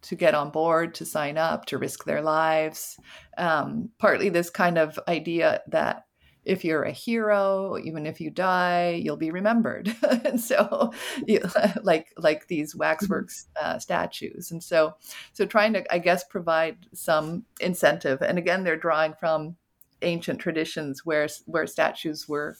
to 0.00 0.14
get 0.14 0.34
on 0.34 0.50
board, 0.50 0.94
to 0.94 1.04
sign 1.04 1.36
up, 1.36 1.66
to 1.66 1.78
risk 1.78 2.04
their 2.04 2.22
lives? 2.22 2.98
Um, 3.36 3.90
partly 3.98 4.28
this 4.28 4.50
kind 4.50 4.78
of 4.78 4.98
idea 5.08 5.62
that 5.68 6.04
if 6.48 6.64
you're 6.64 6.84
a 6.84 6.90
hero 6.90 7.76
even 7.84 8.06
if 8.06 8.20
you 8.20 8.30
die 8.30 9.00
you'll 9.02 9.16
be 9.16 9.30
remembered. 9.30 9.94
And 10.24 10.40
so 10.40 10.92
you, 11.26 11.40
like 11.82 12.12
like 12.16 12.48
these 12.48 12.72
mm-hmm. 12.72 12.80
waxworks 12.80 13.46
uh, 13.60 13.78
statues. 13.78 14.50
And 14.50 14.62
so 14.62 14.94
so 15.32 15.46
trying 15.46 15.74
to 15.74 15.94
i 15.94 15.98
guess 15.98 16.24
provide 16.24 16.78
some 16.92 17.44
incentive. 17.60 18.22
And 18.22 18.38
again 18.38 18.64
they're 18.64 18.76
drawing 18.76 19.14
from 19.14 19.56
ancient 20.02 20.40
traditions 20.40 21.04
where 21.04 21.28
where 21.46 21.66
statues 21.66 22.28
were 22.28 22.56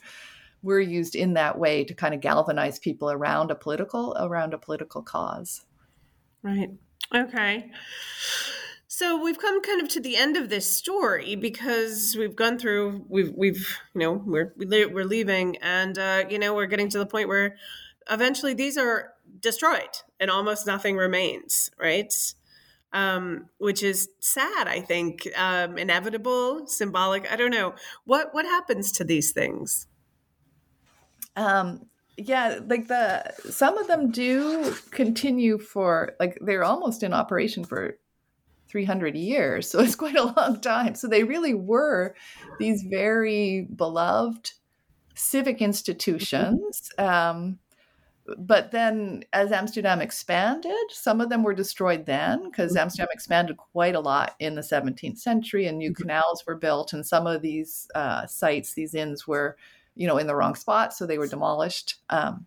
were 0.62 0.80
used 0.80 1.14
in 1.14 1.34
that 1.34 1.59
way 1.59 1.84
to 1.84 1.95
kind 1.95 2.14
of 2.14 2.20
galvanize 2.20 2.78
people 2.78 3.11
around 3.11 3.51
a 3.51 3.55
political 3.55 4.16
around 4.20 4.55
a 4.55 4.59
political 4.59 5.03
cause. 5.03 5.64
Right. 6.43 6.70
Okay 7.14 7.70
so 8.99 9.22
we've 9.22 9.38
come 9.38 9.62
kind 9.62 9.80
of 9.80 9.88
to 9.88 10.01
the 10.01 10.16
end 10.16 10.36
of 10.36 10.49
this 10.49 10.66
story 10.66 11.36
because 11.36 12.16
we've 12.18 12.34
gone 12.34 12.59
through 12.59 13.05
we've 13.09 13.32
we've 13.36 13.78
you 13.94 14.01
know 14.01 14.12
we're 14.26 14.53
we're 14.57 15.05
leaving 15.05 15.57
and 15.59 15.96
uh, 15.96 16.24
you 16.28 16.36
know 16.36 16.53
we're 16.53 16.66
getting 16.66 16.88
to 16.88 16.99
the 16.99 17.07
point 17.07 17.28
where 17.28 17.55
eventually 18.11 18.55
these 18.55 18.76
are 18.76 19.12
destroyed 19.38 20.03
and 20.18 20.32
almost 20.32 20.66
nothing 20.66 20.96
remains, 20.96 21.70
right? 21.78 22.12
Um, 22.92 23.51
which 23.59 23.84
is 23.84 24.09
sad, 24.18 24.66
I 24.66 24.80
think, 24.80 25.28
um, 25.36 25.78
inevitable, 25.78 26.66
symbolic. 26.66 27.30
I 27.30 27.36
don't 27.36 27.53
know 27.53 27.76
what 28.05 28.34
what 28.34 28.46
happens 28.46 28.90
to 28.92 29.05
these 29.05 29.30
things. 29.30 29.86
Um, 31.36 31.86
yeah, 32.16 32.59
like 32.66 32.88
the 32.88 33.32
some 33.49 33.78
of 33.78 33.86
them 33.86 34.11
do 34.11 34.74
continue 34.90 35.57
for 35.57 36.16
like 36.18 36.36
they're 36.40 36.64
almost 36.64 37.05
in 37.05 37.12
operation 37.12 37.64
for 37.64 37.96
300 38.69 39.16
years. 39.16 39.69
So 39.71 39.81
it's 39.81 39.95
quite 39.95 40.16
a 40.16 40.33
long 40.37 40.61
time. 40.61 40.95
So 40.95 41.09
they 41.09 41.25
really 41.25 41.55
were 41.55 42.14
these 42.59 42.83
very 42.83 43.69
beloved 43.75 44.53
civic 45.14 45.61
institutions. 45.61 46.91
Um, 46.99 47.59
but 48.37 48.73
then 48.73 49.25
as 49.33 49.53
Amsterdam 49.53 50.01
expanded, 50.01 50.73
some 50.91 51.21
of 51.21 51.31
them 51.31 51.43
were 51.43 51.55
destroyed 51.55 52.05
then 52.05 52.45
because 52.45 52.73
mm-hmm. 52.73 52.83
Amsterdam 52.83 53.09
expanded 53.11 53.57
quite 53.57 53.95
a 53.95 54.01
lot 54.01 54.35
in 54.39 54.55
the 54.55 54.61
17th 54.61 55.19
century 55.19 55.66
and 55.66 55.79
new 55.79 55.93
mm-hmm. 55.93 56.03
canals 56.03 56.45
were 56.47 56.57
built. 56.57 56.93
And 56.93 57.07
some 57.07 57.27
of 57.27 57.41
these 57.41 57.89
uh, 57.95 58.27
sites, 58.27 58.75
these 58.75 58.95
inns 58.95 59.27
were, 59.27 59.57
you 59.95 60.07
know, 60.07 60.19
in 60.19 60.27
the 60.27 60.37
wrong 60.37 60.55
spot. 60.55 60.93
So 60.93 61.07
they 61.07 61.19
were 61.19 61.27
demolished 61.27 61.97
um, 62.11 62.47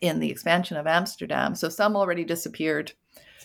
in 0.00 0.20
the 0.20 0.30
expansion 0.30 0.76
of 0.76 0.86
Amsterdam. 0.86 1.54
So 1.54 1.68
some 1.68 1.96
already 1.96 2.24
disappeared 2.24 2.92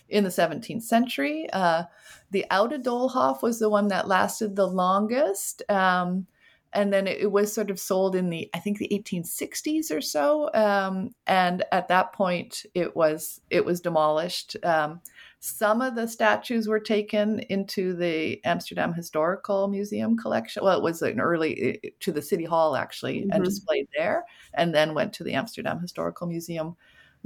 in 0.09 0.23
the 0.23 0.29
17th 0.29 0.83
century. 0.83 1.47
Uh, 1.51 1.83
the 2.31 2.45
Oude 2.49 2.83
Doolhof 2.83 3.41
was 3.41 3.59
the 3.59 3.69
one 3.69 3.87
that 3.89 4.07
lasted 4.07 4.55
the 4.55 4.67
longest. 4.67 5.63
Um, 5.69 6.27
and 6.73 6.91
then 6.91 7.07
it, 7.07 7.31
was 7.31 7.53
sort 7.53 7.71
of 7.71 7.79
sold 7.79 8.15
in 8.15 8.29
the 8.29 8.49
I 8.53 8.59
think 8.59 8.77
the 8.77 8.89
1860s 8.89 9.89
or 9.89 10.01
so. 10.01 10.53
Um, 10.53 11.15
and 11.25 11.63
at 11.71 11.87
that 11.87 12.13
point, 12.13 12.65
it 12.73 12.95
was 12.95 13.41
it 13.49 13.65
was 13.65 13.81
demolished. 13.81 14.55
Um, 14.63 15.01
some 15.39 15.81
of 15.81 15.95
the 15.95 16.07
statues 16.07 16.67
were 16.67 16.79
taken 16.79 17.39
into 17.39 17.93
the 17.93 18.43
Amsterdam 18.43 18.93
Historical 18.93 19.67
Museum 19.67 20.17
collection. 20.17 20.63
Well, 20.63 20.77
it 20.77 20.83
was 20.83 21.01
an 21.01 21.19
early 21.19 21.93
to 22.01 22.11
the 22.11 22.21
City 22.21 22.45
Hall 22.45 22.75
actually, 22.75 23.21
mm-hmm. 23.21 23.31
and 23.31 23.43
displayed 23.43 23.87
there, 23.95 24.25
and 24.53 24.73
then 24.73 24.93
went 24.93 25.13
to 25.13 25.23
the 25.23 25.33
Amsterdam 25.33 25.79
Historical 25.79 26.27
Museum 26.27 26.75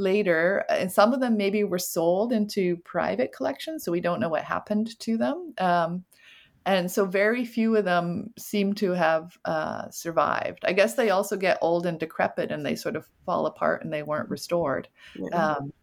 later. 0.01 0.65
And 0.69 0.91
some 0.91 1.13
of 1.13 1.21
them 1.21 1.37
maybe 1.37 1.63
were 1.63 1.79
sold 1.79 2.33
into 2.33 2.77
private 2.77 3.31
collections, 3.33 3.85
so 3.85 3.91
we 3.91 4.01
don't 4.01 4.19
know 4.19 4.29
what 4.29 4.43
happened 4.43 4.99
to 4.99 5.17
them. 5.17 5.53
Um, 5.57 6.03
and 6.65 6.91
so 6.91 7.05
very 7.05 7.45
few 7.45 7.75
of 7.75 7.85
them 7.85 8.33
seem 8.37 8.73
to 8.75 8.91
have 8.91 9.37
uh, 9.45 9.89
survived. 9.89 10.59
I 10.63 10.73
guess 10.73 10.93
they 10.93 11.09
also 11.09 11.37
get 11.37 11.57
old 11.61 11.85
and 11.85 11.99
decrepit, 11.99 12.51
and 12.51 12.65
they 12.65 12.75
sort 12.75 12.95
of 12.95 13.07
fall 13.25 13.45
apart, 13.45 13.83
and 13.83 13.91
they 13.91 14.03
weren't 14.03 14.29
restored. 14.29 14.87
Yeah. 15.15 15.55
Um, 15.55 15.73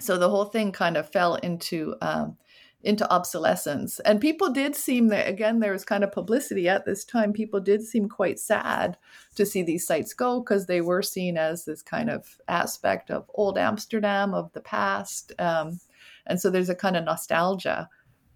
so 0.00 0.18
the 0.18 0.28
whole 0.28 0.44
thing 0.44 0.70
kind 0.72 0.96
of 0.96 1.10
fell 1.10 1.36
into 1.36 1.96
um, 2.00 2.36
into 2.84 3.10
obsolescence. 3.10 3.98
And 4.00 4.20
people 4.20 4.50
did 4.50 4.76
seem 4.76 5.08
that 5.08 5.28
again 5.28 5.60
there 5.60 5.72
was 5.72 5.84
kind 5.84 6.04
of 6.04 6.12
publicity 6.12 6.68
at 6.68 6.84
this 6.84 7.04
time. 7.04 7.32
People 7.32 7.60
did 7.60 7.82
seem 7.82 8.08
quite 8.08 8.38
sad 8.38 8.96
to 9.34 9.46
see 9.46 9.62
these 9.62 9.86
sites 9.86 10.12
go 10.14 10.40
because 10.40 10.66
they 10.66 10.80
were 10.80 11.02
seen 11.02 11.36
as 11.36 11.64
this 11.64 11.82
kind 11.82 12.10
of 12.10 12.38
aspect 12.46 13.10
of 13.10 13.30
old 13.34 13.58
Amsterdam 13.58 14.34
of 14.34 14.52
the 14.52 14.60
past. 14.60 15.32
Um, 15.38 15.80
and 16.26 16.40
so 16.40 16.50
there's 16.50 16.68
a 16.68 16.74
kind 16.74 16.96
of 16.96 17.04
nostalgia 17.04 17.88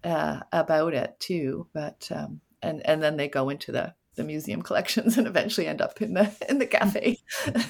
uh, 0.03 0.41
about 0.51 0.93
it 0.93 1.19
too. 1.19 1.67
But 1.73 2.09
um, 2.11 2.41
and 2.61 2.81
and 2.85 3.01
then 3.01 3.17
they 3.17 3.27
go 3.27 3.49
into 3.49 3.71
the 3.71 3.93
the 4.15 4.23
museum 4.23 4.61
collections 4.69 5.17
and 5.17 5.27
eventually 5.27 5.67
end 5.67 5.81
up 5.81 6.01
in 6.01 6.15
the 6.15 6.31
in 6.49 6.59
the 6.59 6.67
cafe. 6.67 7.19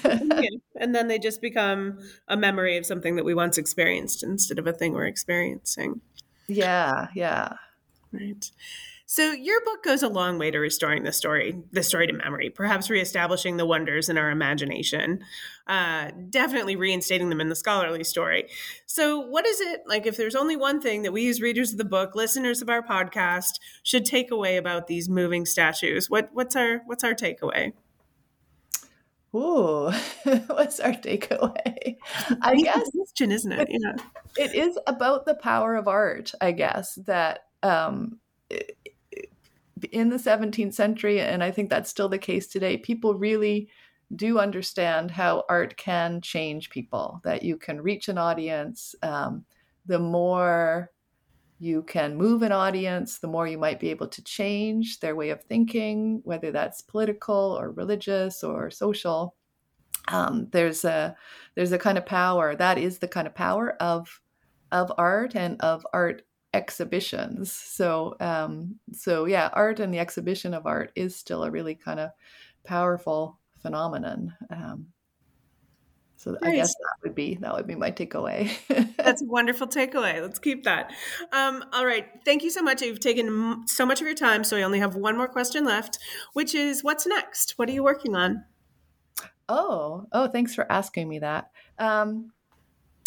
yeah. 0.04 0.40
And 0.76 0.94
then 0.94 1.08
they 1.08 1.18
just 1.18 1.42
become 1.42 1.98
a 2.26 2.38
memory 2.38 2.78
of 2.78 2.86
something 2.86 3.16
that 3.16 3.24
we 3.24 3.34
once 3.34 3.58
experienced 3.58 4.22
instead 4.22 4.58
of 4.58 4.66
a 4.66 4.72
thing 4.72 4.94
we're 4.94 5.04
experiencing. 5.04 6.00
Yeah, 6.50 7.08
yeah. 7.14 7.54
Right. 8.12 8.50
So 9.06 9.32
your 9.32 9.60
book 9.64 9.82
goes 9.82 10.02
a 10.04 10.08
long 10.08 10.38
way 10.38 10.50
to 10.52 10.58
restoring 10.58 11.02
the 11.04 11.12
story, 11.12 11.60
the 11.72 11.82
story 11.82 12.06
to 12.06 12.12
memory, 12.12 12.50
perhaps 12.50 12.90
reestablishing 12.90 13.56
the 13.56 13.66
wonders 13.66 14.08
in 14.08 14.16
our 14.16 14.30
imagination, 14.30 15.20
uh, 15.66 16.10
definitely 16.28 16.76
reinstating 16.76 17.28
them 17.28 17.40
in 17.40 17.48
the 17.48 17.56
scholarly 17.56 18.04
story. 18.04 18.48
So, 18.86 19.18
what 19.20 19.46
is 19.46 19.60
it 19.60 19.82
like? 19.86 20.06
If 20.06 20.16
there's 20.16 20.36
only 20.36 20.56
one 20.56 20.80
thing 20.80 21.02
that 21.02 21.12
we 21.12 21.28
as 21.28 21.40
readers 21.40 21.72
of 21.72 21.78
the 21.78 21.84
book, 21.84 22.14
listeners 22.14 22.62
of 22.62 22.68
our 22.68 22.82
podcast, 22.82 23.60
should 23.82 24.04
take 24.04 24.30
away 24.30 24.56
about 24.56 24.86
these 24.86 25.08
moving 25.08 25.44
statues, 25.44 26.10
what 26.10 26.30
what's 26.32 26.56
our 26.56 26.82
what's 26.86 27.04
our 27.04 27.14
takeaway? 27.14 27.72
Ooh, 29.34 29.90
what's 30.46 30.80
our 30.80 30.92
takeaway? 30.92 31.96
I 32.42 32.54
guess 32.56 32.90
question, 32.90 33.30
isn't 33.30 33.52
it? 33.52 33.68
Yeah, 33.70 33.96
it 34.36 34.54
is 34.54 34.78
about 34.86 35.24
the 35.24 35.34
power 35.34 35.76
of 35.76 35.86
art. 35.86 36.32
I 36.40 36.52
guess 36.52 36.96
that 37.06 37.44
um, 37.62 38.18
in 39.92 40.08
the 40.10 40.16
17th 40.16 40.74
century, 40.74 41.20
and 41.20 41.42
I 41.42 41.50
think 41.50 41.70
that's 41.70 41.90
still 41.90 42.08
the 42.08 42.18
case 42.18 42.46
today, 42.48 42.76
people 42.76 43.14
really 43.14 43.68
do 44.14 44.38
understand 44.38 45.12
how 45.12 45.44
art 45.48 45.76
can 45.76 46.20
change 46.20 46.70
people, 46.70 47.20
that 47.24 47.42
you 47.44 47.56
can 47.56 47.80
reach 47.80 48.08
an 48.08 48.18
audience. 48.18 48.94
Um, 49.02 49.44
the 49.86 49.98
more 49.98 50.90
you 51.60 51.82
can 51.82 52.16
move 52.16 52.40
an 52.40 52.52
audience, 52.52 53.18
the 53.18 53.28
more 53.28 53.46
you 53.46 53.58
might 53.58 53.78
be 53.78 53.90
able 53.90 54.08
to 54.08 54.24
change 54.24 54.98
their 54.98 55.14
way 55.14 55.28
of 55.28 55.42
thinking, 55.44 56.22
whether 56.24 56.50
that's 56.50 56.80
political 56.80 57.58
or 57.60 57.70
religious 57.70 58.42
or 58.42 58.70
social. 58.70 59.36
Um, 60.08 60.48
there's 60.52 60.86
a 60.86 61.14
there's 61.54 61.72
a 61.72 61.78
kind 61.78 61.98
of 61.98 62.06
power 62.06 62.56
that 62.56 62.78
is 62.78 62.98
the 62.98 63.08
kind 63.08 63.26
of 63.26 63.34
power 63.34 63.76
of 63.78 64.22
of 64.72 64.90
art 64.96 65.36
and 65.36 65.60
of 65.60 65.86
art 65.92 66.22
exhibitions. 66.54 67.52
So 67.52 68.16
um, 68.20 68.76
so 68.94 69.26
yeah, 69.26 69.50
art 69.52 69.80
and 69.80 69.92
the 69.92 69.98
exhibition 69.98 70.54
of 70.54 70.66
art 70.66 70.92
is 70.96 71.14
still 71.14 71.44
a 71.44 71.50
really 71.50 71.74
kind 71.74 72.00
of 72.00 72.10
powerful 72.64 73.38
phenomenon. 73.60 74.34
Um, 74.48 74.86
so 76.20 76.32
nice. 76.32 76.40
I 76.42 76.54
guess 76.54 76.74
that 76.74 76.96
would 77.02 77.14
be 77.14 77.36
that 77.36 77.54
would 77.54 77.66
be 77.66 77.74
my 77.74 77.90
takeaway. 77.90 78.50
That's 78.98 79.22
a 79.22 79.24
wonderful 79.24 79.66
takeaway. 79.66 80.20
Let's 80.20 80.38
keep 80.38 80.64
that. 80.64 80.92
Um, 81.32 81.64
all 81.72 81.86
right, 81.86 82.08
thank 82.26 82.42
you 82.42 82.50
so 82.50 82.60
much. 82.60 82.82
You've 82.82 83.00
taken 83.00 83.66
so 83.66 83.86
much 83.86 84.02
of 84.02 84.06
your 84.06 84.14
time, 84.14 84.44
so 84.44 84.58
I 84.58 84.62
only 84.62 84.80
have 84.80 84.96
one 84.96 85.16
more 85.16 85.28
question 85.28 85.64
left, 85.64 85.98
which 86.34 86.54
is, 86.54 86.84
what's 86.84 87.06
next? 87.06 87.52
What 87.56 87.70
are 87.70 87.72
you 87.72 87.82
working 87.82 88.14
on? 88.16 88.44
Oh, 89.48 90.08
oh, 90.12 90.28
thanks 90.28 90.54
for 90.54 90.70
asking 90.70 91.08
me 91.08 91.20
that. 91.20 91.52
Um, 91.78 92.32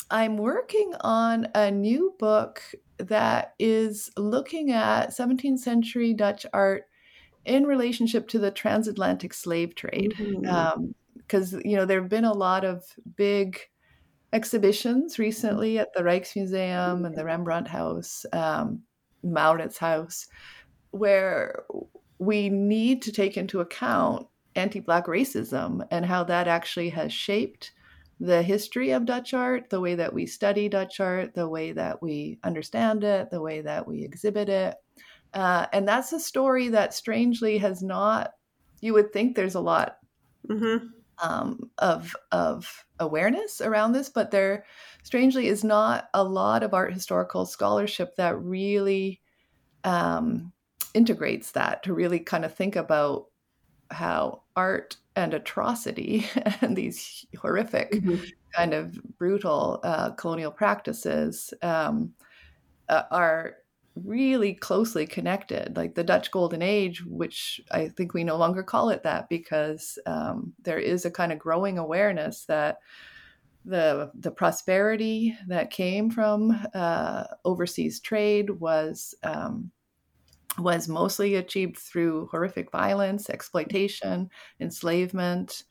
I'm 0.09 0.37
working 0.37 0.95
on 1.01 1.49
a 1.53 1.69
new 1.69 2.15
book 2.17 2.63
that 2.97 3.53
is 3.59 4.09
looking 4.17 4.71
at 4.71 5.11
17th 5.11 5.59
century 5.59 6.15
Dutch 6.15 6.47
art 6.51 6.85
in 7.45 7.67
relationship 7.67 8.27
to 8.29 8.39
the 8.39 8.49
transatlantic 8.49 9.35
slave 9.35 9.75
trade. 9.75 10.15
Mm-hmm. 10.17 10.49
um, 10.49 10.95
you 11.63 11.75
know, 11.75 11.85
there 11.85 12.01
have 12.01 12.09
been 12.09 12.25
a 12.25 12.33
lot 12.33 12.63
of 12.63 12.83
big 13.15 13.59
exhibitions 14.31 15.19
recently 15.19 15.79
at 15.79 15.93
the 15.93 16.01
Rijksmuseum 16.01 17.05
and 17.05 17.15
the 17.15 17.25
Rembrandt 17.25 17.67
House, 17.67 18.25
um, 18.33 18.81
House, 19.79 20.27
where 20.91 21.63
we 22.19 22.49
need 22.49 23.01
to 23.03 23.11
take 23.11 23.37
into 23.37 23.61
account 23.61 24.27
anti 24.55 24.79
Black 24.79 25.05
racism 25.05 25.85
and 25.91 26.05
how 26.05 26.23
that 26.23 26.47
actually 26.47 26.89
has 26.89 27.13
shaped 27.13 27.71
the 28.19 28.41
history 28.41 28.91
of 28.91 29.05
Dutch 29.05 29.33
art, 29.33 29.69
the 29.69 29.81
way 29.81 29.95
that 29.95 30.13
we 30.13 30.25
study 30.25 30.69
Dutch 30.69 30.99
art, 30.99 31.33
the 31.33 31.49
way 31.49 31.71
that 31.71 32.01
we 32.01 32.39
understand 32.43 33.03
it, 33.03 33.29
the 33.31 33.41
way 33.41 33.61
that 33.61 33.87
we 33.87 34.03
exhibit 34.03 34.49
it. 34.49 34.75
Uh, 35.33 35.65
and 35.73 35.87
that's 35.87 36.13
a 36.13 36.19
story 36.19 36.69
that 36.69 36.93
strangely 36.93 37.57
has 37.57 37.81
not, 37.81 38.31
you 38.81 38.93
would 38.93 39.11
think 39.11 39.35
there's 39.35 39.55
a 39.55 39.59
lot 39.59 39.97
mm-hmm. 40.47 40.85
Um, 41.23 41.71
of, 41.77 42.15
of 42.31 42.85
awareness 42.99 43.61
around 43.61 43.93
this, 43.93 44.09
but 44.09 44.29
there 44.29 44.65
strangely 45.03 45.47
is 45.47 45.63
not 45.63 46.09
a 46.13 46.23
lot 46.23 46.63
of 46.63 46.73
art 46.73 46.93
historical 46.93 47.45
scholarship 47.45 48.15
that 48.17 48.37
really 48.39 49.21
um, 49.85 50.51
integrates 50.93 51.51
that 51.51 51.81
to 51.83 51.93
really 51.93 52.19
kind 52.19 52.45
of 52.45 52.53
think 52.53 52.75
about 52.75 53.27
how 53.89 54.41
art 54.55 54.97
and 55.15 55.33
atrocity 55.33 56.25
and 56.61 56.75
these 56.75 57.25
horrific 57.39 57.91
mm-hmm. 57.91 58.23
kind 58.53 58.73
of 58.73 58.99
brutal 59.17 59.79
uh, 59.83 60.11
colonial 60.11 60.51
practices 60.51 61.53
um, 61.61 62.13
uh, 62.89 63.03
are 63.11 63.55
really 63.95 64.53
closely 64.53 65.05
connected 65.05 65.77
like 65.77 65.93
the 65.93 66.03
dutch 66.03 66.31
golden 66.31 66.61
age 66.63 67.03
which 67.05 67.61
i 67.71 67.87
think 67.87 68.13
we 68.13 68.23
no 68.23 68.37
longer 68.37 68.63
call 68.63 68.89
it 68.89 69.03
that 69.03 69.29
because 69.29 69.99
um, 70.07 70.51
there 70.63 70.79
is 70.79 71.05
a 71.05 71.11
kind 71.11 71.31
of 71.31 71.37
growing 71.37 71.77
awareness 71.77 72.45
that 72.45 72.79
the 73.65 74.11
the 74.15 74.31
prosperity 74.31 75.37
that 75.47 75.69
came 75.69 76.09
from 76.09 76.51
uh, 76.73 77.23
overseas 77.45 77.99
trade 77.99 78.49
was 78.49 79.15
um, 79.23 79.71
was 80.57 80.87
mostly 80.87 81.35
achieved 81.35 81.77
through 81.77 82.27
horrific 82.27 82.71
violence, 82.71 83.29
exploitation, 83.29 84.29
enslavement, 84.59 85.63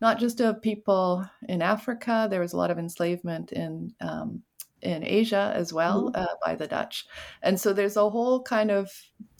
not 0.00 0.18
just 0.18 0.40
of 0.40 0.62
people 0.62 1.24
in 1.48 1.60
Africa. 1.60 2.28
There 2.30 2.40
was 2.40 2.52
a 2.52 2.56
lot 2.56 2.70
of 2.70 2.78
enslavement 2.78 3.52
in 3.52 3.92
um, 4.00 4.42
in 4.82 5.04
Asia 5.04 5.52
as 5.54 5.72
well 5.72 6.06
mm-hmm. 6.06 6.22
uh, 6.22 6.34
by 6.44 6.54
the 6.54 6.66
Dutch, 6.66 7.06
and 7.42 7.60
so 7.60 7.72
there's 7.72 7.96
a 7.96 8.10
whole 8.10 8.42
kind 8.42 8.70
of 8.70 8.90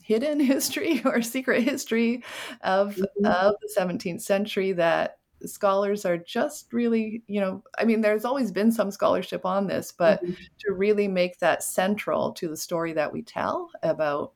hidden 0.02 0.40
history 0.54 1.02
or 1.04 1.22
secret 1.22 1.62
history 1.62 2.22
of 2.62 2.96
mm-hmm. 2.96 3.26
of 3.26 3.54
the 3.60 3.74
17th 3.76 4.22
century 4.22 4.72
that 4.72 5.18
scholars 5.46 6.04
are 6.04 6.18
just 6.18 6.72
really, 6.72 7.22
you 7.26 7.40
know, 7.40 7.62
I 7.78 7.84
mean, 7.84 8.00
there's 8.00 8.24
always 8.24 8.52
been 8.52 8.70
some 8.72 8.90
scholarship 8.90 9.44
on 9.44 9.66
this, 9.66 9.92
but 9.92 10.22
mm-hmm. 10.22 10.34
to 10.60 10.72
really 10.72 11.08
make 11.08 11.38
that 11.38 11.62
central 11.62 12.32
to 12.32 12.48
the 12.48 12.56
story 12.56 12.92
that 12.92 13.12
we 13.12 13.22
tell 13.22 13.70
about 13.82 14.32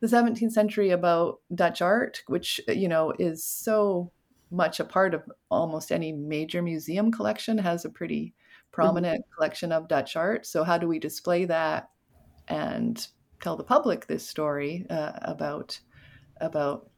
the 0.00 0.06
17th 0.06 0.52
century, 0.52 0.90
about 0.90 1.40
Dutch 1.54 1.82
art, 1.82 2.22
which, 2.26 2.60
you 2.68 2.88
know, 2.88 3.12
is 3.18 3.44
so 3.44 4.10
much 4.50 4.80
a 4.80 4.84
part 4.84 5.14
of 5.14 5.22
almost 5.50 5.92
any 5.92 6.12
major 6.12 6.62
museum 6.62 7.12
collection, 7.12 7.58
has 7.58 7.84
a 7.84 7.90
pretty. 7.90 8.34
Prominent 8.72 9.22
mm-hmm. 9.22 9.34
collection 9.34 9.72
of 9.72 9.88
Dutch 9.88 10.16
art. 10.16 10.46
So, 10.46 10.64
how 10.64 10.78
do 10.78 10.88
we 10.88 10.98
display 10.98 11.44
that 11.46 11.90
and 12.48 13.06
tell 13.40 13.56
the 13.56 13.64
public 13.64 14.06
this 14.06 14.26
story 14.26 14.86
uh, 14.90 15.12
about 15.22 15.80
about 16.40 16.90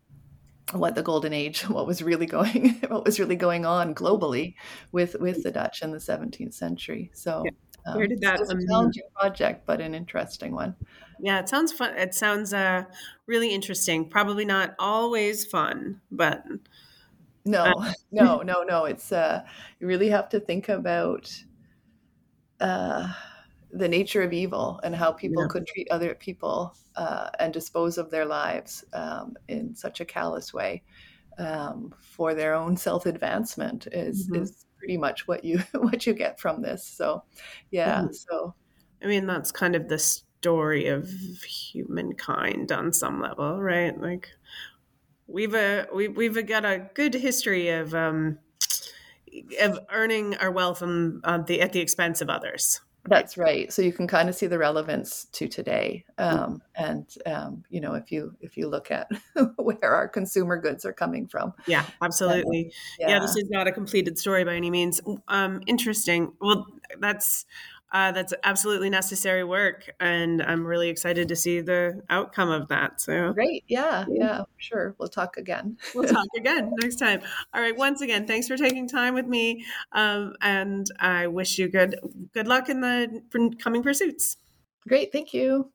what 0.72 0.94
the 0.94 1.02
golden 1.02 1.32
age 1.32 1.62
what 1.68 1.86
was 1.86 2.02
really 2.02 2.26
going 2.26 2.80
what 2.88 3.04
was 3.04 3.18
really 3.20 3.36
going 3.36 3.64
on 3.66 3.94
globally 3.94 4.54
with 4.92 5.16
with 5.20 5.42
the 5.42 5.50
dutch 5.50 5.82
in 5.82 5.90
the 5.90 5.98
17th 5.98 6.54
century 6.54 7.10
so 7.12 7.42
yeah. 7.44 7.96
where 7.96 8.06
did 8.06 8.20
that 8.20 8.40
um, 8.40 8.58
a 8.58 8.66
challenging 8.66 9.02
project 9.14 9.66
but 9.66 9.80
an 9.80 9.94
interesting 9.94 10.52
one 10.54 10.74
yeah 11.20 11.40
it 11.40 11.48
sounds 11.48 11.72
fun 11.72 11.96
it 11.96 12.14
sounds 12.14 12.54
uh, 12.54 12.84
really 13.26 13.52
interesting 13.52 14.08
probably 14.08 14.44
not 14.44 14.74
always 14.78 15.44
fun 15.44 16.00
but 16.10 16.44
no 17.44 17.64
uh, 17.64 17.92
no 18.12 18.38
no 18.38 18.62
no 18.62 18.84
it's 18.84 19.12
uh 19.12 19.42
you 19.80 19.86
really 19.86 20.08
have 20.08 20.28
to 20.28 20.40
think 20.40 20.68
about 20.68 21.30
uh 22.60 23.12
the 23.72 23.88
nature 23.88 24.22
of 24.22 24.32
evil 24.32 24.78
and 24.82 24.94
how 24.94 25.10
people 25.10 25.42
yeah. 25.42 25.48
could 25.48 25.66
treat 25.66 25.90
other 25.90 26.14
people 26.14 26.74
uh, 26.96 27.30
and 27.38 27.52
dispose 27.52 27.96
of 27.96 28.10
their 28.10 28.26
lives 28.26 28.84
um, 28.92 29.34
in 29.48 29.74
such 29.74 30.00
a 30.00 30.04
callous 30.04 30.52
way 30.52 30.82
um, 31.38 31.94
for 31.98 32.34
their 32.34 32.54
own 32.54 32.76
self 32.76 33.06
advancement 33.06 33.88
is 33.90 34.26
mm-hmm. 34.26 34.42
is 34.42 34.66
pretty 34.78 34.98
much 34.98 35.26
what 35.26 35.44
you 35.44 35.58
what 35.72 36.06
you 36.06 36.12
get 36.12 36.38
from 36.38 36.60
this. 36.60 36.84
So, 36.84 37.24
yeah. 37.70 38.02
Mm-hmm. 38.02 38.12
So, 38.12 38.54
I 39.02 39.06
mean, 39.06 39.26
that's 39.26 39.50
kind 39.50 39.74
of 39.74 39.88
the 39.88 39.98
story 39.98 40.88
of 40.88 41.08
humankind 41.42 42.72
on 42.72 42.92
some 42.92 43.20
level, 43.22 43.60
right? 43.60 43.98
Like, 43.98 44.28
we've 45.26 45.54
a 45.54 45.86
we, 45.94 46.08
we've 46.08 46.46
got 46.46 46.66
a 46.66 46.90
good 46.94 47.14
history 47.14 47.70
of 47.70 47.94
um, 47.94 48.38
of 49.60 49.78
earning 49.90 50.36
our 50.36 50.50
wealth 50.50 50.82
on, 50.82 51.20
on 51.24 51.44
the 51.44 51.60
at 51.60 51.72
the 51.72 51.80
expense 51.80 52.20
of 52.20 52.28
others 52.28 52.80
that's 53.04 53.36
right. 53.36 53.72
So 53.72 53.82
you 53.82 53.92
can 53.92 54.06
kind 54.06 54.28
of 54.28 54.34
see 54.34 54.46
the 54.46 54.58
relevance 54.58 55.26
to 55.32 55.48
today, 55.48 56.04
um, 56.18 56.62
and 56.76 57.08
um, 57.26 57.64
you 57.68 57.80
know, 57.80 57.94
if 57.94 58.12
you 58.12 58.36
if 58.40 58.56
you 58.56 58.68
look 58.68 58.92
at 58.92 59.10
where 59.56 59.92
our 59.92 60.06
consumer 60.06 60.56
goods 60.56 60.84
are 60.84 60.92
coming 60.92 61.26
from. 61.26 61.52
Yeah, 61.66 61.84
absolutely. 62.00 62.72
yeah. 63.00 63.10
yeah. 63.10 63.18
this 63.18 63.34
is 63.36 63.50
not 63.50 63.66
a 63.66 63.72
completed 63.72 64.18
story 64.18 64.44
by 64.44 64.54
any 64.54 64.70
means. 64.70 65.00
Um, 65.26 65.62
interesting. 65.66 66.32
Well, 66.40 66.66
that's 67.00 67.44
uh, 67.92 68.10
that's 68.12 68.32
absolutely 68.42 68.90
necessary 68.90 69.44
work, 69.44 69.90
and 70.00 70.42
I'm 70.42 70.66
really 70.66 70.88
excited 70.88 71.28
to 71.28 71.36
see 71.36 71.60
the 71.60 72.02
outcome 72.08 72.50
of 72.50 72.68
that. 72.68 73.00
So 73.00 73.32
great, 73.32 73.64
yeah, 73.68 74.06
yeah, 74.08 74.44
sure. 74.56 74.94
We'll 74.98 75.08
talk 75.08 75.36
again. 75.36 75.76
we'll 75.94 76.08
talk 76.08 76.26
again 76.36 76.72
next 76.80 76.96
time. 76.96 77.20
All 77.52 77.60
right. 77.60 77.76
Once 77.76 78.00
again, 78.00 78.26
thanks 78.26 78.48
for 78.48 78.56
taking 78.56 78.88
time 78.88 79.14
with 79.14 79.26
me, 79.26 79.64
um, 79.92 80.34
and 80.40 80.86
I 80.98 81.26
wish 81.26 81.58
you 81.58 81.68
good 81.68 81.98
good 82.32 82.48
luck 82.48 82.68
in 82.68 82.80
the 82.80 83.22
coming 83.62 83.82
pursuits. 83.82 84.38
Great, 84.88 85.12
thank 85.12 85.34
you. 85.34 85.70